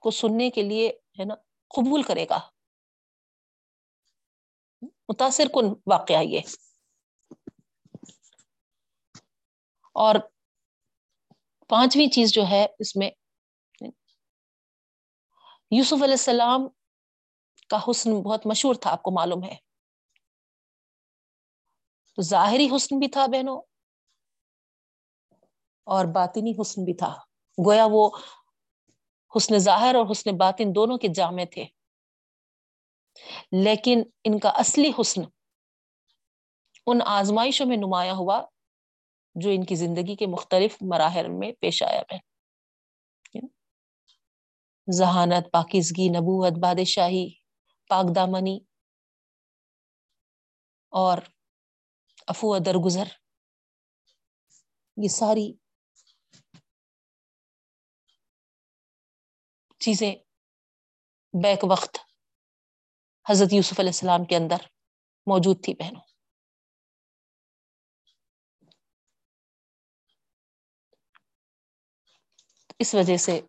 کو 0.00 0.10
سننے 0.10 0.50
کے 0.50 0.62
لیے 0.62 0.88
ہے 0.88 1.24
نا 1.24 1.34
قبول 1.68 2.02
کرے 2.02 2.26
گا۔ 2.30 2.50
متاثر 4.82 5.44
کن 5.54 5.66
واقعہ 5.86 6.22
یہ۔ 6.22 6.40
اور 9.94 10.14
پانچویں 11.68 12.06
چیز 12.06 12.32
جو 12.32 12.42
ہے 12.50 12.66
اس 12.78 12.96
میں 12.96 13.10
یوسف 15.70 16.02
علیہ 16.02 16.12
السلام 16.12 16.68
کا 17.68 17.78
حسن 17.90 18.22
بہت 18.22 18.46
مشہور 18.46 18.74
تھا، 18.74 18.92
آپ 18.92 19.02
کو 19.02 19.10
معلوم 19.10 19.44
ہے۔ 19.44 19.56
تو 22.16 22.22
ظاہری 22.22 22.68
حسن 22.76 22.98
بھی 22.98 23.08
تھا 23.08 23.26
بہنوں 23.26 23.62
اور 25.88 26.04
باطنی 26.04 26.52
حسن 26.60 26.84
بھی 26.84 26.94
تھا۔ 26.94 27.14
گویا 27.66 27.86
وہ 27.90 28.10
حسن 29.36 29.58
ظاہر 29.58 29.94
اور 29.94 30.06
حسن 30.10 30.36
باطن 30.36 30.74
دونوں 30.74 30.98
کے 30.98 31.08
جامع 31.08 31.44
تھے۔ 31.52 31.64
لیکن 33.52 34.02
ان 34.24 34.38
کا 34.38 34.48
اصلی 34.48 34.92
حسن 35.00 35.20
ان 36.86 36.98
آزمائشوں 37.06 37.66
میں 37.66 37.76
نمایاں 37.76 38.14
ہوا 38.14 38.42
جو 39.34 39.50
ان 39.50 39.64
کی 39.64 39.74
زندگی 39.74 40.16
کے 40.16 40.26
مختلف 40.26 40.76
مراحل 40.80 41.28
میں 41.28 41.52
پیش 41.52 41.82
آیا 41.82 42.02
ہے۔ 42.12 42.18
ذہانت، 44.98 45.52
پاکیزگی، 45.52 46.08
نبوت، 46.08 46.58
بادشاہی، 46.58 47.30
پاک 47.88 48.14
دامنی 48.14 48.58
اور 50.88 51.18
افو 52.26 52.58
درگزر۔ 52.58 53.04
یہ 55.02 55.08
ساری 55.08 55.52
چیزیں 59.80 60.14
بیک 61.42 61.64
وقت 61.70 61.98
حضرت 63.30 63.52
یوسف 63.52 63.80
علیہ 63.80 63.90
السلام 63.90 64.24
کے 64.24 64.36
اندر 64.36 64.56
موجود 65.26 65.64
تھی 65.64 65.74
بہنوں۔ 65.74 66.00
اس 72.78 72.94
وجہ 72.94 73.16
سے 73.16 73.40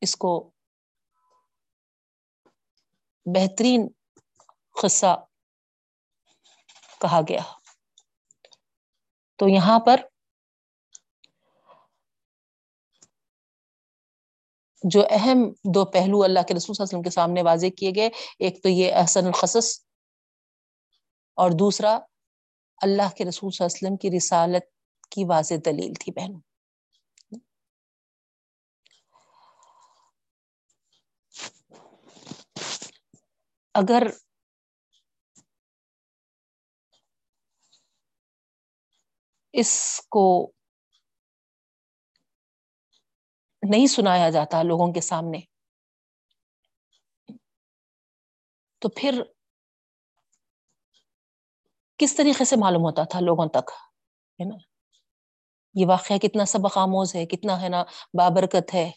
اس 0.00 0.16
کو 0.16 0.50
بہترین 3.26 3.88
قصہ 4.82 5.16
کہا 7.00 7.20
گیا۔ 7.20 7.42
تو 9.38 9.48
یہاں 9.48 9.78
پر 9.86 10.00
جو 14.84 15.02
اہم 15.10 15.50
دو 15.74 15.84
پہلو 15.84 16.22
اللہ 16.22 16.40
کے 16.48 16.54
رسول 16.54 16.74
صلی 16.74 16.82
اللہ 16.82 16.90
علیہ 16.90 16.98
وسلم 16.98 17.02
کے 17.02 17.10
سامنے 17.10 17.42
واضح 17.42 17.66
کیے 17.78 17.90
گئے، 17.96 18.08
ایک 18.38 18.62
تو 18.62 18.68
یہ 18.68 18.94
احسن 18.94 19.26
الخصص 19.26 19.80
اور 21.34 21.50
دوسرا 21.50 21.98
اللہ 22.82 23.14
کے 23.16 23.24
رسول 23.24 23.50
صلی 23.50 23.64
اللہ 23.64 23.76
علیہ 23.76 23.86
وسلم 23.86 23.96
کی 23.96 24.16
رسالت 24.16 24.64
کی 25.10 25.24
واضح 25.24 25.54
دلیل 25.64 25.92
تھی 26.00 26.12
بہنوں۔ 26.12 26.40
اگر 33.74 34.02
اس 39.52 40.00
کو 40.08 40.53
نہیں 43.70 43.86
سنایا 43.86 44.30
جاتا 44.30 44.62
لوگوں 44.62 44.92
کے 44.92 45.00
سامنے۔ 45.00 45.38
تو 48.78 48.88
پھر 48.88 49.22
کس 51.98 52.16
طریقے 52.16 52.44
سے 52.44 52.56
معلوم 52.56 52.82
ہوتا 52.82 53.04
تھا 53.04 53.20
لوگوں 53.20 53.48
تک؟ 53.48 53.70
ہے 54.40 54.44
نا؟ 54.44 54.56
یہ 55.74 55.86
واقعہ 55.86 56.16
کتنا 56.16 56.44
سبق 56.44 56.78
آموز 56.78 57.14
ہے، 57.14 57.26
کتنا 57.26 57.60
ہے 57.60 57.68
نا 57.68 57.82
بابرکت 58.18 58.74
ہے۔ 58.74 58.90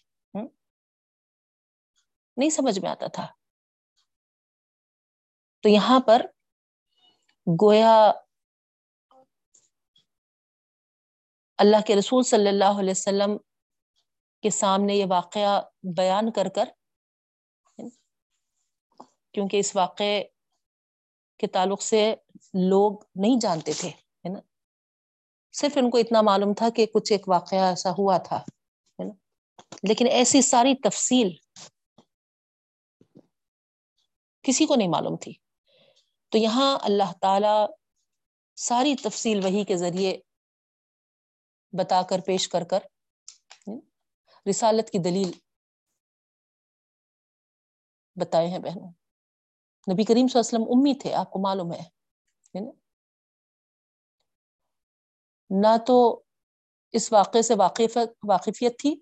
نہیں 2.38 2.50
سمجھ 2.50 2.80
میں 2.80 2.90
آتا 2.90 3.08
تھا۔ 3.08 3.28
تو 5.60 5.70
یہاں 5.70 6.00
پر 6.00 6.26
گویا 7.62 8.12
اللہ 11.58 11.78
کے 11.88 11.96
رسول 11.96 12.24
صلی 12.24 12.48
اللہ 12.48 12.80
علیہ 12.80 12.92
وسلم 12.92 13.38
کے 14.42 14.50
سامنے 14.50 14.96
یہ 14.96 15.06
واقعہ 15.10 15.62
بیان 15.84 16.32
کر 16.32 16.48
کر، 16.50 16.66
کیونکہ 19.34 19.58
اس 19.58 19.76
واقعے 19.76 20.24
کے 21.38 21.48
تعلق 21.48 21.82
سے 21.82 22.16
لوگ 22.54 23.00
نہیں 23.16 23.40
جانتے 23.42 23.74
تھے، 23.74 23.90
ہے 23.90 24.30
نا؟ 24.30 24.40
صرف 25.52 25.78
ان 25.78 25.90
کو 25.90 25.98
اتنا 25.98 26.22
معلوم 26.22 26.54
تھا 26.54 26.70
کہ 26.70 26.86
کچھ 26.86 27.12
ایک 27.12 27.30
واقعہ 27.30 27.60
ایسا 27.60 27.92
ہوا 27.92 28.18
تھا، 28.18 28.38
ہے 28.38 29.04
نا؟ 29.04 29.14
لیکن 29.84 30.08
ایسی 30.08 30.42
ساری 30.42 30.76
تفصیل 30.76 31.30
کسی 34.42 34.66
کو 34.66 34.76
نہیں 34.76 34.88
معلوم 34.88 35.18
تھی۔ 35.18 35.34
تو 36.30 36.38
یہاں 36.38 36.78
اللہ 36.82 37.12
تعالی 37.22 37.74
ساری 38.56 38.96
تفصیل 38.96 39.46
وہی 39.46 39.64
کے 39.64 39.78
ذریعے 39.78 40.18
بتا 41.72 42.02
کر، 42.02 42.20
پیش 42.26 42.48
کر 42.48 42.64
کر 42.64 42.80
رسالت 44.50 44.90
کی 44.90 44.98
دلیل 44.98 45.32
بتائے 48.16 48.48
ہیں 48.48 48.60
بہنوں۔ 48.60 48.92
نبی 49.94 50.04
کریم 50.04 50.28
صلی 50.28 50.40
اللہ 50.40 50.50
علیہ 50.50 50.66
وسلم 50.66 50.80
امی 50.80 50.94
تھے، 50.94 51.14
آپ 51.14 51.32
کو 51.32 51.40
معلوم 51.40 51.74
ہے 51.74 51.98
نہ 55.50 55.78
تو 55.88 56.24
اس 56.92 57.14
واقعے 57.14 57.42
سے 57.42 57.54
واقف، 57.58 57.98
واقفیت 58.30 58.80
تھی، 58.80 58.96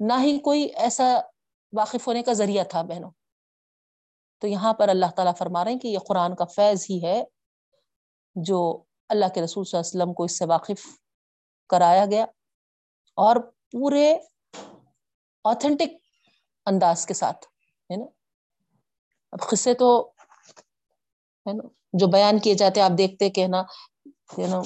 نہ 0.00 0.12
ہی 0.20 0.38
کوئی 0.38 0.62
ایسا 0.62 1.04
واقف 1.72 2.06
ہونے 2.06 2.22
کا 2.22 2.32
ذریعہ 2.32 2.64
تھا 2.64 2.82
بہنوں۔ 2.82 3.10
تو 4.38 4.46
یہاں 4.46 4.74
پر 4.74 4.88
اللہ 4.88 5.10
تعالیٰ 5.16 5.32
فرما 5.38 5.64
رہے 5.64 5.72
ہیں 5.72 5.78
کہ 5.78 5.88
یہ 5.88 5.98
قرآن 5.98 6.36
کا 6.36 6.44
فیض 6.44 6.86
ہی 6.90 7.04
ہے 7.04 7.24
جو 8.36 8.84
اللہ 9.08 9.24
کے 9.34 9.42
رسول 9.42 9.64
صلی 9.64 9.78
اللہ 9.78 9.90
علیہ 9.90 10.02
وسلم 10.02 10.14
کو 10.14 10.24
اس 10.24 10.38
سے 10.38 10.44
واقف 10.44 10.86
کرایا 11.68 12.04
گیا 12.10 12.24
اور 13.14 13.36
پورے 13.72 14.16
آتھینٹک 15.44 15.96
انداز 16.66 17.06
کے 17.06 17.14
ساتھ، 17.14 17.46
ہے 17.90 17.96
نا؟ 17.96 18.04
اب 19.32 19.40
قصے 19.40 19.74
تو، 19.74 20.10
ہے 21.46 21.52
نا؟ 21.52 21.68
جو 21.92 22.06
بیان 22.06 22.38
کیے 22.38 22.54
جاتے 22.54 22.80
آپ 22.80 22.90
دیکھتے 22.98 23.30
کہ، 23.30 23.42
ہے 23.42 23.46
نا؟ 23.46 23.62
نا؟ 24.38 24.62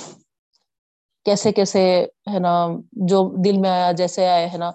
کیسے 1.25 1.53
کیسے، 1.53 2.05
ہے 2.05 2.39
نا؟ 2.39 2.67
جو 2.93 3.43
دل 3.45 3.59
میں 3.59 3.71
آیا، 3.71 3.93
جیسے 3.93 4.29
آئے 4.29 4.49
ہے 4.49 4.59
نا؟ 4.59 4.71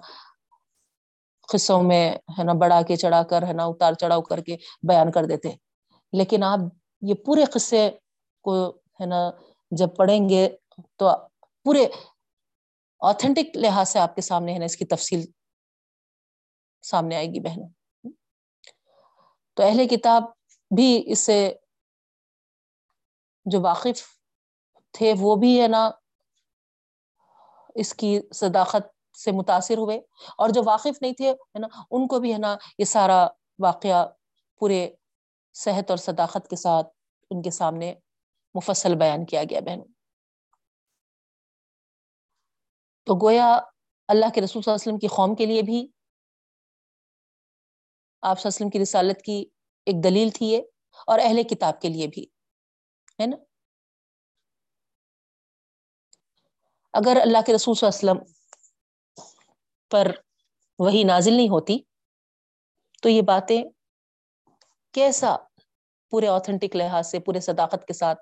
قصوں 1.48 1.82
میں، 1.82 2.10
ہے 2.38 2.44
نا؟ 2.44 2.52
بڑھا 2.52 2.82
کے، 2.82 2.96
چڑھا 2.96 3.22
کر، 3.22 3.42
ہے 3.42 3.52
نا؟ 3.52 3.64
اتار 3.64 3.92
چڑھاؤ 3.92 4.22
کر 4.22 4.40
کے 4.40 4.56
بیان 4.82 5.10
کر 5.10 5.24
دیتے 5.24 5.48
لیکن 6.12 6.42
آپ 6.42 6.58
یہ 7.02 7.14
پورے 7.14 7.44
قصے 7.44 7.90
کو، 8.42 8.68
ہے 8.70 9.06
نا؟ 9.06 9.30
جب 9.70 9.88
پڑھیں 9.96 10.28
گے 10.28 10.48
تو 10.96 11.10
پورے 11.62 11.86
آتھینٹک 13.00 13.56
لحاظ 13.56 13.88
سے 13.88 13.98
آپ 13.98 14.14
کے 14.14 14.20
سامنے 14.20 14.54
ہے 14.54 14.58
نا، 14.58 14.64
اس 14.64 14.76
کی 14.76 14.84
تفصیل 14.84 15.26
سامنے 16.82 17.16
آئے 17.16 17.26
گی 17.26 17.40
بہنوں۔ 17.40 17.68
تو 19.54 19.62
اہل 19.62 19.88
کتاب 19.88 20.22
بھی 20.76 21.02
اس 21.06 21.18
سے 21.18 21.54
جو 23.44 23.60
واقف 23.60 24.02
تھے، 24.92 25.14
وہ 25.18 25.36
بھی 25.36 25.62
ہے 25.62 25.68
نا 25.68 25.90
اس 27.74 27.94
کی 27.94 28.20
صداقت 28.34 29.16
سے 29.18 29.32
متاثر 29.32 29.78
ہوئے۔ 29.78 29.96
اور 30.38 30.48
جو 30.48 30.62
واقف 30.66 31.02
نہیں 31.02 31.12
تھے، 31.12 31.30
ہے 31.30 31.58
نا، 31.58 31.66
ان 31.90 32.06
کو 32.06 32.20
بھی 32.20 32.32
ہے 32.32 32.38
نا 32.38 32.56
یہ 32.78 32.84
سارا 32.84 33.26
واقعہ 33.58 34.06
پورے 34.58 34.90
صحت 35.54 35.90
اور 35.90 35.98
صداقت 35.98 36.50
کے 36.50 36.56
ساتھ 36.56 36.88
ان 37.30 37.42
کے 37.42 37.50
سامنے 37.50 37.94
مفصل 38.54 38.94
بیان 38.94 39.26
کیا 39.26 39.42
گیا 39.50 39.60
بہنوں۔ 39.60 39.95
تو 43.06 43.14
گویا 43.22 43.48
اللہ 44.08 44.30
کے 44.34 44.40
رسول 44.40 44.62
صلی 44.62 44.70
اللہ 44.70 44.82
علیہ 44.82 44.88
وسلم 44.88 44.98
کی 44.98 45.08
قوم 45.16 45.34
کے 45.34 45.46
لیے 45.46 45.62
بھی 45.62 45.86
آپ 48.22 48.38
صلی 48.40 48.48
اللہ 48.48 48.48
علیہ 48.48 48.56
وسلم 48.56 48.70
کی 48.70 48.80
رسالت 48.82 49.22
کی 49.22 49.44
ایک 49.86 50.02
دلیل 50.04 50.30
تھی 50.36 50.46
یہ، 50.46 50.62
اور 51.08 51.18
اہل 51.22 51.42
کتاب 51.50 51.80
کے 51.80 51.88
لیے 51.88 52.06
بھی، 52.14 52.24
ہے 53.18 53.26
نا؟ 53.26 53.36
اگر 56.94 57.20
اللہ 57.22 57.46
کے 57.46 57.54
رسول 57.54 57.74
صلی 57.74 57.86
اللہ 57.86 57.94
علیہ 57.94 58.10
وسلم 58.10 58.18
پر 59.90 60.10
وہی 60.78 61.02
نازل 61.04 61.34
نہیں 61.36 61.48
ہوتی، 61.48 61.78
تو 63.02 63.08
یہ 63.08 63.22
باتیں 63.22 63.62
کیسا 64.94 65.36
پورے 66.12 66.28
آتھینٹک 66.28 66.76
لحاظ 66.76 67.10
سے، 67.10 67.18
پورے 67.20 67.40
صداقت 67.40 67.86
کے 67.86 67.92
ساتھ 67.92 68.18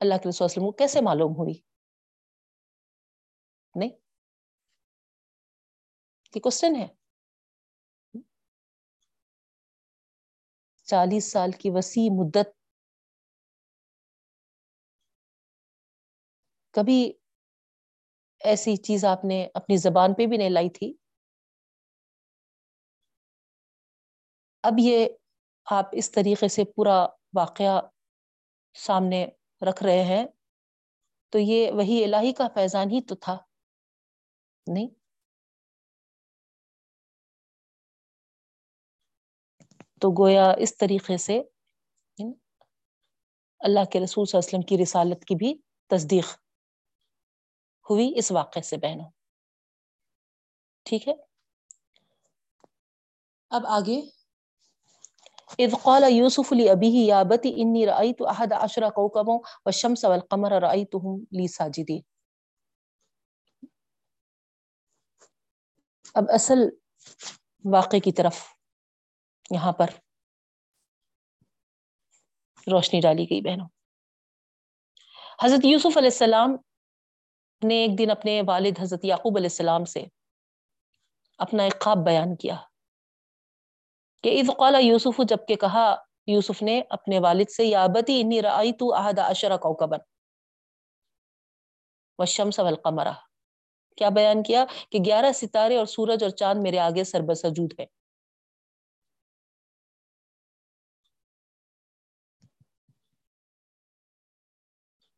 اللہ 0.00 0.22
کے 0.22 0.28
رسول 0.28 0.44
وسلم 0.44 0.64
کو 0.64 0.72
کیسے 0.78 1.00
معلوم 1.00 1.36
ہوئی؟ 1.36 1.54
نہیں۔ 3.74 3.90
یہ 6.34 6.40
کوشچن 6.40 6.76
ہے۔ 6.76 6.88
چالیس 10.84 11.32
سال 11.32 11.50
کی 11.52 11.70
وسیع 11.70 12.10
مدت۔ 12.12 12.62
کبھی 16.70 17.12
ایسی 18.40 18.76
چیز 18.76 19.04
آپ 19.04 19.24
نے 19.24 19.48
اپنی 19.54 19.76
زبان 19.76 20.14
پہ 20.14 20.26
بھی 20.26 20.36
نہیں 20.36 20.50
لائی 20.50 20.70
تھی؟ 20.70 20.94
اب 24.62 24.72
یہ 24.78 25.08
آپ 25.64 25.84
اس 25.92 26.10
طریقے 26.10 26.48
سے 26.48 26.64
پورا 26.64 27.06
واقعہ 27.34 27.80
سامنے 28.74 29.26
رکھ 29.70 29.82
رہے 29.82 30.04
ہیں۔ 30.04 30.26
تو 31.30 31.38
یہ 31.38 31.72
وہی 31.72 32.04
الہی 32.04 32.32
کا 32.32 32.48
فیضان 32.54 32.90
ہی 32.90 33.00
تو 33.02 33.14
تھا۔ 33.14 33.38
نہیں 34.66 34.88
تو 40.00 40.10
گویا 40.10 40.52
اس 40.58 40.76
طریقے 40.76 41.16
سے 41.16 41.42
اللہ 43.60 43.84
کے 43.84 44.00
رسول 44.00 44.26
صلی 44.26 44.38
اللہ 44.38 44.48
علیہ 44.48 44.58
وسلم 44.58 44.62
کی 44.62 44.82
رسالت 44.82 45.24
کی 45.24 45.34
بھی 45.34 45.54
تصدیق 45.90 46.24
ہوئی 47.90 48.12
اس 48.16 48.32
واقعے 48.32 48.62
سے، 48.62 48.76
بہنوں۔ 48.76 49.10
ٹھیک 50.84 51.08
ہے؟ 51.08 51.14
اب 53.50 53.66
آگے۔ 53.66 54.00
اذ 55.58 55.74
قال 55.82 56.02
یوسف 56.08 56.52
لابیہ 56.52 57.04
یا 57.04 57.22
بتی 57.22 57.52
انی 57.56 57.86
رأیت 57.86 58.22
احد 58.28 58.52
عشر 58.52 58.90
کوکبا 58.90 59.34
والشمس 59.64 60.04
والقمر 60.04 60.52
رأیتهم 60.52 61.20
لی 61.32 61.46
ساجدین۔ 61.46 62.11
اب 66.14 66.24
اصل 66.28 66.58
واقع 67.64 67.96
کی 68.04 68.12
طرف 68.12 68.38
یہاں 69.50 69.72
پر 69.72 69.86
روشنی 72.72 73.00
ڈالی 73.00 73.24
گئی 73.24 73.40
بہنوں۔ 73.40 73.68
حضرت 75.42 75.64
یوسف 75.64 75.96
علیہ 75.96 76.12
السلام 76.12 76.56
نے 77.62 77.74
ایک 77.74 77.98
دن 77.98 78.10
اپنے 78.10 78.42
والد 78.46 78.80
حضرت 78.80 79.04
یعقوب 79.04 79.36
علیہ 79.36 79.50
السلام 79.50 79.84
سے 79.84 80.04
اپنا 81.38 81.62
ایک 81.62 81.80
خواب 81.80 81.98
بیان 82.06 82.36
کیا 82.36 82.56
کہ 84.24 84.40
اذ 84.40 84.50
قال 84.58 84.74
یوسف، 84.80 85.20
جبکہ 85.28 85.56
کہا 85.56 85.94
یوسف 86.26 86.62
نے 86.62 86.82
اپنے 86.90 87.18
والد 87.18 87.50
سے، 87.50 87.64
یا 87.64 87.86
بتی 87.86 88.20
انی 88.20 88.42
رأیت 88.42 88.82
احد 88.96 89.18
عشر 89.18 89.56
کوكبا 89.56 89.96
والشمس 92.18 92.58
والقمر۔ 92.58 93.06
کیا 93.96 94.08
بیان 94.08 94.42
کیا 94.42 94.64
کہ 94.90 94.98
گیارہ 95.04 95.32
ستارے 95.32 95.76
اور 95.76 95.86
سورج 95.86 96.22
اور 96.22 96.30
چاند 96.30 96.62
میرے 96.62 96.78
آگے 96.78 97.04
سربسجود 97.04 97.80
ہے 97.80 97.86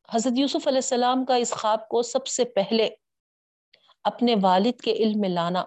حضرت 0.09 0.33
یوسف 0.39 0.69
علیہ 0.69 0.79
السلام 0.79 1.25
کا 1.25 1.35
اس 1.35 1.51
خواب 1.51 1.89
کو 1.89 2.03
سب 2.03 2.27
سے 2.27 2.45
پہلے 2.45 2.89
اپنے 4.03 4.35
والد 4.43 4.81
کے 4.81 4.93
علم 4.93 5.21
میں 5.21 5.29
لانا۔ 5.29 5.65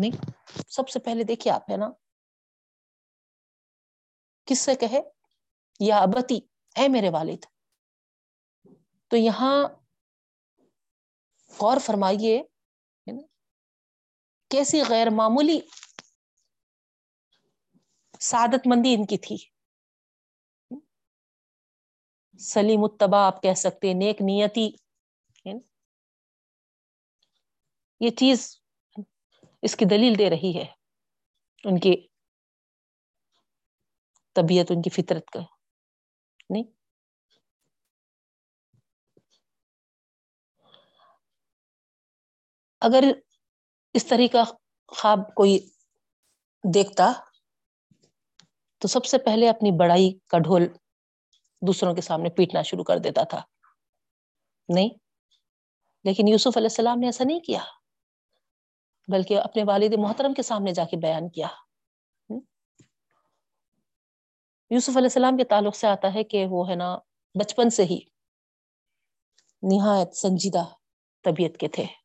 نہیں، 0.00 0.30
سب 0.68 0.88
سے 0.88 0.98
پہلے 0.98 1.24
دیکھیے 1.24 1.52
آپ، 1.52 1.70
ہے 1.70 1.76
نا؟ 1.76 1.90
کس 4.44 4.58
سے 4.58 4.74
کہے؟ 4.74 5.00
یا 5.80 5.98
ابتی، 5.98 6.40
اے 6.76 6.88
میرے 6.88 7.08
والد، 7.08 7.44
تو 9.08 9.16
یہاں 9.16 9.64
غور 11.58 11.78
فرمائیے 11.78 12.42
کیسی 14.50 14.82
غیر 14.88 15.06
معمولی 15.10 15.60
سعادت 18.20 18.66
مندی 18.66 18.94
ان 18.94 19.06
کی 19.06 19.18
تھی؟ 19.18 19.36
سلیم 22.38 22.80
اتبا 22.82 23.26
آپ 23.26 23.42
کہہ 23.42 23.54
سکتے 23.54 23.92
نیک 23.92 24.22
نیتی۔ 24.22 24.70
یہ 28.00 28.10
چیز 28.10 28.60
اس 29.62 29.76
کی 29.76 29.84
دلیل 29.84 30.18
دے 30.18 30.30
رہی 30.30 30.52
ہے، 30.56 30.64
ان 31.64 31.80
کی 31.80 32.08
طبیعت، 34.32 34.66
ان 34.70 34.82
کی 34.82 34.90
فطرت 34.90 35.30
کا۔ 35.30 35.40
نہیں؟ 36.50 36.81
اگر 42.82 43.04
اس 43.94 44.06
طرح 44.06 44.26
کا 44.32 44.42
خواب 44.92 45.18
کوئی 45.34 45.58
دیکھتا 46.64 47.12
تو 48.78 48.88
سب 48.88 49.04
سے 49.04 49.18
پہلے 49.18 49.48
اپنی 49.48 49.70
بڑائی 49.70 50.12
کا 50.28 50.38
ڈھول 50.38 50.66
دوسروں 51.62 51.94
کے 51.94 52.00
سامنے 52.00 52.28
پیٹنا 52.28 52.62
شروع 52.62 52.84
کر 52.84 52.98
دیتا 52.98 53.22
تھا۔ 53.24 53.42
نہیں، 54.68 54.88
لیکن 56.04 56.28
یوسف 56.28 56.56
علیہ 56.56 56.70
السلام 56.70 56.98
نے 56.98 57.06
ایسا 57.06 57.24
نہیں 57.24 57.40
کیا، 57.40 57.62
بلکہ 59.08 59.40
اپنے 59.40 59.64
والد 59.64 59.94
محترم 59.98 60.34
کے 60.34 60.42
سامنے 60.42 60.72
جا 60.72 60.84
کے 60.84 60.96
بیان 60.96 61.28
کیا۔ 61.28 61.46
یوسف 64.70 64.96
علیہ 64.96 65.12
السلام 65.12 65.36
کے 65.36 65.44
تعلق 65.44 65.76
سے 65.76 65.86
آتا 65.86 66.14
ہے 66.14 66.24
کہ 66.24 66.46
وہ 66.50 66.68
ہے 66.70 66.74
نا، 66.74 66.96
بچپن 67.34 67.70
سے 67.70 67.84
ہی 67.84 67.98
نہایت 69.62 70.16
سنجیدہ 70.16 70.64
طبیعت 71.24 71.58
کے 71.60 71.68
تھے۔ 71.68 72.01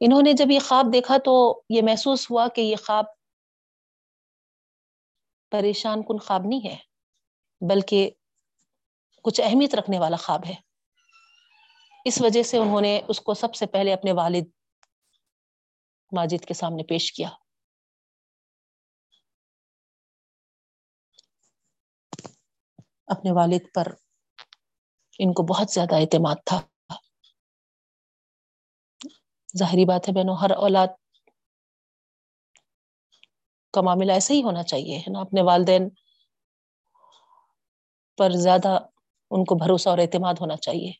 انہوں 0.00 0.22
نے 0.22 0.32
جب 0.32 0.50
یہ 0.50 0.58
خواب 0.58 0.86
دیکھا 0.92 1.16
تو 1.24 1.62
یہ 1.68 1.82
محسوس 1.82 2.30
ہوا 2.30 2.48
کہ 2.48 2.60
یہ 2.60 2.76
خواب 2.76 3.04
پریشان 5.50 6.02
کن 6.02 6.18
خواب 6.18 6.40
نہیں 6.44 6.70
ہے، 6.70 6.76
بلکہ 7.60 8.10
کچھ 9.22 9.40
اہمیت 9.44 9.74
رکھنے 9.74 9.98
والا 9.98 10.16
خواب 10.16 10.46
ہے۔ 10.46 10.54
اس 12.04 12.22
وجہ 12.22 12.42
سے 12.42 12.58
انہوں 12.58 12.80
نے 12.80 13.00
اس 13.08 13.20
کو 13.20 13.34
سب 13.34 13.54
سے 13.54 13.66
پہلے 13.66 13.92
اپنے 13.92 14.12
والد 14.12 14.44
ماجد 16.12 16.44
کے 16.44 16.54
سامنے 16.54 16.82
پیش 16.82 17.12
کیا۔ 17.12 17.28
اپنے 23.06 23.32
والد 23.32 23.74
پر 23.74 23.86
ان 25.18 25.32
کو 25.32 25.42
بہت 25.42 25.70
زیادہ 25.70 25.94
اعتماد 25.94 26.36
تھا۔ 26.46 26.60
ظاہری 29.58 29.84
بات 29.84 30.08
ہے 30.08 30.14
بہنوں، 30.14 30.36
ہر 30.36 30.50
اولاد 30.50 30.86
کا 33.72 33.80
معاملہ 33.80 34.12
ایسا 34.12 34.34
ہی 34.34 34.42
ہونا 34.42 34.62
چاہیے، 34.62 34.98
ہے 34.98 35.12
نا؟ 35.12 35.20
اپنے 35.20 35.42
والدین 35.42 35.88
پر 38.18 38.30
زیادہ 38.30 38.78
ان 39.30 39.44
کو 39.44 39.54
بھروسہ 39.54 39.88
اور 39.88 39.98
اعتماد 39.98 40.34
ہونا 40.40 40.56
چاہیے۔ 40.56 40.92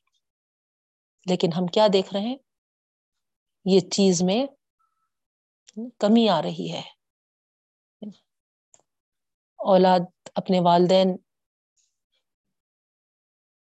لیکن 1.26 1.52
ہم 1.52 1.66
کیا 1.66 1.86
دیکھ 1.92 2.12
رہے 2.12 2.20
ہیں؟ 2.20 2.36
یہ 3.64 3.80
چیز 3.80 4.22
میں 4.22 4.46
کمی 5.98 6.28
آ 6.28 6.42
رہی 6.42 6.72
ہے۔ 6.72 6.82
اولاد 9.58 10.00
اپنے 10.34 10.60
والدین 10.60 11.16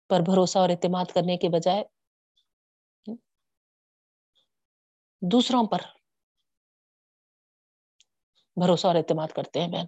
پر 0.09 0.19
بھروسہ 0.19 0.59
اور 0.59 0.69
اعتماد 0.69 1.05
کرنے 1.05 1.37
کے 1.37 1.49
بجائے 1.49 1.83
دوسروں 5.21 5.67
پر 5.67 5.81
بھروسہ 8.55 8.87
اور 8.87 8.95
اعتماد 8.95 9.27
کرتے 9.27 9.61
ہیں 9.61 9.67
بہن۔ 9.67 9.85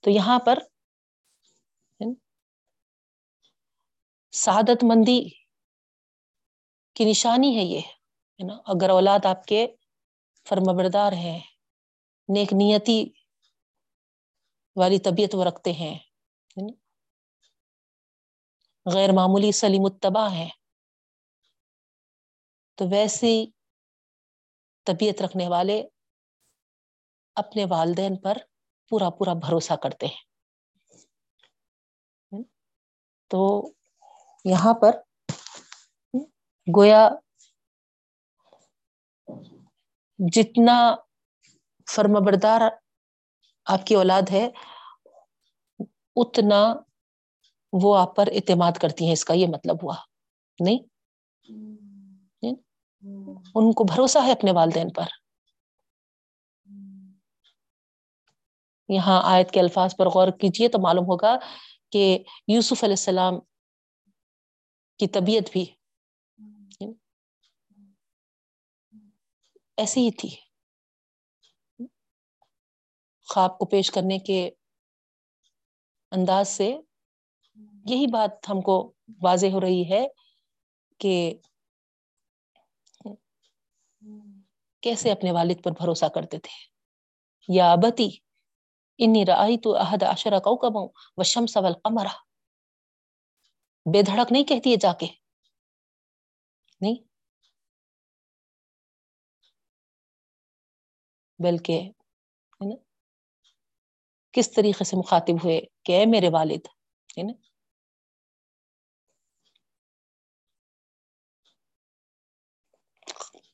تو 0.00 0.10
یہاں 0.10 0.38
پر 0.38 0.58
سعادت 4.32 4.84
مندی 4.84 5.28
کی 6.92 7.04
نشانی 7.04 7.56
ہے 7.56 7.62
یہ 7.62 7.80
نا؟ 8.46 8.54
اگر 8.66 8.90
اولاد 8.90 9.26
آپ 9.26 9.44
کے 9.44 9.66
فرمبردار 10.48 11.12
ہیں، 11.12 11.40
نیک 12.28 12.52
نیتی 12.52 13.10
والی 14.76 14.98
طبیعت 14.98 15.34
وہ 15.34 15.44
رکھتے 15.44 15.72
ہیں 15.72 15.98
غیر 18.94 19.10
معمولی 19.16 19.52
سلیم 19.52 19.84
اتبا 19.84 20.30
ہے 20.32 20.48
تو 22.74 22.84
ویسی 22.90 23.53
طبیعت 24.84 25.22
رکھنے 25.22 25.48
والے 25.48 25.82
اپنے 27.34 27.64
والدین 27.64 28.16
پر 28.16 28.38
پورا 28.88 29.10
پورا 29.10 29.32
بھروسہ 29.32 29.74
کرتے 29.74 30.06
ہیں۔ 30.06 30.22
تو 33.30 33.70
یہاں 34.44 34.74
پر 34.74 34.90
گویا 36.76 37.08
جتنا 40.18 40.94
فرمبردار 41.88 42.60
آپ 43.64 43.86
کی 43.86 43.94
اولاد 43.94 44.22
ہے 44.30 44.48
اتنا 46.16 46.74
وہ 47.72 47.98
آپ 47.98 48.16
پر 48.16 48.26
اعتماد 48.26 48.72
کرتی 48.72 49.04
ہیں 49.04 49.12
اس 49.12 49.24
کا 49.24 49.34
یہ 49.34 49.46
مطلب 49.46 49.76
ہوا 49.82 49.94
نہیں؟ 50.58 50.78
ان 53.04 53.72
کو 53.72 53.84
بھروسہ 53.84 54.18
ہے 54.26 54.32
اپنے 54.32 54.52
والدین 54.52 54.90
پر۔ 54.90 55.04
یہاں 58.88 59.20
آیت 59.24 59.50
کے 59.50 59.60
الفاظ 59.60 59.96
پر 59.96 60.06
غور 60.06 60.28
کیجیے 60.28 60.68
تو 60.68 60.78
معلوم 60.78 61.04
ہوگا 61.04 61.36
کہ 61.92 62.18
یوسف 62.48 62.84
علیہ 62.84 62.92
السلام 62.92 63.34
کی 65.00 65.06
طبیعت 65.06 65.50
بھی 65.52 65.64
ایسی 69.76 70.00
ہی 70.00 70.10
تھی۔ 70.10 70.28
خواب 73.28 73.58
کو 73.58 73.64
پیش 73.64 73.90
کرنے 73.90 74.18
کے 74.18 74.50
انداز 76.12 76.48
سے 76.48 76.76
یہی 77.86 78.06
بات 78.06 78.50
ہم 78.50 78.60
کو 78.60 78.92
واضح 79.22 79.46
ہو 79.46 79.60
رہی 79.60 79.90
ہے 79.90 80.06
کہ 80.98 81.38
کیسے 84.82 85.10
اپنے 85.12 85.32
والد 85.32 85.62
پر 85.64 85.70
بھروسہ 85.70 86.06
کرتے 86.06 86.38
تھے؟ 86.38 86.56
یا 87.48 87.74
بتی 87.74 88.08
انی 88.98 89.24
رائی 89.24 89.58
تو 89.58 89.76
عہد 89.76 90.02
اشرا 90.02 90.38
کو 90.38 90.56
و 91.16 91.22
شمس 91.22 91.56
والقمر. 91.56 92.06
بے 93.86 94.02
دھڑک 94.02 94.32
نہیں 94.32 94.44
کہتی 94.44 94.70
ہے 94.70 94.76
جا 94.76 94.92
کے؟ 94.92 95.06
نہیں؟ 96.80 96.96
بلکہ 101.38 101.90
کس 104.34 104.50
طریقے 104.50 104.84
سے 104.84 104.96
مخاطب 104.96 105.44
ہوئے 105.44 105.60
کہ 105.84 105.92
اے 105.92 106.06
میرے 106.06 106.28
والد، 106.28 106.66
ہے 107.18 107.22
نا 107.22 107.32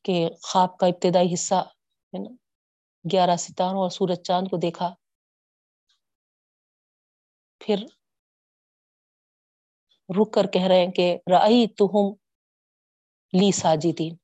کہ 0.05 0.15
خواب 0.43 0.77
کا 0.79 0.87
ابتدائی 0.87 1.35
حصہ 1.35 1.55
ہے 2.13 2.19
نا، 2.19 2.31
گیارہ 3.05 3.37
ستاروں 3.37 3.81
اور 3.81 3.91
سورج 3.91 4.19
چاند 4.23 4.49
کو 4.49 4.57
دیکھا۔ 4.57 4.95
پھر 7.61 7.79
رک 10.09 10.33
کر 10.33 10.47
کہہ 10.47 10.63
رہے 10.63 10.85
ہیں 10.85 10.93
کہ 10.93 11.17
رائی 11.31 11.67
تو 11.69 11.87
ہم 11.87 12.07
لی 13.33 13.51
ساجدین۔ 13.53 14.15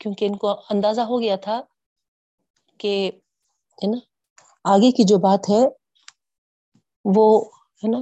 کیونکہ 0.00 0.24
ان 0.24 0.36
کو 0.36 0.50
اندازہ 0.70 1.00
ہو 1.00 1.20
گیا 1.20 1.36
تھا 1.36 1.60
کہ 2.80 2.92
ہے 3.78 3.86
نا، 3.86 3.98
آگے 4.64 4.90
کی 4.92 5.04
جو 5.04 5.18
بات 5.18 5.50
ہے 5.50 5.62
وہ 7.04 7.26
ہے 7.82 7.88
نا 7.88 7.98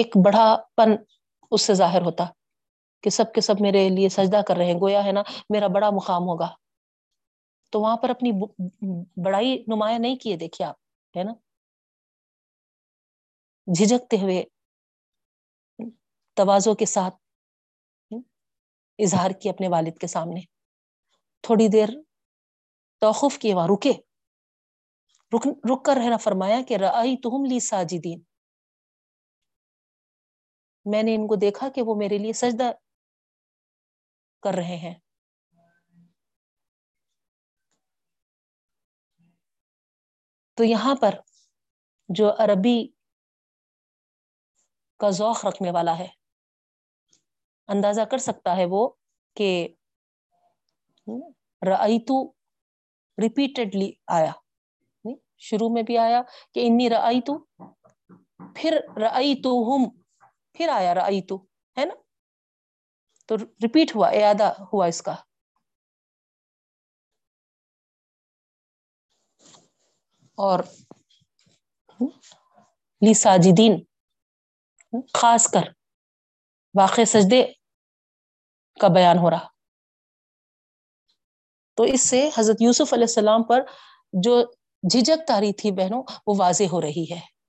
ایک 0.00 0.16
بڑا 0.24 0.56
پن 0.76 0.90
اس 1.50 1.62
سے 1.62 1.74
ظاہر 1.74 2.02
ہوتا 2.02 2.24
کہ 3.02 3.10
سب 3.10 3.32
کے 3.34 3.40
سب 3.40 3.54
میرے 3.60 3.88
لیے 3.88 4.08
سجدہ 4.08 4.40
کر 4.48 4.56
رہے 4.56 4.66
ہیں، 4.66 4.80
گویا 4.80 5.04
ہے 5.04 5.12
نا، 5.12 5.22
میرا 5.50 5.66
بڑا 5.66 5.90
مقام 5.90 6.22
ہوگا۔ 6.22 6.48
تو 7.70 7.80
وہاں 7.80 7.96
پر 7.96 8.10
اپنی 8.10 8.32
بڑائی 9.24 9.64
نمایاں 9.68 9.98
نہیں 9.98 10.16
کیے، 10.16 10.36
دیکھیے 10.36 10.66
آپ، 10.66 10.76
ہے 11.16 11.22
نا؟ 11.22 11.32
جھجکتے 13.66 14.16
ہوئے 14.16 14.44
توازوں 16.34 16.74
کے 16.74 16.86
ساتھ 16.86 17.14
اظہار 18.98 19.30
کی 19.30 19.48
اپنے 19.48 19.68
والد 19.68 19.98
کے 19.98 20.06
سامنے۔ 20.06 20.40
تھوڑی 21.42 21.68
دیر 21.68 21.88
توقف 23.00 23.38
کیے، 23.38 23.54
وہاں 23.54 23.68
رکے۔ 23.68 23.92
رک 25.36 25.46
رک 25.72 25.84
کر 25.84 25.96
رہنا 25.96 26.16
فرمایا 26.16 26.60
کہ 26.68 26.76
رئی 26.76 27.16
تم 27.16 27.44
لی 27.44 27.60
ساجدین۔ 27.60 28.20
میں 30.86 31.02
نے 31.02 31.14
ان 31.14 31.26
کو 31.26 31.36
دیکھا 31.36 31.68
کہ 31.68 31.82
وہ 31.82 31.94
میرے 31.94 32.18
لیے 32.18 32.32
سجدہ 32.32 32.72
کر 34.42 34.54
رہے 34.54 34.76
ہیں۔ 34.76 34.94
تو 40.54 40.64
یہاں 40.64 40.94
پر 40.94 41.14
جو 42.08 42.30
عربی 42.38 42.88
کا 44.98 45.10
ذوق 45.10 45.46
رکھنے 45.46 45.70
والا 45.70 45.98
ہے، 45.98 46.06
اندازہ 47.68 48.00
کر 48.00 48.18
سکتا 48.18 48.56
ہے 48.56 48.64
وہ 48.64 48.88
کہ 49.36 49.68
رعیتو 51.62 52.32
ریپیٹڈلی 53.18 53.92
آیا۔ 54.06 54.32
شروع 55.38 55.68
میں 55.68 55.82
بھی 55.82 55.98
آیا 55.98 56.22
کہ 56.54 56.60
انی 56.66 56.90
رعیتو 56.90 57.38
پھر 58.56 58.80
رعیتو 58.96 59.52
ہم 59.68 59.99
پھر 60.52 60.68
آیا 60.68 60.94
رعیتو 60.94 61.36
ہے 61.78 61.84
نا؟ 61.84 61.94
تو 63.26 63.36
ریپیٹ 63.36 63.96
ہوا 63.96 64.08
اعادہ 64.08 64.52
ہوا 64.72 64.86
اس 64.86 65.02
کا۔ 65.02 65.14
اور 70.34 70.60
لی 73.02 73.14
ساجدین 73.14 73.84
خاص 75.14 75.50
کر 75.50 75.60
واقع 76.74 77.00
سجدے 77.06 77.44
کا 78.80 78.88
بیان 78.88 79.18
ہو 79.18 79.30
رہا۔ 79.30 79.48
تو 81.74 81.82
اس 81.82 82.00
سے 82.00 82.30
حضرت 82.38 82.56
یوسف 82.60 82.92
علیہ 82.92 83.04
السلام 83.04 83.42
پر 83.42 83.60
جو 84.12 84.42
جھجک 84.82 85.28
تاری 85.28 85.52
تھی 85.52 85.70
بہنوں، 85.70 86.02
وہ 86.26 86.34
واضح 86.38 86.64
ہو 86.72 86.80
رہی 86.80 87.06
ہے۔ 87.10 87.39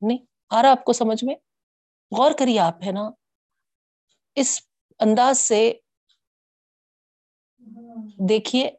نہیں، 0.00 0.18
آ 0.50 0.62
رہا 0.62 0.70
آپ 0.70 0.84
کو 0.84 0.92
سمجھ 0.92 1.24
میں؟ 1.24 1.34
غور 2.18 2.30
کریے 2.38 2.60
آپ، 2.60 2.74
ہے 2.86 2.92
نا؟ 2.92 3.10
اس 4.34 4.62
انداز 4.98 5.38
سے 5.38 5.72
دیکھیے 8.28 8.70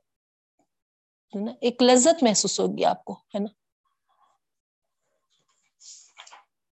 ایک 1.61 1.83
لذت 1.83 2.23
محسوس 2.23 2.59
ہوگی 2.59 2.85
آپ 2.85 3.05
کو، 3.05 3.13
ہے 3.13 3.39
نا؟ 3.39 3.53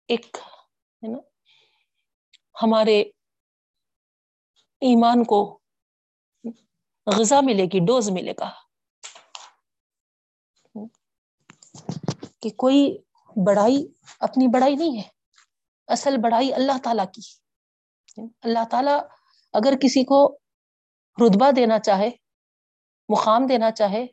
ایک، 0.07 0.37
ہے 1.03 1.07
نا؟ 1.07 1.17
ہمارے 2.63 3.01
ایمان 4.81 5.23
کو 5.23 5.59
غذا 7.05 7.41
ملے 7.41 7.63
گی، 7.63 7.85
ڈوز 7.85 8.09
ملے 8.09 8.31
گا۔ 8.39 8.51
کہ 12.39 12.49
کوئی 12.49 12.97
بڑائی، 13.45 13.85
اپنی 14.19 14.47
بڑائی 14.47 14.75
نہیں 14.75 14.97
ہے، 14.97 15.09
اصل 15.87 16.17
بڑائی 16.17 16.53
اللہ 16.53 16.77
تعالی 16.83 17.05
کی۔ 17.13 17.21
اللہ 18.41 18.63
تعالی 18.71 18.95
اگر 19.53 19.73
کسی 19.81 20.03
کو 20.03 20.19
رتبہ 21.17 21.51
دینا 21.51 21.79
چاہے، 21.79 22.09
مقام 23.09 23.47
دینا 23.47 23.71
چاہے، 23.71 24.05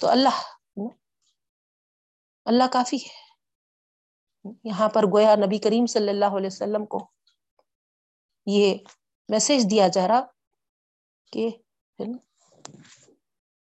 تو 0.00 0.08
اللہ 0.08 0.42
اللہ 2.46 2.64
کافی 2.72 2.96
ہے۔ 2.96 3.16
یہاں 4.64 4.88
پر 4.88 5.02
گویا 5.12 5.34
نبی 5.36 5.58
کریم 5.58 5.86
صلی 5.86 6.08
اللہ 6.08 6.36
علیہ 6.36 6.46
وسلم 6.46 6.86
کو 6.86 6.98
یہ 8.46 8.78
میسج 9.28 9.70
دیا 9.70 9.88
جا 9.88 10.08
رہا 10.08 10.20
کہ 11.32 11.48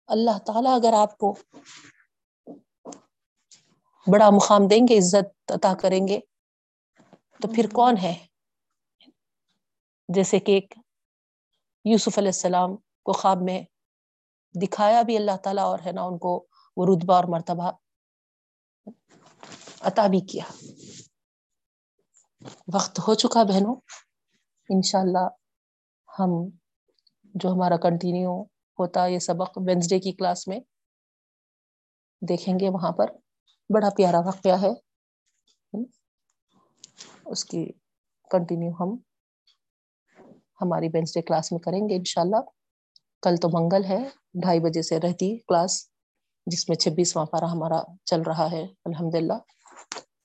اللہ 0.10 0.38
تعالی 0.38 0.70
اگر 0.74 0.94
آپ 0.94 1.18
کو 1.18 1.34
بڑا 4.12 4.30
مقام 4.30 4.68
دیں 4.68 4.82
گے 4.90 4.98
عزت 4.98 5.52
عطا 5.52 5.74
کریں 5.82 6.08
گے۔ 6.08 6.20
تو 7.42 7.48
پھر 7.48 7.66
کون 7.74 7.98
ہے؟ 7.98 8.14
جیسے 10.10 10.40
کہ 10.40 10.52
ایک 10.52 10.74
یوسف 11.86 12.18
علیہ 12.18 12.30
السلام 12.30 12.76
کو 13.04 13.12
خواب 13.12 13.38
میں 13.42 13.62
دکھایا 14.62 15.02
بھی 15.02 15.18
اللہ 15.18 15.38
تعالیٰ 15.44 15.64
اور 15.64 15.80
ہے 15.86 15.92
نا 15.92 16.02
ان 16.02 16.18
کو 16.18 16.46
وہ 16.78 16.86
رتبہ 16.86 17.14
اور 17.14 17.24
مرتبہ 17.24 17.72
عطا 19.82 20.08
بھی 20.08 20.20
کیا۔ 20.20 20.44
وقت 22.74 23.00
ہو 23.00 23.14
چکا 23.14 23.44
بہنوں 23.44 23.76
انشاءاللہ 24.70 25.28
ہم 26.20 26.30
جو 27.36 27.50
ہمارا 27.50 27.78
کنٹینیو 27.78 28.42
ہوتا 28.80 29.06
یہ 29.06 29.20
سبق 29.20 29.58
وینسڈے 29.58 30.00
کی 30.00 30.12
کلاس 30.12 30.48
میں 30.48 30.60
دیکھیں 32.22 32.60
گے 32.60 32.70
وہاں 32.70 32.92
پر۔ 32.92 33.06
بڑا 33.70 33.90
پیارا 33.90 34.20
واقعہ 34.20 34.62
ہے۔ 34.62 34.72
اس 37.26 37.46
کی 37.46 37.72
کنٹینیو 38.32 38.72
ہم 38.80 38.96
ہماری 40.62 40.88
وینسڈے 40.94 41.22
کلاس 41.22 41.52
میں 41.52 41.60
کریں 41.60 41.90
گے 41.90 41.96
انشاءاللہ۔ 41.96 42.42
کل 43.24 43.36
تو 43.36 43.50
منگل 43.50 43.86
ہے، 43.86 43.98
ڈھائی 44.42 44.60
بجے 44.60 44.82
سے 44.82 45.00
رہتی 45.00 45.38
کلاس 45.38 45.90
جس 46.46 46.70
میں 46.70 46.78
چھبیسواں 46.78 47.26
پارا 47.26 47.52
ہمارا 47.52 47.82
چل 48.06 48.22
رہا 48.22 48.52
ہے۔ 48.52 48.64
الحمد 48.86 49.16
للہ 49.16 49.34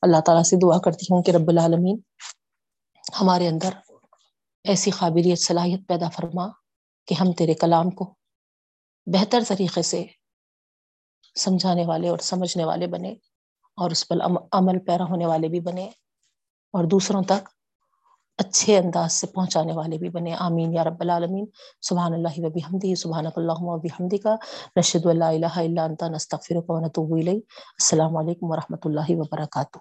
اللہ 0.03 0.21
تعالیٰ 0.21 0.43
سے 0.43 0.57
دعا 0.57 0.79
کرتی 0.79 1.07
ہوں 1.11 1.23
کہ 1.23 1.31
رب 1.31 1.49
العالمین 1.49 1.97
ہمارے 3.21 3.49
اندر 3.49 3.73
ایسی 4.65 4.91
قابلیت، 4.91 5.39
صلاحیت 5.39 5.89
پیدا 5.89 6.09
فرما 6.09 6.47
کہ 7.07 7.15
ہم 7.21 7.33
تیرے 7.33 7.55
کلام 7.55 7.91
کو 7.91 8.15
بہتر 9.07 9.43
طریقے 9.49 9.83
سے 9.83 10.05
سمجھانے 11.37 11.87
والے 11.87 12.09
اور 12.09 12.19
سمجھنے 12.19 12.65
والے 12.65 12.87
بنے۔ 12.87 13.15
اور 13.77 13.91
اس 13.91 14.09
پر 14.09 14.17
عمل 14.53 14.79
پیرا 14.79 15.05
ہونے 15.05 15.27
والے 15.27 15.49
بھی 15.49 15.61
بنے 15.61 15.85
اور 16.73 16.85
دوسروں 16.85 17.23
تک 17.23 17.49
اچھے 18.39 18.79
انداز 18.79 19.13
سے 19.13 19.27
پہنچانے 19.27 19.73
والے 19.73 19.99
بھی 19.99 20.09
بنے۔ 20.09 20.35
آمین 20.35 20.73
یا 20.75 20.85
رب 20.85 21.01
العالمین۔ 21.01 21.47
سبحان 21.83 22.13
اللہ 22.13 22.35
وبی 22.37 22.61
حمدی 22.61 22.95
سبحان 22.95 23.27
اللہ 23.37 23.59
وبی 23.59 23.89
حمدی 23.89 24.19
کا 24.19 24.37
نشد 24.77 25.07
اللہ 25.07 25.25
الہ 25.25 25.57
الا 25.57 25.85
انت، 25.85 26.03
نستغفرک 26.03 26.71
و 26.71 26.81
نتوب 26.81 27.15
الی 27.15 27.31
السلام 27.31 28.17
علیکم 28.17 28.51
و 28.51 28.57
رحمۃ 28.57 28.83
اللہ 28.85 29.09
وبرکاتہ۔ 29.09 29.79